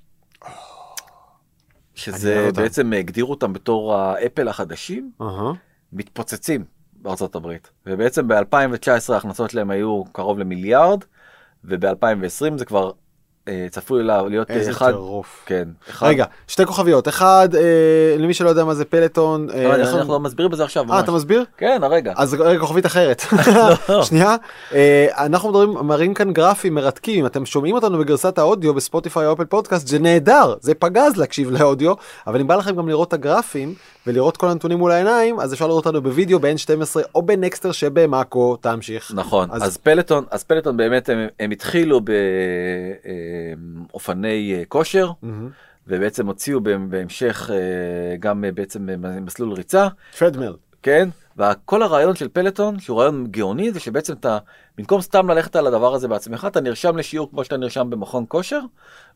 שזה 1.95 2.47
אותם. 2.47 2.63
בעצם 2.63 2.93
הגדירו 2.93 3.31
אותם 3.31 3.53
בתור 3.53 3.95
האפל 3.95 4.49
החדשים. 4.49 5.13
מתפוצצים 5.93 6.65
בארצות 6.93 7.35
הברית 7.35 7.71
ובעצם 7.87 8.29
ב-2019 8.29 9.13
ההכנסות 9.13 9.55
להם 9.55 9.71
היו 9.71 10.05
קרוב 10.13 10.39
למיליארד 10.39 11.05
וב-2020 11.65 12.57
זה 12.57 12.65
כבר 12.65 12.91
צפוי 13.71 14.03
לה- 14.03 14.23
להיות 14.23 14.51
אה, 14.51 14.57
איזה 14.57 14.71
אחד 14.71 14.87
טירוף. 14.91 15.43
כן 15.47 15.69
אחד 15.91 16.07
רגע, 16.07 16.25
שתי 16.49 16.67
כוכביות. 16.67 17.09
אחד, 17.09 17.49
אה, 17.55 17.61
למי 18.19 18.35
שלא 18.35 18.49
יודע 18.49 18.65
מה 18.65 18.75
זה 18.75 18.85
פלטון. 18.85 19.51
אה, 19.51 19.67
אבל 19.67 19.81
איך- 19.81 19.95
אנחנו 19.95 20.13
לא 20.13 20.21
מסבירים 20.21 20.51
בזה 20.53 20.65
עכשיו 20.65 20.93
אה. 20.93 21.01
אתה 21.01 21.13
מסביר? 21.13 21.45
כן 21.57 21.81
הרגע 21.83 22.13
אז 22.17 22.35
רגע, 22.35 22.61
כוכבית 22.61 22.87
אחרת. 22.87 23.23
לא. 23.89 24.03
שנייה, 24.03 24.37
אה, 24.75 25.07
אנחנו 25.27 25.49
מדברים, 25.49 25.71
מראים 25.87 26.15
כאן 26.15 26.33
גרפים 26.33 26.75
מרתקים, 26.75 27.27
אתם 27.27 27.47
שומעים 27.47 27.75
אותנו 27.75 27.99
בגרסת 27.99 28.39
האודיו 28.39 28.75
בספוטיפיי 28.75 29.27
או 29.27 29.33
אפל 29.33 29.45
פודקאסט, 29.45 29.87
זה 29.87 29.99
נהדר, 29.99 30.55
זה 30.61 30.75
פגז 30.75 31.17
להקשיב 31.17 31.51
לאודיו, 31.51 31.93
אבל 32.27 32.41
אם 32.41 32.47
בא 32.47 32.55
לכם 32.57 32.77
גם 32.77 32.89
לראות 32.89 33.09
את 33.09 33.13
הגרפים 33.13 33.75
ולראות 34.07 34.37
כל 34.37 34.49
הנתונים 34.49 34.79
מול 34.79 34.91
העיניים, 34.93 35.41
אז 35.41 35.53
אפשר 35.55 35.67
לראות 35.67 35.87
אותנו 35.87 36.03
בווידאו 36.03 36.39
ב-N12 36.41 36.97
או 37.15 37.23
בנקסטר 37.23 37.73
שבמאקו, 37.73 38.57
תמשיך. 38.61 39.13
נכון 39.15 39.49
אז- 39.53 39.63
אז 39.63 39.77
פלטון 39.77 40.25
אז 40.31 40.45
פלטון 40.45 40.77
באמת 40.77 41.09
הם, 41.09 41.19
הם 41.41 41.51
התחילו 41.51 42.01
באופני 42.01 42.17
אה, 43.07 43.13
כושר 44.69 45.11
מהמם. 45.23 45.51
ובעצם 45.89 46.27
הוציאו 46.27 46.61
בהמשך 46.89 47.51
אה, 47.53 48.17
גם 48.21 48.45
אה, 48.45 48.53
בעצם 48.53 48.89
אה, 48.89 49.21
מסלול 49.21 49.53
ריצה 49.53 49.89
treadmill. 50.19 50.57
כן 50.83 51.09
וכל 51.39 51.83
הרעיון 51.83 52.17
של 52.17 52.29
פלטון 52.29 52.79
שהוא 52.79 52.99
רעיון 52.99 53.27
גאוני 53.31 53.73
זה 53.73 53.81
שבעצם 53.81 54.13
אתה 54.13 54.39
במקום 54.79 55.01
סתם 55.01 55.31
ללכת 55.31 55.57
על 55.57 55.67
הדבר 55.67 55.95
הזה 55.95 56.09
בעצמך 56.09 56.47
אתה 56.51 56.61
נרשם 56.61 56.97
לשיעור 56.97 57.31
כמו 57.31 57.45
שאתה 57.45 57.57
נרשם 57.57 57.91
במכון 57.91 58.25
כושר 58.29 58.61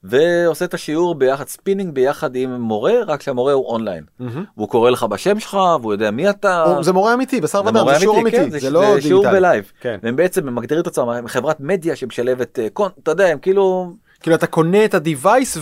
ועושה 0.05 0.65
את 0.65 0.75
השיעור 0.75 1.15
ביחד 1.15 1.49
ספינינג 1.49 1.95
ביחד 1.95 2.37
עם 2.37 2.61
מורה 2.61 2.93
רק 3.07 3.23
שהמורה 3.23 3.53
הוא 3.53 3.67
אונליין 3.67 4.05
מהמם. 4.19 4.45
והוא 4.57 4.69
קורא 4.69 4.91
לך 4.91 5.03
בשם 5.03 5.41
שלך 5.41 5.59
והוא 5.81 5.93
יודע 5.93 6.11
מי 6.11 6.31
אתה. 6.31 6.65
או, 6.65 6.83
זה 6.83 6.93
מורה 6.93 7.15
אמיתי, 7.15 7.41
בשר 7.41 7.63
זה 7.63 7.69
ודם, 7.69 7.87
זה 7.95 8.01
שיעור 8.01 8.21
אמיתי, 8.21 8.37
כן, 8.37 8.51
זה 8.51 8.71
לא 8.71 8.95
זה 8.95 9.01
שיעור 9.01 9.23
דיגיטלי. 9.23 9.41
ב 9.41 9.46
live. 9.46 9.73
כן. 9.81 9.99
והם 10.03 10.17
בעצם 10.17 10.55
מגדירים 10.55 10.83
את 10.83 10.87
עצמם 10.87 11.25
חברת 11.27 11.61
מדיה 11.61 11.97
שמשלבת 11.97 12.59
אה, 12.59 12.67
אתה 13.03 13.11
יודע 13.11 13.27
הם 13.27 13.39
כאילו 13.39 13.93
כאילו 14.23 14.37
אתה 14.37 14.47
קונה 14.47 14.85
את 14.85 14.95
ה-Device 14.95 15.59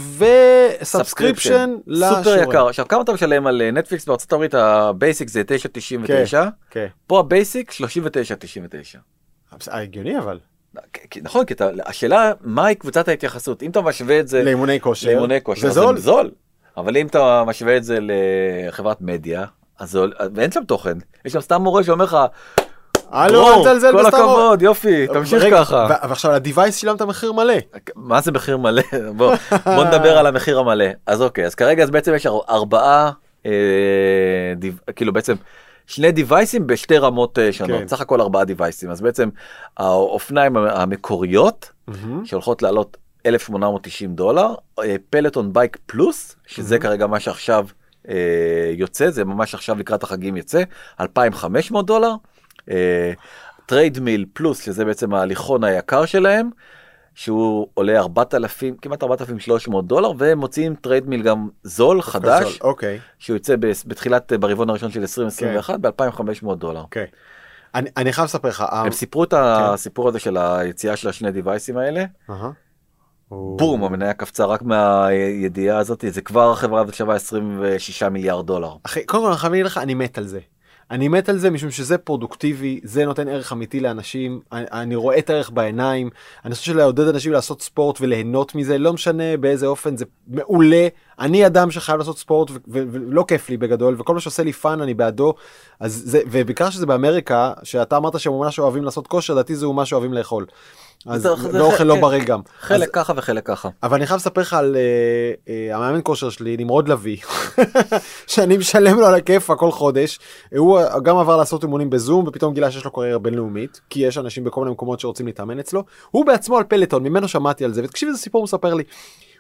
ו 0.80 0.88
subscription 0.88 1.74
סופר 1.94 2.36
יקר 2.42 2.68
עכשיו 2.68 2.88
כמה 2.88 3.02
אתה 3.02 3.12
משלם 3.12 3.46
על 3.46 3.62
אה, 3.62 3.70
נטפליקס 3.70 4.06
בארצות 4.06 4.32
הברית 4.32 4.54
ה 4.54 4.67
basic 4.67 5.28
זה 5.28 5.42
9.99 6.32 6.36
כן. 6.70 6.86
פה 7.06 7.20
ה 7.20 7.29
basic 7.29 7.72
39.99. 7.72 7.76
הגיוני 9.68 10.18
אבל. 10.18 10.38
כי- 11.10 11.20
נכון 11.20 11.44
כי 11.44 11.54
אתה, 11.54 11.68
השאלה 11.86 12.32
מהי 12.40 12.74
קבוצת 12.74 13.08
ההתייחסות 13.08 13.62
אם 13.62 13.70
אתה 13.70 13.80
משווה 13.80 14.20
את 14.20 14.28
זה 14.28 14.42
לאימוני 14.44 14.80
כושר. 14.80 15.08
לאימוני 15.08 15.38
כושר 15.42 15.68
זה 15.68 15.80
זול. 15.80 15.98
זול 15.98 16.30
אבל 16.76 16.96
אם 16.96 17.06
אתה 17.06 17.44
משווה 17.46 17.76
את 17.76 17.84
זה 17.84 17.98
לחברת 18.00 19.00
מדיה 19.00 19.44
אז 19.78 19.90
זה- 19.90 19.98
ואין 20.34 20.50
שם 20.52 20.64
תוכן 20.64 20.98
יש 21.24 21.32
שם 21.32 21.40
סתם 21.40 21.62
מורה 21.62 21.84
שאומר 21.84 22.04
לך 22.04 22.16
הלו, 23.10 23.54
אל 23.54 23.60
תזלזל 23.60 23.92
כל 23.92 23.98
בסתם. 24.04 24.16
הכבוד 24.16 24.62
יופי 24.62 25.06
תמשיך 25.06 25.44
ככה. 25.50 25.86
ועכשיו 26.08 26.32
ה-Device 26.32 26.72
שילמת 26.72 27.02
מחיר 27.02 27.32
מלא. 27.32 27.54
מה 27.96 28.20
זה 28.20 28.32
מחיר 28.32 28.56
מלא? 28.56 28.82
בוא, 29.16 29.34
בוא 29.64 29.84
נדבר 29.84 30.18
על 30.18 30.26
המחיר 30.26 30.58
המלא. 30.58 30.84
אז 31.06 31.22
אוקיי, 31.22 31.46
אז 31.46 31.54
כרגע 31.54 31.82
אז 31.82 31.90
בעצם 31.90 32.14
יש 32.14 32.26
אר- 32.26 32.40
ארבעה, 32.48 33.10
אה, 33.46 33.50
דיו, 34.56 34.72
כאילו 34.96 35.12
בעצם 35.12 35.34
שני 35.86 36.12
דיווייסים 36.12 36.66
בשתי 36.66 36.98
רמות 36.98 37.38
אה, 37.38 37.52
שונות, 37.52 37.80
כן. 37.80 37.88
סך 37.88 38.00
הכל 38.00 38.20
ארבעה 38.20 38.44
דיווייסים. 38.44 38.90
אז 38.90 39.00
בעצם 39.00 39.28
האופניים 39.76 40.56
המקוריות 40.56 41.70
שהולכות 42.24 42.62
לעלות 42.62 42.96
1,890 43.26 44.14
דולר, 44.14 44.54
אה, 44.78 44.96
פלטון 45.10 45.52
בייק 45.52 45.78
פלוס, 45.86 46.36
שזה 46.46 46.78
כרגע 46.78 47.06
מה 47.06 47.20
שעכשיו 47.20 47.66
אה, 48.08 48.14
יוצא, 48.76 49.10
זה 49.10 49.24
ממש 49.24 49.54
עכשיו 49.54 49.78
לקראת 49.78 50.02
החגים 50.02 50.36
יוצא, 50.36 50.62
2,500 51.00 51.86
דולר. 51.86 52.12
Treadmill 53.66 54.26
Plus, 54.32 54.62
שזה 54.62 54.84
בעצם 54.84 55.14
ההליכון 55.14 55.64
היקר 55.64 56.06
שלהם, 56.06 56.50
שהוא 57.14 57.66
עולה 57.74 57.98
4,000, 57.98 58.76
כמעט 58.82 59.02
4,300 59.02 59.86
דולר, 59.86 60.12
והם 60.18 60.38
מוציאים 60.38 60.74
treadmill 60.74 61.22
גם 61.22 61.48
זול, 61.62 62.02
חדש, 62.02 62.42
זול, 62.42 62.52
אוקיי. 62.60 62.98
שהוא 63.18 63.36
יוצא 63.36 63.54
בתחילת, 63.86 64.32
אה, 64.32 64.38
ברבעון 64.38 64.70
הראשון 64.70 64.90
של 64.90 65.00
2021, 65.00 65.80
ב-2,500 65.80 66.54
דולר. 66.54 66.80
אוקיי. 66.80 67.06
אני 67.74 67.90
אני 67.96 68.12
חייב 68.12 68.24
לספר 68.24 68.48
לך. 68.48 68.60
אה, 68.60 68.80
הם 68.80 68.90
סיפרו 68.90 69.24
את 69.24 69.34
הסיפור 69.36 70.08
הזה 70.08 70.18
של 70.18 70.36
היציאה 70.36 70.96
של 70.96 71.08
השני 71.08 71.32
דיווייסים 71.32 71.76
האלה. 71.76 72.04
בום 73.30 73.84
המניה 73.84 74.12
קפצה 74.12 74.44
רק 74.44 74.62
מהידיעה 74.62 75.78
הזאת 75.78 76.04
זה 76.08 76.20
כבר 76.20 76.50
החברה 76.52 76.80
הזאת 76.80 76.94
שווה 76.94 77.14
26 77.14 78.02
מיליארד 78.02 78.46
דולר. 78.46 78.72
אחי, 78.82 79.06
קודם 79.06 79.22
כל 79.22 79.28
אני 79.28 79.38
חייב 79.38 79.52
להגיד 79.52 79.66
לך, 79.66 79.78
אני 79.78 79.94
מת 79.94 80.18
על 80.18 80.26
זה. 80.26 80.40
אני 80.90 81.08
מת 81.08 81.28
על 81.28 81.38
זה 81.38 81.50
משום 81.50 81.70
שזה 81.70 81.98
פרודוקטיבי, 81.98 82.80
זה 82.84 83.04
נותן 83.04 83.28
ערך 83.28 83.52
אמיתי 83.52 83.80
לאנשים, 83.80 84.40
אני, 84.52 84.64
אני 84.72 84.94
רואה 84.94 85.18
את 85.18 85.30
הערך 85.30 85.50
בעיניים, 85.50 86.10
אני 86.44 86.54
חושב 86.54 86.72
שלעודד 86.72 87.08
אנשים 87.08 87.32
לעשות 87.32 87.62
ספורט 87.62 88.00
וליהנות 88.00 88.54
מזה, 88.54 88.78
לא 88.78 88.92
משנה 88.92 89.36
באיזה 89.36 89.66
אופן, 89.66 89.96
זה 89.96 90.04
מעולה. 90.28 90.88
אני 91.18 91.46
אדם 91.46 91.70
שחייב 91.70 91.98
לעשות 91.98 92.18
ספורט 92.18 92.50
ולא 92.68 93.24
כיף 93.28 93.50
לי 93.50 93.56
בגדול, 93.56 93.96
וכל 93.98 94.14
מה 94.14 94.20
שעושה 94.20 94.42
לי 94.42 94.52
fun 94.52 94.80
אני 94.80 94.94
בעדו, 94.94 95.34
אז 95.80 96.02
זה, 96.04 96.20
ובעיקר 96.30 96.70
שזה 96.70 96.86
באמריקה, 96.86 97.52
שאתה 97.62 97.96
אמרת 97.96 98.20
שהם 98.20 98.32
ממש 98.32 98.58
אוהבים 98.58 98.84
לעשות 98.84 99.06
כושר, 99.06 99.34
לדעתי 99.34 99.56
זה 99.56 99.66
ממש 99.66 99.92
אוהבים 99.92 100.12
לאכול. 100.12 100.46
אז 101.06 101.22
זה- 101.22 101.28
זה- 101.36 101.62
ואוכל 101.64 101.84
לא 101.84 101.94
כן. 101.94 102.00
בריא 102.00 102.24
גם. 102.24 102.40
חלק 102.60 102.88
ככה 102.92 103.12
וחלק 103.16 103.46
ככה. 103.46 103.68
אבל 103.82 103.96
אני 103.96 104.06
חייב 104.06 104.18
לספר 104.20 104.40
לך 104.40 104.52
על 104.54 104.76
אה, 104.76 105.46
אה, 105.46 105.76
המאמן 105.76 106.00
כושר 106.04 106.30
שלי, 106.30 106.56
נמרוד 106.56 106.88
לביא, 106.88 107.16
שאני 108.26 108.56
משלם 108.56 109.00
לו 109.00 109.06
על 109.06 109.14
הכיפה 109.14 109.56
כל 109.56 109.70
חודש. 109.70 110.18
הוא 110.56 110.80
uh, 110.80 111.00
גם 111.00 111.16
עבר 111.16 111.36
לעשות 111.36 111.62
אימונים 111.62 111.90
בזום 111.90 112.26
ופתאום 112.28 112.54
גילה 112.54 112.70
שיש 112.70 112.84
לו 112.84 112.90
קריירה 112.90 113.18
בינלאומית, 113.18 113.80
כי 113.90 114.00
יש 114.00 114.18
אנשים 114.18 114.44
בכל 114.44 114.60
מיני 114.60 114.72
מקומות 114.72 115.00
שרוצים 115.00 115.26
להתאמן 115.26 115.58
אצלו. 115.58 115.84
הוא 116.10 116.26
בעצמו 116.26 116.56
על 116.58 116.64
פלטון, 116.64 117.02
ממנו 117.02 117.28
שמעתי 117.28 117.64
על 117.64 117.72
זה, 117.72 117.82
ותקשיב 117.84 118.08
איזה 118.08 118.20
סיפור 118.20 118.38
הוא 118.38 118.44
מספר 118.44 118.74
לי. 118.74 118.82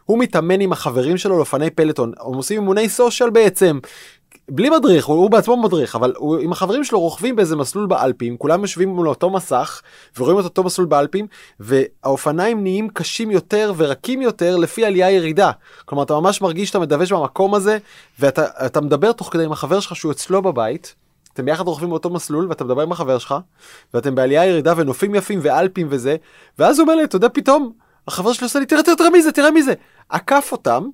הוא 0.04 0.18
מתאמן 0.18 0.60
עם 0.60 0.72
החברים 0.72 1.16
שלו 1.16 1.36
לאופני 1.36 1.70
פלטון, 1.70 2.12
הם 2.20 2.34
עושים 2.34 2.60
אימוני 2.60 2.88
סושיאל 2.88 3.30
בעצם. 3.30 3.78
בלי 4.50 4.70
מדריך, 4.70 5.06
הוא, 5.06 5.16
הוא 5.16 5.30
בעצמו 5.30 5.56
מדריך, 5.56 5.96
אבל 5.96 6.12
הוא 6.16 6.38
עם 6.38 6.52
החברים 6.52 6.84
שלו 6.84 7.00
רוכבים 7.00 7.36
באיזה 7.36 7.56
מסלול 7.56 7.86
באלפים, 7.86 8.36
כולם 8.36 8.60
יושבים 8.60 8.88
מול 8.88 9.08
אותו 9.08 9.30
מסך 9.30 9.82
ורואים 10.18 10.38
את 10.38 10.44
אותו 10.44 10.64
מסלול 10.64 10.86
באלפים, 10.86 11.26
והאופניים 11.60 12.62
נהיים 12.62 12.88
קשים 12.88 13.30
יותר 13.30 13.72
ורקים 13.76 14.22
יותר 14.22 14.56
לפי 14.56 14.84
עלייה 14.84 15.10
ירידה. 15.10 15.50
כלומר, 15.84 16.02
אתה 16.02 16.14
ממש 16.14 16.42
מרגיש 16.42 16.68
שאתה 16.68 16.78
מדווש 16.78 17.12
במקום 17.12 17.54
הזה, 17.54 17.78
ואתה 18.20 18.44
אתה 18.66 18.80
מדבר 18.80 19.12
תוך 19.12 19.28
כדי 19.32 19.44
עם 19.44 19.52
החבר 19.52 19.80
שלך 19.80 19.96
שהוא 19.96 20.12
אצלו 20.12 20.42
בבית, 20.42 20.94
אתם 21.32 21.44
ביחד 21.44 21.66
רוכבים 21.66 21.90
באותו 21.90 22.10
מסלול 22.10 22.46
ואתה 22.48 22.64
מדבר 22.64 22.82
עם 22.82 22.92
החבר 22.92 23.18
שלך, 23.18 23.34
ואתם 23.94 24.14
בעלייה 24.14 24.46
ירידה 24.46 24.74
ונופים 24.76 25.14
יפים 25.14 25.38
ואלפים 25.42 25.86
וזה, 25.90 26.16
ואז 26.58 26.78
הוא 26.78 26.84
אומר 26.84 26.96
לי, 26.96 27.04
אתה 27.04 27.16
יודע, 27.16 27.28
פתאום 27.32 27.72
החבר 28.08 28.32
שלי 28.32 28.44
עושה 28.44 28.58
לי, 28.58 28.66
תראה, 28.66 28.82
תראה, 28.82 28.96
תראה 28.96 29.10
מי 29.10 29.22
זה, 29.22 29.32
תראה 29.32 29.50
מי 29.50 29.62
זה. 29.62 29.74
עקף 30.08 30.48
אותם, 30.52 30.84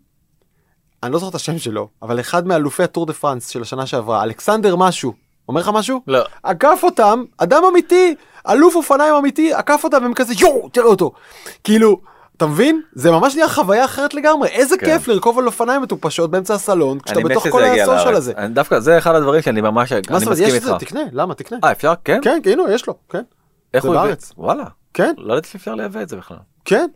אני 1.02 1.12
לא 1.12 1.18
זוכר 1.18 1.30
את 1.30 1.34
השם 1.34 1.58
שלו, 1.58 1.88
אבל 2.02 2.20
אחד 2.20 2.46
מאלופי 2.46 2.82
הטור 2.82 3.06
דה 3.06 3.12
פרנס 3.12 3.48
של 3.48 3.62
השנה 3.62 3.86
שעברה, 3.86 4.22
אלכסנדר 4.22 4.76
משהו, 4.76 5.12
אומר 5.48 5.60
לך 5.60 5.68
משהו? 5.74 6.00
לא. 6.06 6.24
עקף 6.42 6.80
אותם, 6.82 7.24
אדם 7.38 7.62
אמיתי, 7.72 8.14
אלוף 8.48 8.76
אופניים 8.76 9.14
אמיתי, 9.14 9.52
עקף 9.54 9.80
אותם 9.84 10.02
והם 10.02 10.14
כזה 10.14 10.34
יואו, 10.38 10.68
תראה 10.68 10.86
אותו. 10.86 11.12
כאילו, 11.64 12.00
אתה 12.36 12.46
מבין? 12.46 12.80
זה 12.92 13.10
ממש 13.10 13.34
נהיה 13.34 13.48
חוויה 13.48 13.84
אחרת 13.84 14.14
לגמרי. 14.14 14.48
איזה 14.48 14.78
כן. 14.78 14.86
כיף 14.86 15.08
לרכוב 15.08 15.38
על 15.38 15.46
אופניים 15.46 15.82
מטופשות 15.82 16.30
באמצע 16.30 16.54
הסלון, 16.54 16.98
כשאתה 17.00 17.20
בתוך 17.20 17.48
כל 17.48 17.64
ה 17.64 17.67
social 17.67 17.86
לארץ. 18.04 18.16
הזה. 18.16 18.32
אני- 18.36 18.54
דווקא 18.54 18.80
זה 18.80 18.98
אחד 18.98 19.14
הדברים 19.14 19.42
שאני 19.42 19.60
ממש, 19.60 19.92
מה 19.92 19.98
אני 19.98 20.02
זאת 20.02 20.10
אומרת, 20.10 20.28
מסכים 20.28 20.44
יש 20.48 20.54
את 20.54 20.62
איתך. 20.62 20.66
זה, 20.66 20.86
תקנה, 20.86 21.00
למה? 21.12 21.34
תקנה. 21.34 21.58
אה, 21.64 21.72
אפשר? 21.72 21.92
כן? 22.04 22.20
כן, 22.22 22.38
הנה, 22.44 22.62
יש 22.70 22.86
לו, 22.86 22.94
כן. 23.08 23.22
איך 23.74 23.84
הוא 23.84 23.94
הביא- 23.94 24.02
בארץ. 24.06 24.32
וואלה. 24.38 24.64
כן, 24.94 25.14
לא 25.18 25.32
ידעתי 25.32 25.48
שאפשר 25.48 25.74
לייבא 25.74 26.02
את 26.02 26.08
זה 26.08 26.16
בכלל. 26.16 26.36
כן. 26.66 26.86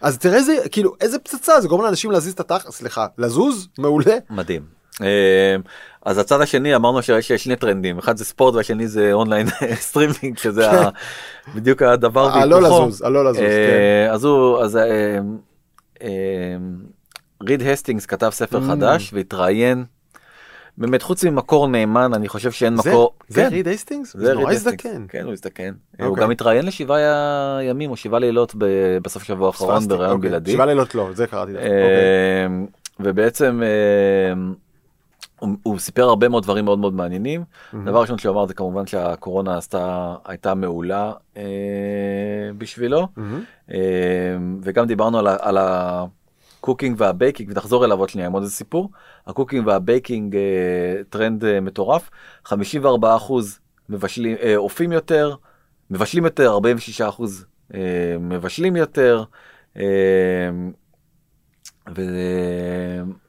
אז 0.00 0.18
תראה 0.18 0.36
איזה, 0.36 0.52
כאילו, 0.70 0.92
איזה 1.00 1.18
פצצה, 1.18 1.60
זה 1.60 1.68
גורם 1.68 1.84
לאנשים 1.84 2.10
להזיז 2.10 2.32
את 2.32 2.40
התחת, 2.40 2.70
סליחה, 2.70 3.06
לזוז, 3.18 3.68
מעולה. 3.78 4.16
מדהים. 4.30 4.62
אה, 5.02 5.56
אז 6.04 6.18
הצד 6.18 6.40
השני 6.40 6.76
אמרנו 6.76 7.02
שיש 7.02 7.32
שני 7.32 7.56
טרנדים 7.56 7.98
אחד 7.98 8.16
זה 8.16 8.24
ספורט 8.24 8.54
והשני 8.54 8.88
זה 8.88 9.12
online 9.12 9.46
streaming 9.88 10.38
שזה 10.38 10.70
ה- 10.70 10.88
בדיוק 11.54 11.82
הדבר 11.82 12.28
הלא. 12.32 12.56
כן. 12.56 12.62
לזוז, 12.62 13.02
הלא 13.02 13.24
לזוז, 13.24 13.40
כן. 13.40 13.46
אה, 14.08 14.12
אז 14.12 14.24
הוא 14.24 14.58
אז 14.60 14.76
אה, 14.76 15.18
אה, 16.02 16.08
ריד 17.42 17.62
הסטינגס 17.62 18.06
כתב 18.06 18.30
ספר 18.32 18.58
Mm. 18.58 18.68
חדש 18.70 19.10
והתראיין. 19.12 19.84
באמת 20.78 21.02
חוץ 21.02 21.24
ממקור 21.24 21.68
נאמן 21.68 22.14
אני 22.14 22.28
חושב 22.28 22.50
שאין 22.50 22.76
זה- 22.76 22.90
מקור. 22.90 23.12
זה 23.28 23.40
כן, 23.42 23.48
ריד 23.52 23.68
הייסטינגס? 23.68 24.16
זה 24.16 24.28
ריד 24.32 24.40
נורא. 24.40 24.52
הזדקן. 24.52 25.04
כן 25.08 25.24
הוא 25.24 25.32
הזדקן. 25.32 25.72
הוא 25.98 26.06
אוקיי. 26.08 26.24
גם 26.24 26.30
התראיין 26.30 26.66
לשבעה 26.66 26.98
ימים 27.62 27.90
או 27.90 27.96
שבעה 27.96 28.20
לילות 28.20 28.54
ב- 28.58 28.64
בסוף 29.02 29.22
שבוע 29.22 29.46
האחרון 29.46 29.74
פספסתי, 29.76 29.88
בראיון 29.94 30.16
אוקיי. 30.16 30.30
בלעדי. 30.30 30.52
שבעה 30.52 30.66
לילות 30.66 30.94
לא, 30.94 31.08
זה 31.14 31.26
קראתי. 31.26 31.52
דווקא, 31.52 31.66
אה, 31.66 32.46
אוקיי. 32.46 32.66
ובעצם 33.00 33.60
אה, 33.62 34.32
הוא, 35.38 35.50
הוא 35.62 35.78
סיפר 35.78 36.02
הרבה 36.02 36.28
מאוד 36.28 36.42
דברים 36.42 36.64
מאוד 36.64 36.78
מאוד 36.78 36.94
מעניינים. 36.94 37.44
מהמם. 37.72 37.86
דבר 37.86 38.00
ראשון 38.00 38.18
שהוא 38.18 38.32
אמר 38.34 38.46
זה 38.46 38.54
כמובן 38.54 38.86
שהקורונה 38.86 39.56
עשתה 39.58 40.14
הייתה 40.24 40.54
מעולה 40.54 41.12
אה, 41.36 41.42
בשבילו. 42.58 43.06
אה, 43.72 43.78
וגם 44.62 44.86
דיברנו 44.86 45.18
על, 45.18 45.26
ה- 45.26 45.36
על 45.40 45.58
ה 46.60 46.64
cooking 46.64 46.96
וה 47.00 47.12
baking 47.12 47.50
ונחזור 47.50 47.84
אליו 47.84 47.98
עוד 47.98 48.08
שנייה 48.08 48.26
עם 48.26 48.32
עוד 48.32 48.42
איזה 48.42 48.54
סיפור 48.54 48.90
ה 49.26 49.31
cooking 49.31 49.66
וה 49.66 49.84
baking 49.84 50.36
אה, 50.36 51.02
טרנד 51.08 51.44
אה, 51.44 51.60
מטורף 51.60 52.10
54 52.44 53.16
אחוז 53.16 53.58
מבשלים 53.88 54.36
אה, 54.42 54.56
אופים 54.56 54.92
יותר 54.92 55.34
מבשלים 55.90 56.24
יותר 56.24 56.52
46 56.52 57.00
אחוז 57.00 57.46
אה, 57.74 58.16
מבשלים 58.20 58.76
יותר. 58.76 59.24
אה, 59.76 59.82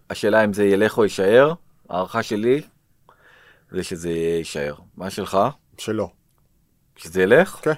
והשאלה 0.09 0.43
אם 0.43 0.53
זה 0.53 0.65
ילך 0.65 0.97
או 0.97 1.03
יישאר 1.03 1.53
הערכה 1.89 2.23
שלי 2.23 2.61
זה 3.71 3.83
שזה 3.83 4.09
יישאר 4.09 4.75
מה 4.97 5.09
שלך 5.09 5.37
שלא. 5.77 6.09
שזה 6.95 7.23
ילך 7.23 7.59
כן. 7.61 7.73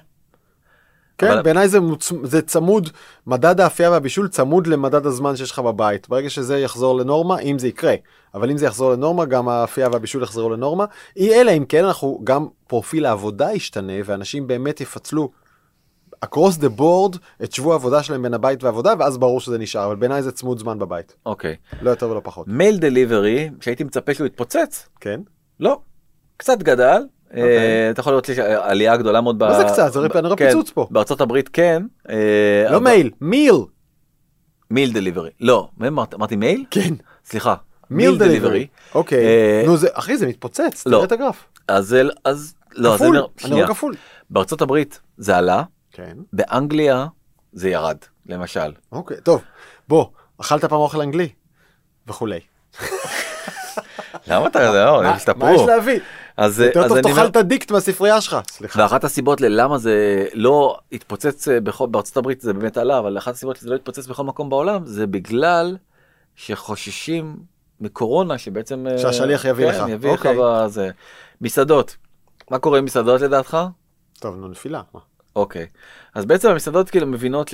כן, 1.17 1.31
אבל- 1.31 1.41
בעיניי 1.41 1.67
זה, 1.67 1.79
מוצ... 1.79 2.11
זה 2.23 2.41
צמוד, 2.41 2.89
מדד 3.27 3.59
האפייה 3.59 3.91
והבישול 3.91 4.27
צמוד 4.27 4.67
למדד 4.67 5.05
הזמן 5.05 5.35
שיש 5.35 5.51
לך 5.51 5.59
בבית. 5.59 6.09
ברגע 6.09 6.29
שזה 6.29 6.59
יחזור 6.59 6.97
לנורמה, 6.97 7.39
אם 7.39 7.59
זה 7.59 7.67
יקרה, 7.67 7.95
אבל 8.33 8.51
אם 8.51 8.57
זה 8.57 8.65
יחזור 8.65 8.91
לנורמה, 8.91 9.25
גם 9.25 9.49
האפייה 9.49 9.89
והבישול 9.91 10.23
יחזרו 10.23 10.49
לנורמה. 10.49 10.85
אי 11.17 11.41
אלא 11.41 11.51
אם 11.51 11.65
כן, 11.65 11.85
אנחנו, 11.85 12.21
גם 12.23 12.47
פרופיל 12.67 13.05
העבודה 13.05 13.51
ישתנה, 13.51 13.93
ואנשים 14.05 14.47
באמת 14.47 14.81
יפצלו 14.81 15.29
across 16.25 16.59
the 16.61 16.79
board 16.79 17.17
את 17.43 17.51
שבוע 17.53 17.73
העבודה 17.73 18.03
שלהם 18.03 18.21
בין 18.21 18.33
הבית 18.33 18.63
והעבודה, 18.63 18.93
ואז 18.99 19.17
ברור 19.17 19.39
שזה 19.39 19.57
נשאר, 19.57 19.85
אבל 19.85 19.95
בעיניי 19.95 20.21
זה 20.23 20.31
צמוד 20.31 20.59
זמן 20.59 20.79
בבית. 20.79 21.15
אוקיי 21.25 21.55
לא 21.81 21.89
יותר 21.89 22.09
ולא 22.09 22.21
פחות. 22.23 22.47
מייל 22.47 22.77
דליברי 22.77 23.49
שהייתי 23.61 23.83
מצפה 23.83 24.13
שהוא 24.13 24.27
יתפוצץ 24.27 24.89
כן? 24.99 25.19
לא 25.59 25.79
קצת 26.37 26.57
גדל. 26.57 27.03
אה, 27.37 27.89
אתה 27.91 27.99
יכול 27.99 28.13
לראות 28.13 28.25
שיש 28.25 28.39
עלייה 28.39 28.97
גדולה 28.97 29.21
מאוד. 29.21 29.41
אוקיי. 29.43 29.57
מה 29.57 29.67
זה 29.67 29.73
קצת? 29.73 29.93
זה 29.93 30.09
כנראה 30.09 30.35
כן, 30.35 30.47
פיצוץ 30.47 30.69
פה. 30.71 30.87
בארצות 30.91 31.21
הברית 31.21 31.49
כן. 31.53 31.83
אה, 32.09 32.65
לא 32.69 32.81
מייל, 32.81 33.11
מיל. 33.21 33.55
מיל 34.71 34.93
דליברי. 34.93 35.29
לא, 35.39 35.69
אמרתי 36.15 36.35
מייל? 36.35 36.63
כן. 36.71 36.93
סליחה. 37.25 37.55
מיל 37.89 38.17
דליברי. 38.17 38.67
אוקיי. 38.95 39.25
אה, 39.25 39.63
נו, 39.65 39.75
אחי, 39.93 40.17
זה 40.17 40.27
מתפוצץ, 40.27 40.85
לא. 40.85 40.91
תראה 40.91 41.03
את 41.05 41.11
הגרף. 41.11 41.45
אז 41.67 41.95
לא, 42.75 42.93
כפול, 42.95 43.15
נראה- 43.17 43.27
אני. 43.45 43.53
רואה 43.55 43.67
כפול. 43.67 43.95
בארצות 44.29 44.61
הברית 44.61 44.99
זה 45.17 45.37
עלה, 45.37 45.63
כן. 45.91 46.17
באנגליה 46.33 47.05
זה 47.53 47.69
ירד, 47.69 47.97
למשל. 48.25 48.71
אוקיי, 48.91 49.17
טוב, 49.23 49.41
בוא, 49.87 50.05
אכלת 50.41 50.65
פעם 50.65 50.79
אוכל 50.79 51.01
אנגלי? 51.01 51.29
וכולי. 52.07 52.39
למה 54.27 54.47
אתה, 54.47 54.59
לא, 54.73 54.97
הם 54.97 55.03
מה- 55.03 55.09
מה 55.09 55.15
השתפרו. 55.15 55.49
יש 55.55 55.61
להביא? 55.67 55.99
אז 56.37 56.59
יותר 56.59 56.79
אז 56.79 56.87
טוב 56.87 56.97
אני 56.97 57.13
תאכל 57.13 57.25
את 57.25 57.35
הדיקט 57.35 57.71
מהספרייה 57.71 58.21
שלך. 58.21 58.37
סליחה. 58.47 58.81
ואחת 58.81 59.03
הסיבות 59.03 59.41
ללמה 59.41 59.77
זה 59.77 60.25
לא 60.33 60.77
התפוצץ 60.91 61.47
אה, 61.47 61.59
בכל, 61.59 61.87
בארצות 61.87 62.17
הברית 62.17 62.41
זה 62.41 62.53
באמת 62.53 62.77
עלה, 62.77 62.99
אבל 62.99 63.17
אחת 63.17 63.33
הסיבות 63.33 63.55
שזה 63.55 63.69
לא 63.69 63.75
התפוצץ 63.75 64.07
בכל 64.07 64.23
מקום 64.23 64.49
בעולם 64.49 64.85
זה 64.85 65.07
בגלל 65.07 65.77
שחוששים 66.35 67.37
מקורונה 67.81 68.37
שבעצם... 68.37 68.87
אה, 68.87 68.97
שהשליח 68.97 69.45
יביא 69.45 69.71
כן, 69.71 69.83
לך. 69.83 69.89
יביא 69.89 70.11
לך 70.11 70.25
אוקיי. 70.25 70.37
בזה. 70.39 70.89
מסעדות, 71.41 71.97
מה 72.51 72.59
קורה 72.59 72.77
עם 72.77 72.85
מסעדות 72.85 73.21
לדעתך? 73.21 73.57
טוב, 74.19 74.35
נו, 74.35 74.47
נפילה. 74.47 74.81
אוקיי. 75.35 75.67
אז 76.15 76.25
בעצם 76.25 76.49
המסעדות 76.49 76.89
כאילו 76.89 77.07
מבינות 77.07 77.51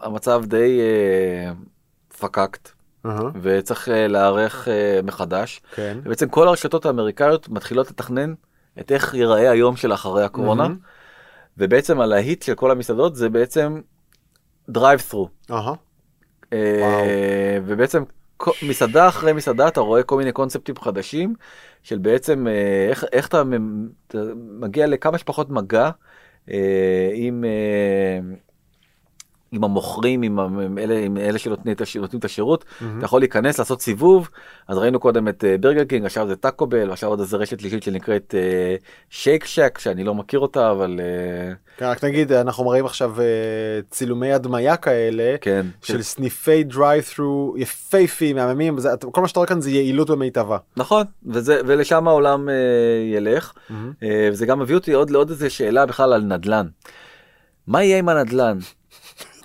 שהמצב 0.00 0.42
די 0.46 0.80
אה, 0.80 1.52
פקקט 2.18 2.79
אהה, 3.06 3.30
וצריך 3.42 3.88
אה, 3.88 4.08
להיערך 4.08 4.68
אה, 4.68 5.00
מחדש. 5.04 5.60
כן. 5.74 5.98
ובעצם 6.04 6.28
כל 6.28 6.48
הרשתות 6.48 6.86
האמריקאיות 6.86 7.48
מתחילות 7.48 7.90
לתכנן 7.90 8.34
את 8.80 8.92
איך 8.92 9.14
ייראה 9.14 9.50
היום 9.50 9.76
של 9.76 9.92
אחרי 9.92 10.24
הקורונה. 10.24 10.62
מהמם. 10.62 10.78
ובעצם 11.58 12.00
הלהיט 12.00 12.42
של 12.42 12.54
כל 12.54 12.70
המסעדות 12.70 13.16
זה 13.16 13.28
בעצם 13.28 13.80
drive-through. 14.68 15.28
אהה. 15.50 15.74
ובעצם 17.66 18.02
מסעדה 18.68 19.08
אחרי 19.08 19.32
מסעדה 19.32 19.68
אתה 19.68 19.80
רואה 19.80 20.02
כל 20.02 20.16
מיני 20.16 20.32
קונספטים 20.32 20.76
חדשים 20.76 21.34
של 21.82 21.98
בעצם 21.98 22.46
אה, 22.46 22.86
איך, 22.90 23.04
איך 23.12 23.28
אתה 23.28 23.42
מגיע 24.60 24.86
לכמה 24.86 25.18
שפחות 25.18 25.50
מגע 25.50 25.90
אה, 26.50 27.10
עם, 27.14 27.44
אה, 27.44 28.34
עם 29.52 29.64
המוכרים, 29.64 30.22
עם, 30.22 30.38
עם 30.40 30.78
אלה, 30.78 30.98
עם 30.98 31.16
אלה 31.16 31.38
שנותנים 31.38 31.74
את, 31.74 31.80
השירות. 32.24 32.64
מהמם. 32.80 32.98
אתה 32.98 33.04
יכול 33.04 33.20
להיכנס 33.20 33.58
לעשות 33.58 33.80
סיבוב 33.82 34.28
אז 34.68 34.78
ראינו 34.78 35.00
קודם 35.00 35.28
את 35.28 35.44
אה, 35.44 35.58
ברגר 35.58 35.84
קינג 35.84 36.04
עכשיו 36.06 36.28
זה 36.28 36.36
טאקו 36.36 36.66
בל 36.66 36.90
עכשיו 36.92 37.08
עוד 37.10 37.20
איזה 37.20 37.36
רשת 37.36 37.60
שלישית 37.60 37.82
שנקראת 37.82 38.34
אה, 38.38 38.76
שייק 39.10 39.44
שק 39.44 39.78
שאני 39.78 40.04
לא 40.04 40.14
מכיר 40.14 40.40
אותה 40.40 40.70
אבל 40.70 41.00
אה, 41.02 41.52
כן, 41.76 41.86
רק 41.86 42.04
נגיד, 42.04 42.32
אנחנו 42.32 42.64
מראים 42.64 42.84
עכשיו 42.84 43.20
אה, 43.20 43.24
צילומי 43.90 44.32
הדמיה 44.32 44.76
כאלה. 44.76 45.36
כן 45.40 45.66
של 45.82 46.02
סניפי 46.02 46.64
דרייב-ת'רו 46.64 47.54
יפייפים, 47.58 48.36
מהממים, 48.36 48.78
זה- 48.78 48.88
כל 49.12 49.20
מה 49.20 49.28
שאתה 49.28 49.40
רואה 49.40 49.48
כאן 49.48 49.60
זה 49.60 49.70
יעילות 49.70 50.10
במיטבה. 50.10 50.58
נכון 50.76 51.04
וזה 51.26 51.60
ולשם 51.66 52.08
העולם 52.08 52.48
אה, 52.48 52.54
ילך 53.16 53.52
אה, 54.02 54.28
וזה 54.32 54.46
גם 54.46 54.58
מביא 54.58 54.74
אותי 54.74 54.92
עוד 54.92 55.10
לעוד 55.10 55.30
איזה 55.30 55.50
שאלה 55.50 55.86
בכלל 55.86 56.12
על 56.12 56.22
נדל"ן. 56.22 56.66
מה 57.66 57.82
יהיה 57.84 57.98
עם 57.98 58.08
הנדל"ן? 58.08 58.58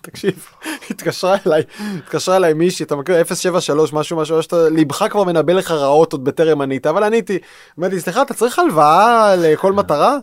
תקשיב, 0.06 0.48
התקשרה 0.90 1.38
אליי, 1.48 1.64
התקשרה 1.98 2.36
אליי 2.36 2.54
מישהי, 2.54 2.86
אתה 2.86 2.96
מכיר 2.96 3.24
073 3.24 3.94
משהו 3.94 4.18
משהו, 4.18 4.44
שאתה 4.44 4.70
ליבך 4.70 5.06
כבר 5.10 5.24
מנבא 5.24 5.54
לך 5.54 5.72
רעות 5.72 6.12
עוד 6.14 6.24
בטרם 6.24 6.62
ענית, 6.62 6.88
אבל 6.88 7.04
עניתי, 7.04 7.38
אמרתי, 7.80 8.00
סליחה, 8.00 8.22
אתה 8.22 8.34
צריך 8.34 8.60
הלוואה 8.60 9.36
לכל 9.38 9.74
מטרה? 9.74 10.18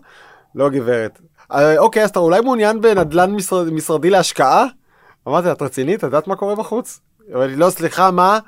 לא 0.55 0.69
גברת. 0.69 1.19
"אה, 1.53 1.79
אוקיי, 1.79 2.05
אז 2.05 2.11
אתה 2.11 2.19
אולי 2.19 2.41
מעוניין 2.41 2.81
בנדל"ן 2.81 3.31
משרד, 3.31 3.71
משרדי 3.71 4.11
להשקעה? 4.11 4.67
אמרתי 5.29 5.53
את 5.53 5.63
רצינית? 5.63 5.99
את 5.99 6.03
יודעת 6.03 6.27
מה 6.27 6.37
קורה 6.37 6.55
בחוץ? 6.55 7.01
לי, 7.29 7.57
לא, 7.57 7.71
סליחה, 7.71 8.11
מה? 8.11 8.39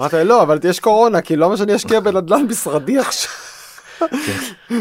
אמרתי 0.00 0.24
לא, 0.24 0.42
אבל 0.42 0.58
יש 0.64 0.80
קורונה, 0.80 1.20
כי 1.20 1.36
למה 1.36 1.56
שאני 1.56 1.76
אשקיע 1.76 2.00
בנדל"ן 2.00 2.46
משרדי 2.48 2.98
עכשיו? 2.98 3.32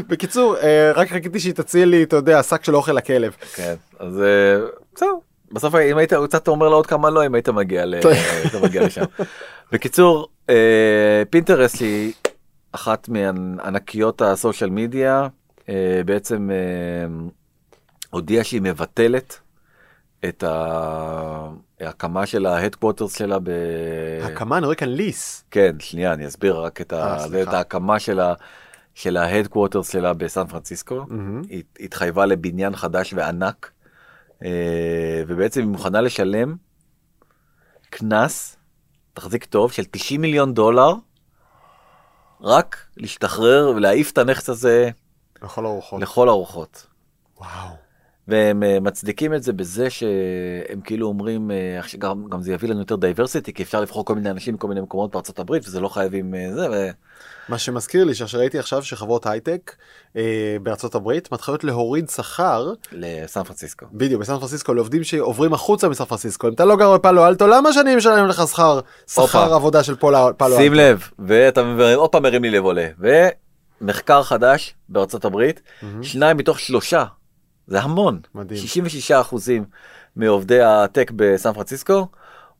בקיצור, 0.07 0.57
אה, 0.57 0.91
רק 0.95 1.09
חיכיתי 1.09 1.39
שהיא 1.39 1.53
תציע 1.53 1.85
לי, 1.85 2.03
אתה 2.03 2.15
יודע, 2.15 2.43
שק 2.43 2.63
של 2.65 2.75
אוכל 2.75 2.91
לכלב. 2.91 3.35
כן 3.55 3.75
אז 3.99 4.21
אה, 4.21 4.67
זהו 4.99 5.21
בסוף 5.51 5.75
אם 5.75 5.97
היית 5.97 6.13
קצת 6.13 6.47
אומר 6.47 6.69
לה 6.69 6.75
עוד 6.75 6.87
כמה 6.87 7.09
לא 7.09 7.25
אם 7.25 7.35
היית 7.35 7.49
מגיע 7.49 7.85
ל- 7.85 7.99
מגיע 8.63 8.85
לשם. 8.85 9.03
בקיצור 9.71 10.27
אה, 10.49 11.23
פינטרסט 11.29 11.81
היא 11.81 12.13
אחת 12.71 13.09
מענקיות 13.09 14.21
ה 14.21 14.28
social 14.28 14.69
media 14.69 15.27
אה, 15.69 16.01
בעצם 16.05 16.49
אה, 16.51 17.15
הודיעה 18.09 18.43
שהיא 18.43 18.61
מבטלת 18.61 19.39
את 20.25 20.43
ההקמה 21.81 22.25
של 22.25 22.45
ה 22.45 22.51
headquarters 22.51 23.17
שלה 23.17 23.39
ב... 23.39 23.49
הקמה, 24.23 24.57
אני 24.57 24.65
רואה 24.65 24.75
כאן 24.75 24.89
lease. 24.89 25.43
כן, 25.51 25.75
שנייה, 25.79 26.13
אני 26.13 26.27
אסביר 26.27 26.55
רק 26.55 26.81
את, 26.81 26.93
אה, 26.93 27.13
ה... 27.23 27.25
את 27.43 27.47
ההקמה 27.47 27.99
של, 27.99 28.19
ה... 28.19 28.33
של 28.93 29.17
ה 29.17 29.23
headquarters 29.23 29.91
שלה 29.91 30.13
בסן 30.13 30.47
פרנסיסקו. 30.47 31.05
מהמם. 31.07 31.41
היא 31.49 31.63
התחייבה 31.79 32.25
לבניין 32.25 32.75
חדש 32.75 33.13
וענק, 33.13 33.55
אה, 33.65 33.71
ובעצם 35.27 35.61
היא 35.61 35.67
מוכנה 35.67 36.01
לשלם 36.01 36.55
קנס, 37.89 38.57
תחזיק 39.13 39.45
טוב, 39.45 39.71
של 39.71 39.83
90 39.91 40.21
מיליון 40.21 40.53
דולר, 40.53 40.93
רק 42.41 42.77
להשתחרר 42.97 43.73
ולהעיף 43.75 44.11
את 44.11 44.17
הנכס 44.17 44.49
הזה 44.49 44.89
לכל 45.41 45.65
הרוחות. 45.65 46.01
לכל 46.01 46.29
הרוחות. 46.29 46.87
וואו. 47.37 47.69
והם 48.27 48.63
אה, 48.63 48.79
מצדיקים 48.79 49.33
את 49.33 49.43
זה 49.43 49.53
בזה 49.53 49.89
שהם 49.89 50.81
כאילו 50.83 51.07
אומרים, 51.07 51.51
אה, 51.51 51.79
גם, 51.97 52.27
גם 52.29 52.41
זה 52.41 52.53
יביא 52.53 52.69
לנו 52.69 52.79
יותר 52.79 52.95
diversity, 52.95 53.53
כי 53.53 53.63
אפשר 53.63 53.81
לבחור 53.81 54.05
כל 54.05 54.15
מיני 54.15 54.29
אנשים 54.29 54.53
מכל 54.53 54.67
מיני 54.67 54.81
מקומות 54.81 55.11
בארצות 55.11 55.39
הברית, 55.39 55.67
וזה 55.67 55.79
לא 55.79 55.89
חייבים 55.89 56.35
אה, 56.35 56.53
זה, 56.53 56.69
ו... 56.71 56.89
מה 57.49 57.57
שמזכיר 57.57 58.03
לי 58.03 58.15
שראיתי 58.15 58.59
עכשיו 58.59 58.83
שחברות 58.83 59.25
הייטק 59.25 59.75
אה, 60.15 60.57
בארצות 60.63 60.95
הברית 60.95 61.31
מתחילות 61.31 61.63
להוריד 61.63 62.09
שכר 62.09 62.73
לסן 62.91 63.43
פרנסיסקו. 63.43 63.85
בדיוק 63.93 64.21
בסן 64.21 64.39
פרנסיסקו 64.39 64.73
לעובדים 64.73 65.03
שעוברים 65.03 65.53
החוצה 65.53 65.89
מסן 65.89 66.05
פרנסיסקו 66.05 66.47
אם 66.47 66.53
אתה 66.53 66.65
לא 66.65 66.75
גר 66.75 66.93
בפאלו 66.93 67.27
אלטו 67.27 67.47
למה 67.47 67.73
שאני 67.73 67.95
משלם 67.95 68.27
לך 68.27 68.47
שכר 68.47 68.79
שכר. 69.07 69.53
עבודה 69.53 69.83
של 69.83 69.95
פאלו 69.95 70.27
אלטו. 70.27 70.57
שים 70.57 70.73
לב, 70.73 71.09
ואתה 71.19 71.61
עוד 71.95 72.09
פעם 72.09 72.23
מרים 72.23 72.43
לי 72.43 72.49
לב 72.49 72.63
עולה, 72.63 72.87
ומחקר 73.81 74.23
חדש 74.23 74.75
בארצות 74.89 75.25
הברית, 75.25 75.61
מהמם. 75.81 76.03
שניים 76.03 76.37
מתוך 76.37 76.59
שלושה, 76.59 77.05
זה 77.67 77.81
המון, 77.81 78.19
מדהים. 78.35 78.61
66 78.61 79.11
אחוזים 79.11 79.65
מעובדי 80.15 80.61
הטק 80.61 81.11
בסן 81.15 81.53
פרנסיסקו 81.53 82.07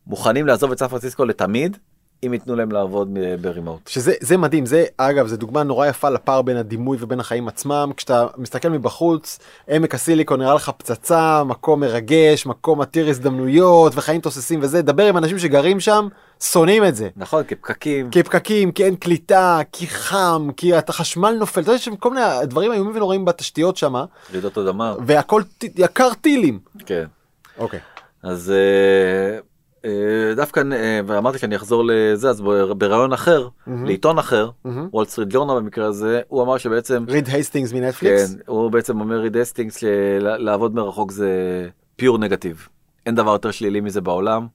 מוכנים 0.07 0.47
לעזוב 0.47 0.71
את 0.71 0.79
סן 0.79 0.88
פרנסיסקו 0.88 1.25
לתמיד, 1.25 1.77
אם 2.26 2.34
ייתנו 2.34 2.55
להם 2.55 2.72
לעבוד 2.72 3.18
ברימוט. 3.41 3.88
שזה 3.88 4.13
זה 4.20 4.38
מדהים 4.38 4.65
זה 4.65 4.86
אגב 4.97 5.28
זה 5.28 5.38
דוגמה 5.38 5.63
נורא 5.63 5.88
יפה 5.88 6.09
לפער 6.09 6.41
בין 6.41 6.57
הדימוי 6.57 6.97
ובין 6.99 7.20
החיים 7.20 7.47
עצמם 7.47 7.91
כשאתה 7.97 8.28
מסתכל 8.38 8.70
מבחוץ 8.70 9.39
עמק 9.70 9.95
הסיליקון 9.95 10.41
נראה 10.41 10.53
לך 10.53 10.72
פצצה 10.78 11.43
מקום 11.43 11.80
מרגש 11.80 12.45
מקום 12.45 12.82
עתיר 12.82 13.09
הזדמנויות 13.09 13.93
וחיים 13.95 14.22
תוססים 14.22 14.59
וזה 14.63 14.82
דבר 14.82 15.05
עם 15.05 15.18
אנשים 15.18 15.39
שגרים 15.39 15.80
שם 15.80 16.07
שונאים 16.43 16.86
את 16.86 16.95
זה. 16.95 17.09
נכון, 17.15 17.43
כפקקים, 17.43 18.09
כי 18.09 18.24
פקקים, 18.24 18.72
כי 18.72 18.86
אין 18.86 18.95
קליטה, 18.95 19.59
כי 19.72 19.88
חם, 19.88 20.49
כי 20.57 20.76
החשמל 20.76 21.36
נופל, 21.39 21.61
אתה 21.61 21.72
יודע 21.72 21.80
שיש 21.80 21.93
כל 21.99 22.09
מיני 22.09 22.26
דברים 22.43 22.72
איומים 22.72 22.95
ונוראים 22.95 23.26
בתשתיות 23.26 23.78
שם, 23.78 23.95
רעידות 24.32 24.57
אדמה, 24.57 24.95
והכל 25.05 25.41
יקר 25.78 26.09
טילים. 26.22 26.59
כן. 26.86 27.05
אוקיי. 27.57 27.80
אז 28.24 28.51
אה, 28.51 28.55
אה, 28.55 29.39
דווקא, 30.35 30.61
אה, 30.71 30.99
ואמרתי 31.05 31.38
שאני 31.38 31.55
אחזור 31.55 31.83
לזה, 31.85 32.29
אז 32.29 32.41
ב- 32.41 32.71
בראיון 32.77 33.13
אחר, 33.13 33.47
מהמם. 33.67 33.85
לעיתון 33.85 34.17
אחר, 34.19 34.49
מהמם. 34.65 34.89
וול 34.93 35.05
סטריט 35.05 35.29
ג'ורנל 35.31 35.59
במקרה 35.59 35.85
הזה, 35.85 36.21
הוא 36.27 36.43
אמר 36.43 36.57
שבעצם, 36.57 37.05
ריד 37.07 37.27
הייסטינגס 37.27 37.73
מנטפליקס? 37.73 38.33
כן, 38.33 38.39
הוא 38.47 38.71
בעצם 38.71 38.99
אומר 38.99 39.15
ריד 39.17 39.38
הייסטינגס 39.38 39.78
שלעבוד 39.77 40.75
מרחוק 40.75 41.11
זה 41.11 41.29
pure 41.95 42.18
negative. 42.18 42.68
אין 43.05 43.15
דבר 43.15 43.31
יותר 43.31 43.51
שלילי 43.51 43.81
מזה 43.81 44.01
בעולם. 44.01 44.47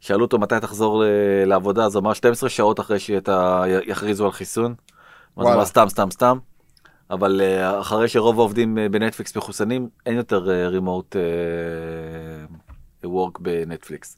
שאלו 0.00 0.24
אותו 0.24 0.38
מתי 0.38 0.54
תחזור 0.60 1.02
לעבודה, 1.46 1.84
אז 1.84 1.94
הוא 1.94 2.00
אמר 2.02 2.12
12 2.12 2.48
שעות 2.48 2.80
אחרי 2.80 2.98
שיכריזו 2.98 4.24
על 4.24 4.32
חיסון. 4.32 4.64
אז 4.72 4.76
הוא 5.34 5.42
וואלה. 5.44 5.56
אמר 5.56 5.64
סתם, 5.64 5.86
סתם, 5.88 6.10
סתם. 6.10 6.38
אבל 7.10 7.40
אה, 7.44 7.80
אחרי 7.80 8.08
שרוב 8.08 8.38
העובדים 8.38 8.78
אה, 8.78 8.88
בנטפליקס 8.88 9.36
מחוסנים, 9.36 9.88
אין 10.06 10.16
יותר 10.16 10.38
רימוט 10.68 11.16
וורק 13.04 13.38
בנטפליקס. 13.38 14.16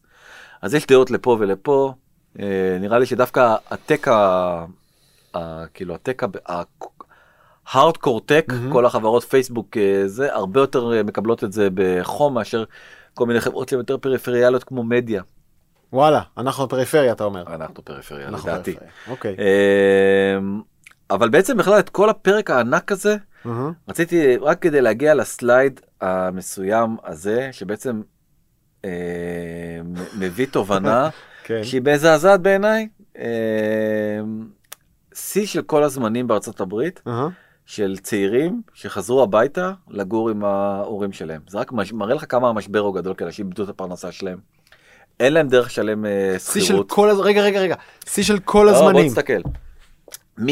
אז 0.62 0.74
יש 0.74 0.86
דעות 0.86 1.10
לפה 1.10 1.36
ולפה. 1.40 1.92
אה, 2.40 2.46
נראה 2.80 2.98
לי 2.98 3.06
שדווקא 3.06 3.54
הטק, 3.70 4.08
ה- 4.08 4.64
ה- 5.36 5.66
כאילו 5.74 5.94
הטק, 5.94 6.22
ההארדקור 7.66 8.20
טק, 8.20 8.44
מהמם. 8.48 8.72
כל 8.72 8.86
החברות 8.86 9.24
פייסבוק 9.24 9.76
אה, 9.76 10.02
זה, 10.06 10.34
הרבה 10.34 10.60
יותר 10.60 10.92
אה, 10.92 11.02
מקבלות 11.02 11.44
את 11.44 11.52
זה 11.52 11.68
בחום 11.74 12.34
מאשר 12.34 12.64
כל 13.14 13.26
מיני 13.26 13.40
חברות 13.40 13.68
שהן 13.68 13.78
יותר 13.78 13.96
פריפריאליות 13.98 14.64
כמו 14.64 14.82
מדיה. 14.82 15.22
וואלה, 15.92 16.20
אנחנו 16.38 16.66
בפריפריה 16.66 17.12
אתה 17.12 17.24
אומר. 17.24 17.54
אנחנו 17.54 17.84
פריפריה 17.84 18.28
אנחנו 18.28 18.48
לדעתי. 18.50 18.70
בפריפריה. 18.72 18.90
אוקיי. 19.08 19.36
אבל 21.10 21.28
בעצם 21.28 21.56
בכלל 21.56 21.78
את 21.78 21.88
כל 21.88 22.10
הפרק 22.10 22.50
הענק 22.50 22.92
הזה 22.92 23.16
מהמם. 23.44 23.72
רציתי 23.88 24.36
רק 24.36 24.62
כדי 24.62 24.80
להגיע 24.80 25.14
לסלייד 25.14 25.80
המסוים 26.00 26.96
הזה 27.04 27.48
שבעצם 27.52 28.00
מביא 30.18 30.46
תובנה 30.50 31.08
כן. 31.44 31.64
שהיא 31.64 31.80
מזעזעת 31.84 32.40
בעיניי. 32.40 32.88
אמ, 33.18 33.22
שיא 35.14 35.46
של 35.46 35.62
כל 35.62 35.82
הזמנים 35.82 36.26
בארצות 36.26 36.60
הברית. 36.60 37.02
של 37.66 37.96
צעירים 38.02 38.62
שחזרו 38.74 39.22
הביתה 39.22 39.72
לגור 39.90 40.30
עם 40.30 40.44
ההורים 40.44 41.12
שלהם. 41.12 41.40
זה 41.48 41.58
רק 41.58 41.72
מש- 41.72 41.92
מראה 41.92 42.14
לך 42.14 42.24
כמה 42.28 42.48
המשבר 42.48 42.78
הוא 42.78 42.94
גדול 42.94 43.14
כי 43.14 43.24
אנשים 43.24 43.46
איבדו 43.46 43.64
את 43.64 43.68
הפרנסה 43.68 44.12
שלהם. 44.12 44.38
אין 45.20 45.32
להם 45.32 45.48
דרך 45.48 45.66
לשלם 45.66 46.06
אה, 46.06 46.34
שיא 46.38 46.60
של 46.60 46.66
שכירות. 46.66 46.90
כל 46.90 47.08
הז... 47.10 47.18
רגע 47.20 47.42
רגע 47.42 47.60
רגע. 47.60 47.74
שיא 48.06 48.22
של 48.22 48.38
כל 48.38 48.66
לא, 48.66 48.78
בוא 48.78 48.88
הזמנים. 48.88 49.08
תסתכל. 49.08 49.40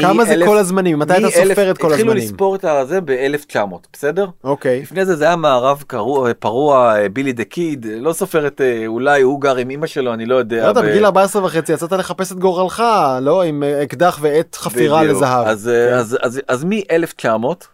כמה 0.01 0.25
זה 0.25 0.35
כל 0.45 0.57
הזמנים? 0.57 0.99
מתי 0.99 1.13
אתה 1.17 1.29
סופר 1.29 1.71
את 1.71 1.77
כל 1.77 1.87
התחילו 1.93 2.11
הזמנים? 2.11 2.17
לספור 2.29 2.55
את 2.55 2.65
הזה 2.65 3.01
ב-1900, 3.01 3.57
בסדר? 3.93 4.27
אוקיי. 4.43 4.81
לפני 4.81 5.05
זה 5.05 5.15
זה 5.15 5.25
היה 5.25 5.35
מערב 5.35 5.83
קרוע- 5.87 6.33
פרוע, 6.33 6.95
אה, 6.99 7.09
בילי 7.09 7.33
דה 7.33 7.43
קיד, 7.43 7.85
לא 7.99 8.13
סופר 8.13 8.47
את 8.47 8.61
אה, 8.61 8.83
אולי 8.87 9.21
הוא 9.21 9.41
גר 9.41 9.55
עם 9.55 9.69
אמא 9.69 9.87
שלו, 9.87 10.13
אני 10.13 10.25
לא 10.25 10.35
יודע. 10.35 10.67
לא 10.67 10.81
ב- 10.81 10.85
בגיל 10.85 11.05
14 11.05 11.43
וחצי 11.45 11.73
יצאת 11.73 11.91
לחפש 11.91 12.31
את 12.31 12.37
גורלך, 12.39 12.83
לא? 13.21 13.43
עם 13.43 13.63
אה, 13.63 13.83
אקדח 13.83 14.17
ועט 14.21 14.55
חפירה 14.55 15.01
בדיוק. 15.01 15.15
לזהב. 15.17 15.47
אז, 15.47 15.67
אה, 15.67 15.87
כן. 15.89 15.93
אז, 15.95 16.17
אז, 16.21 16.41
אז 16.47 16.63
מ-1900, 16.63 17.65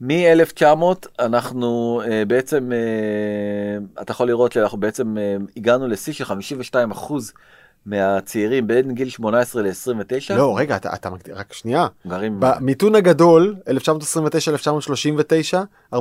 מ-1900 0.00 0.84
אנחנו 1.18 2.02
אה, 2.10 2.24
בעצם, 2.24 2.70
אה, 2.72 4.02
אתה 4.02 4.12
יכול 4.12 4.26
לראות 4.26 4.52
שאנחנו 4.52 4.78
בעצם 4.78 5.18
אה, 5.18 5.36
הגענו 5.56 5.88
לשיא 5.88 6.12
של 6.12 6.24
52 6.24 6.90
אחוז 6.90 7.32
מהצעירים 7.86 8.66
בין 8.66 8.94
גיל 8.94 9.08
18 9.08 9.62
ל-29, 9.62 10.34
לא, 10.34 10.54
רגע, 10.58 10.76
אתה, 10.76 10.94
אתה 10.94 11.10
מגדיר, 11.10 11.38
רק 11.38 11.52
שנייה. 11.52 11.86
גרים, 12.06 12.36
במיתון 12.38 12.94
הגדול, 12.94 13.56
1929-1939, 15.92 15.94
43% 15.94 15.98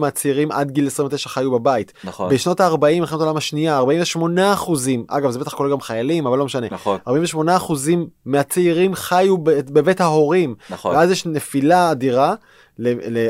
מהצעירים 0.00 0.52
עד 0.52 0.70
גיל 0.70 0.86
29 0.86 1.28
חיו 1.28 1.50
בבית. 1.50 1.92
נכון, 2.04 2.30
בשנות 2.30 2.60
ה-40, 2.60 3.00
מלחמת 3.00 3.20
העולם 3.20 3.36
השנייה, 3.36 3.76
48 3.76 4.52
אחוזים, 4.52 5.04
אגב 5.08 5.30
זה 5.30 5.38
בטח 5.38 5.54
כולל 5.54 5.70
גם 5.70 5.80
חיילים, 5.80 6.26
אבל 6.26 6.38
לא 6.38 6.44
משנה. 6.44 6.66
נכון, 6.70 6.98
48 7.08 7.56
אחוזים 7.56 8.06
מהצעירים 8.24 8.94
חיו 8.94 9.38
בבית 9.44 10.00
ההורים. 10.00 10.54
נכון, 10.70 10.96
ואז 10.96 11.10
יש 11.10 11.26
נפילה 11.26 11.90
אדירה. 11.90 12.34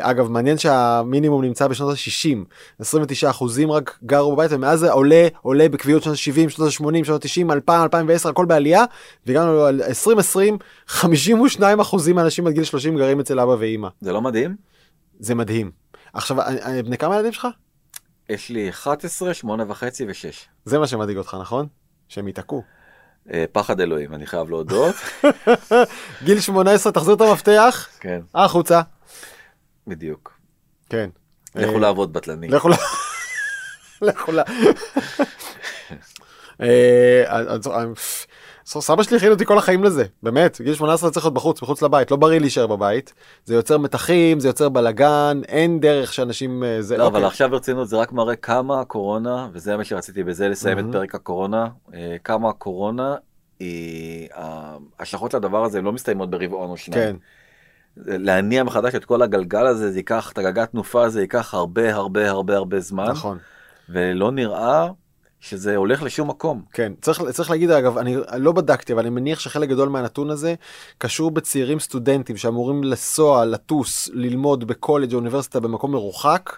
אגב 0.00 0.28
מעניין 0.28 0.58
שהמינימום 0.58 1.44
נמצא 1.44 1.66
בשנות 1.68 1.90
ה-60 1.90 2.38
29 2.80 3.30
אחוזים 3.30 3.70
רק 3.72 3.98
גרו 4.04 4.32
בבית 4.36 4.52
ומאז 4.52 4.78
זה 4.80 4.92
עולה 4.92 5.28
עולה 5.42 5.68
בקביעות 5.68 6.02
שנות 6.02 6.16
ה-70 6.16 6.50
שנות 6.50 6.68
ה-80 6.68 7.04
שנות 7.04 7.24
ה-90 7.24 7.52
2000 7.52 7.82
2010 7.82 8.28
הכל 8.28 8.44
בעלייה 8.46 8.84
והגענו 9.26 9.70
ל 9.70 9.82
2020 9.82 10.58
52 10.86 11.80
אחוזים 11.80 12.16
מהאנשים 12.16 12.46
עד 12.46 12.52
גיל 12.52 12.64
30 12.64 12.96
גרים 12.96 13.20
אצל 13.20 13.40
אבא 13.40 13.50
ואימא 13.58 13.88
זה 14.00 14.12
לא 14.12 14.20
מדהים? 14.22 14.56
זה 15.20 15.34
מדהים. 15.34 15.70
עכשיו 16.14 16.42
אני- 16.42 16.62
אני- 16.62 16.82
בני 16.82 16.98
כמה 16.98 17.14
ילדים 17.16 17.32
שלך? 17.32 17.46
יש 18.28 18.50
לי 18.50 18.68
11, 18.70 19.34
8 19.34 19.64
וחצי 19.68 20.04
ו-6. 20.04 20.34
זה 20.64 20.78
מה 20.78 20.86
שמדאיג 20.86 21.16
אותך 21.18 21.36
נכון? 21.40 21.66
שהם 22.08 22.26
ייתקעו. 22.26 22.62
פחד 23.52 23.80
אלוהים, 23.80 24.14
אני 24.14 24.26
חייב 24.26 24.50
להודות. 24.50 24.94
גיל 26.24 26.40
18 26.40 26.92
תחזיר 26.92 27.14
את 27.14 27.20
המפתח 27.20 27.88
כן, 28.00 28.20
החוצה. 28.34 28.80
בדיוק. 29.86 30.32
כן. 30.88 31.10
לכו 31.54 31.74
אה, 31.74 31.78
לעבוד 31.78 32.12
בטלני. 32.12 32.48
לכו 32.48 32.68
ל... 32.68 32.72
לכו 34.08 34.32
ל... 34.32 34.40
אה, 36.60 37.54
סבא 38.66 39.02
שלי 39.02 39.16
הכין 39.16 39.30
אותי 39.30 39.44
כל 39.44 39.58
החיים 39.58 39.84
לזה, 39.84 40.04
באמת, 40.22 40.60
גיל 40.60 40.74
18 40.74 41.10
צריך 41.10 41.26
להיות 41.26 41.34
בחוץ, 41.34 41.62
מחוץ 41.62 41.82
לבית, 41.82 42.10
לא 42.10 42.16
בריא 42.16 42.38
להישאר 42.38 42.66
בבית, 42.66 43.14
זה 43.44 43.54
יוצר 43.54 43.78
מתחים, 43.78 44.40
זה 44.40 44.48
יוצר 44.48 44.68
בלאגן, 44.68 45.40
אין 45.48 45.80
דרך 45.80 46.12
שאנשים... 46.12 46.64
אה, 46.64 46.82
זה, 46.82 46.96
לא, 46.96 47.06
אבל 47.06 47.16
אוקיי. 47.16 47.26
עכשיו 47.26 47.50
ברצינות 47.50 47.88
זה 47.88 47.96
רק 47.96 48.12
מראה 48.12 48.36
כמה 48.36 48.80
הקורונה, 48.80 49.48
וזה 49.52 49.76
מה 49.76 49.84
שרציתי 49.84 50.22
בזה 50.22 50.48
לסיים 50.48 50.78
את. 50.78 50.84
פרק 50.92 51.14
הקורונה, 51.14 51.68
כמה 52.24 52.48
הקורונה 52.48 53.16
היא, 53.60 54.28
ההשלכות 54.98 55.34
לדבר 55.34 55.64
הזה 55.64 55.82
לא 55.82 55.92
מסתיימות 55.92 56.30
ברבעון 56.30 56.70
או 56.70 56.76
שניים. 56.76 57.02
כן, 57.02 57.16
להניע 57.96 58.64
מחדש 58.64 58.94
את 58.94 59.04
כל 59.04 59.22
הגלגל 59.22 59.66
הזה, 59.66 59.90
זה 59.90 59.98
ייקח, 59.98 60.32
את 60.32 60.38
הגלגל 60.38 60.64
תנופה 60.64 61.04
הזה 61.04 61.20
ייקח 61.20 61.54
הרבה 61.54 61.94
הרבה 61.94 62.30
הרבה 62.30 62.56
הרבה 62.56 62.80
זמן, 62.80 63.10
נכון. 63.10 63.38
ולא 63.88 64.32
נראה 64.32 64.88
שזה 65.40 65.76
הולך 65.76 66.02
לשום 66.02 66.28
מקום. 66.28 66.62
כן, 66.72 66.92
צריך, 67.00 67.22
צריך 67.30 67.50
להגיד 67.50 67.70
אגב, 67.70 67.98
אני 67.98 68.16
לא 68.38 68.52
בדקתי, 68.52 68.92
אבל 68.92 69.00
אני 69.00 69.10
מניח 69.10 69.40
שחלק 69.40 69.68
גדול 69.68 69.88
מהנתון 69.88 70.30
הזה 70.30 70.54
קשור 70.98 71.30
בצעירים 71.30 71.80
סטודנטים 71.80 72.36
שאמורים 72.36 72.84
לנסוע, 72.84 73.44
לטוס, 73.44 74.10
ללמוד 74.12 74.64
בקולג' 74.64 75.12
או 75.12 75.18
אוניברסיטה 75.18 75.60
במקום 75.60 75.92
מרוחק, 75.92 76.56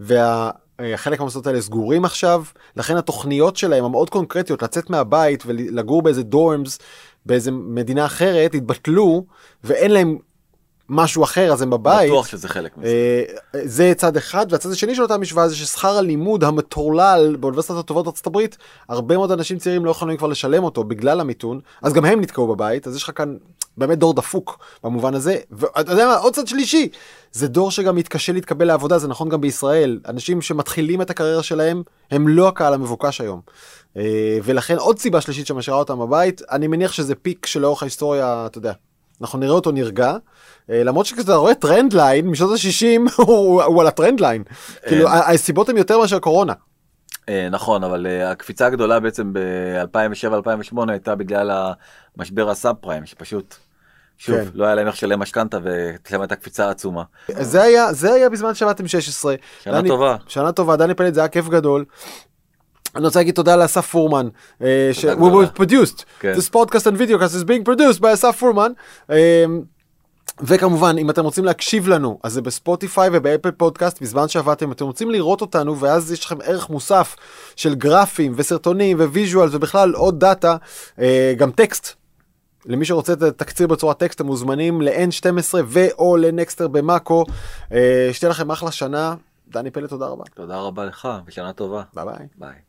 והחלק 0.00 1.18
מהמוסדות 1.18 1.46
האלה 1.46 1.60
סגורים 1.60 2.04
עכשיו, 2.04 2.44
לכן 2.76 2.96
התוכניות 2.96 3.56
שלהם 3.56 3.84
המאוד 3.84 4.10
קונקרטיות 4.10 4.62
לצאת 4.62 4.90
מהבית 4.90 5.42
ולגור 5.46 6.02
באיזה 6.02 6.22
דורמס 6.22 6.78
באיזה 7.26 7.50
מדינה 7.50 8.06
אחרת 8.06 8.54
התבטלו, 8.54 9.26
ואין 9.64 9.90
להם 9.90 10.18
משהו 10.88 11.24
אחר 11.24 11.52
אז 11.52 11.62
הם 11.62 11.70
בבית. 11.70 12.10
בטוח 12.10 12.26
שזה 12.26 12.48
חלק 12.48 12.78
מזה. 12.78 12.88
אה, 13.54 13.60
זה 13.64 13.92
צד 13.96 14.16
אחד 14.16 14.46
והצד 14.50 14.70
השני 14.70 14.94
של 14.94 15.02
אותה 15.02 15.18
משוואה 15.18 15.48
זה 15.48 15.56
ששכר 15.56 15.98
הלימוד 15.98 16.44
המטורלל 16.44 17.36
באוניברסיטת 17.40 17.78
הטובות 17.78 18.04
בארצות 18.04 18.26
הברית 18.26 18.56
הרבה 18.88 19.16
מאוד 19.16 19.32
אנשים 19.32 19.58
צעירים 19.58 19.84
לא 19.84 19.90
יכולים 19.90 20.16
כבר 20.16 20.28
לשלם 20.28 20.64
אותו 20.64 20.84
בגלל 20.84 21.20
המיתון 21.20 21.60
אז 21.82 21.92
גם 21.92 22.04
הם 22.04 22.20
נתקעו 22.20 22.46
בבית 22.54 22.86
אז 22.86 22.96
יש 22.96 23.02
לך 23.02 23.10
כאן 23.14 23.36
באמת 23.76 23.98
דור 23.98 24.14
דפוק 24.14 24.58
במובן 24.84 25.14
הזה. 25.14 25.38
ואתה 25.50 25.92
יודע 25.92 26.06
מה, 26.06 26.16
עוד 26.16 26.34
צד 26.34 26.46
שלישי, 26.46 26.88
זה 27.32 27.48
דור 27.48 27.70
שגם 27.70 27.96
מתקשה 27.96 28.32
להתקבל 28.32 28.64
לעבודה, 28.66 28.98
זה 28.98 29.08
נכון 29.08 29.28
גם 29.28 29.40
בישראל. 29.40 30.00
אנשים 30.08 30.42
שמתחילים 30.42 31.02
את 31.02 31.10
הקריירה 31.10 31.42
שלהם, 31.42 31.82
הם 32.10 32.28
לא 32.28 32.48
הקהל 32.48 32.74
המבוקש 32.74 33.20
היום. 33.20 33.40
אה, 33.96 34.38
ולכן 34.42 34.76
עוד 34.76 34.98
סיבה 34.98 35.20
שלישית 35.20 35.46
שמשאירה 35.46 35.78
אותם 35.78 35.98
בבית, 35.98 36.42
אני 36.50 36.66
מניח 36.66 36.92
שזה 36.92 37.14
פיק 37.14 37.46
שלאורך 37.46 37.82
ההיסטוריה, 37.82 38.46
אתה 38.46 38.58
יודע, 38.58 38.72
אנחנו 39.20 39.38
נראה 39.38 39.54
אותו 39.54 39.72
נרגע. 39.72 40.16
אה, 40.70 40.84
למרות 40.84 41.06
שכשאתה 41.06 41.34
רואה 41.34 41.54
trend 41.54 41.92
line 41.92 42.26
משנות 42.26 42.50
ה-60 42.50 43.12
הוא, 43.26 43.62
הוא 43.62 43.80
על 43.80 43.86
ה 43.86 43.92
trend 43.92 44.20
line. 44.20 44.42
כאילו 44.86 45.08
הסיבות 45.08 45.68
הן 45.68 45.76
יותר 45.76 45.98
מאשר 45.98 46.18
קורונה. 46.18 46.52
אה, 47.28 47.48
נכון 47.50 47.84
אבל 47.84 48.06
אה, 48.06 48.30
הקפיצה 48.30 48.66
הגדולה 48.66 49.00
בעצם 49.00 49.32
ב-2007-2008 49.32 50.76
הייתה 50.88 51.14
בגלל 51.14 51.72
המשבר 52.18 52.50
הסאב 52.50 52.74
פריים 52.80 53.06
שפשוט. 53.06 53.54
שוב, 54.18 54.36
כן. 54.36 54.44
לא 54.54 54.64
היה 54.64 54.74
להם 54.74 54.86
איך 54.86 54.94
לשלם 54.94 55.20
משכנתה 55.20 55.58
ושם 55.62 56.20
הייתה 56.20 56.36
קפיצה 56.36 56.70
עצומה. 56.70 57.02
זה 57.28 57.62
היה, 57.62 57.92
זה 57.92 58.12
היה 58.12 58.30
בזמן 58.30 58.54
שעבדתם 58.54 58.88
16. 58.88 59.34
שנה 59.62 59.80
דני, 59.80 59.88
טובה. 59.88 60.16
שנה 60.28 60.52
טובה, 60.52 60.76
דני 60.76 60.94
פלד 60.94 61.14
זה 61.14 61.20
היה 61.20 61.28
כיף 61.28 61.48
גדול. 61.48 61.84
אני 62.96 63.04
רוצה 63.06 63.18
להגיד 63.20 63.34
תודה 63.34 63.56
לאסף 63.56 63.86
פורמן, 63.86 64.28
ש- 64.92 65.04
we 65.04 65.08
were 65.18 65.58
produced, 65.60 66.02
כן. 66.20 66.32
this 66.34 66.50
podcast 66.50 66.82
and 66.86 66.96
video 66.96 67.18
cast 67.20 67.34
is 67.34 67.44
being 67.44 67.64
produced 67.68 68.00
by 68.00 68.12
אסף 68.14 68.36
פורמן. 68.38 68.72
וכמובן 70.40 70.98
אם 70.98 71.10
אתם 71.10 71.24
רוצים 71.24 71.44
להקשיב 71.44 71.88
לנו 71.88 72.18
אז 72.22 72.32
זה 72.32 72.42
בספוטיפיי 72.42 73.08
ובאפל 73.12 73.50
פודקאסט 73.50 74.02
בזמן 74.02 74.28
שעבדתם 74.28 74.72
אתם 74.72 74.84
רוצים 74.84 75.10
לראות 75.10 75.40
אותנו 75.40 75.80
ואז 75.80 76.12
יש 76.12 76.24
לכם 76.24 76.36
ערך 76.44 76.70
מוסף 76.70 77.16
של 77.56 77.74
גרפים 77.74 78.32
וסרטונים 78.36 78.96
ו 79.00 79.07
visual 79.07 79.48
ובכלל 79.52 79.94
עוד 79.94 80.20
data 80.20 80.56
אה, 80.98 81.34
גם 81.36 81.50
טקסט. 81.50 81.88
למי 82.66 82.84
שרוצה 82.84 83.12
את 83.12 83.22
התקציר 83.22 83.66
בצורה 83.66 83.94
טקסט 83.94 84.16
אתם 84.16 84.26
מוזמנים 84.26 84.82
ל-N12 84.82 85.54
ו/או 85.66 86.16
לנקסטר 86.16 86.68
במאקו. 86.68 87.24
אה, 87.72 88.08
שתהיה 88.12 88.30
לכם 88.30 88.50
אחלה 88.50 88.70
שנה. 88.72 89.14
דני 89.48 89.70
פלד 89.70 89.90
תודה 89.90 90.06
רבה. 90.06 90.24
תודה 90.34 90.56
רבה 90.56 90.84
לך 90.84 91.08
ושנה 91.26 91.52
טובה. 91.52 91.82
ביי 91.94 92.04
ביי. 92.04 92.26
ביי. 92.38 92.65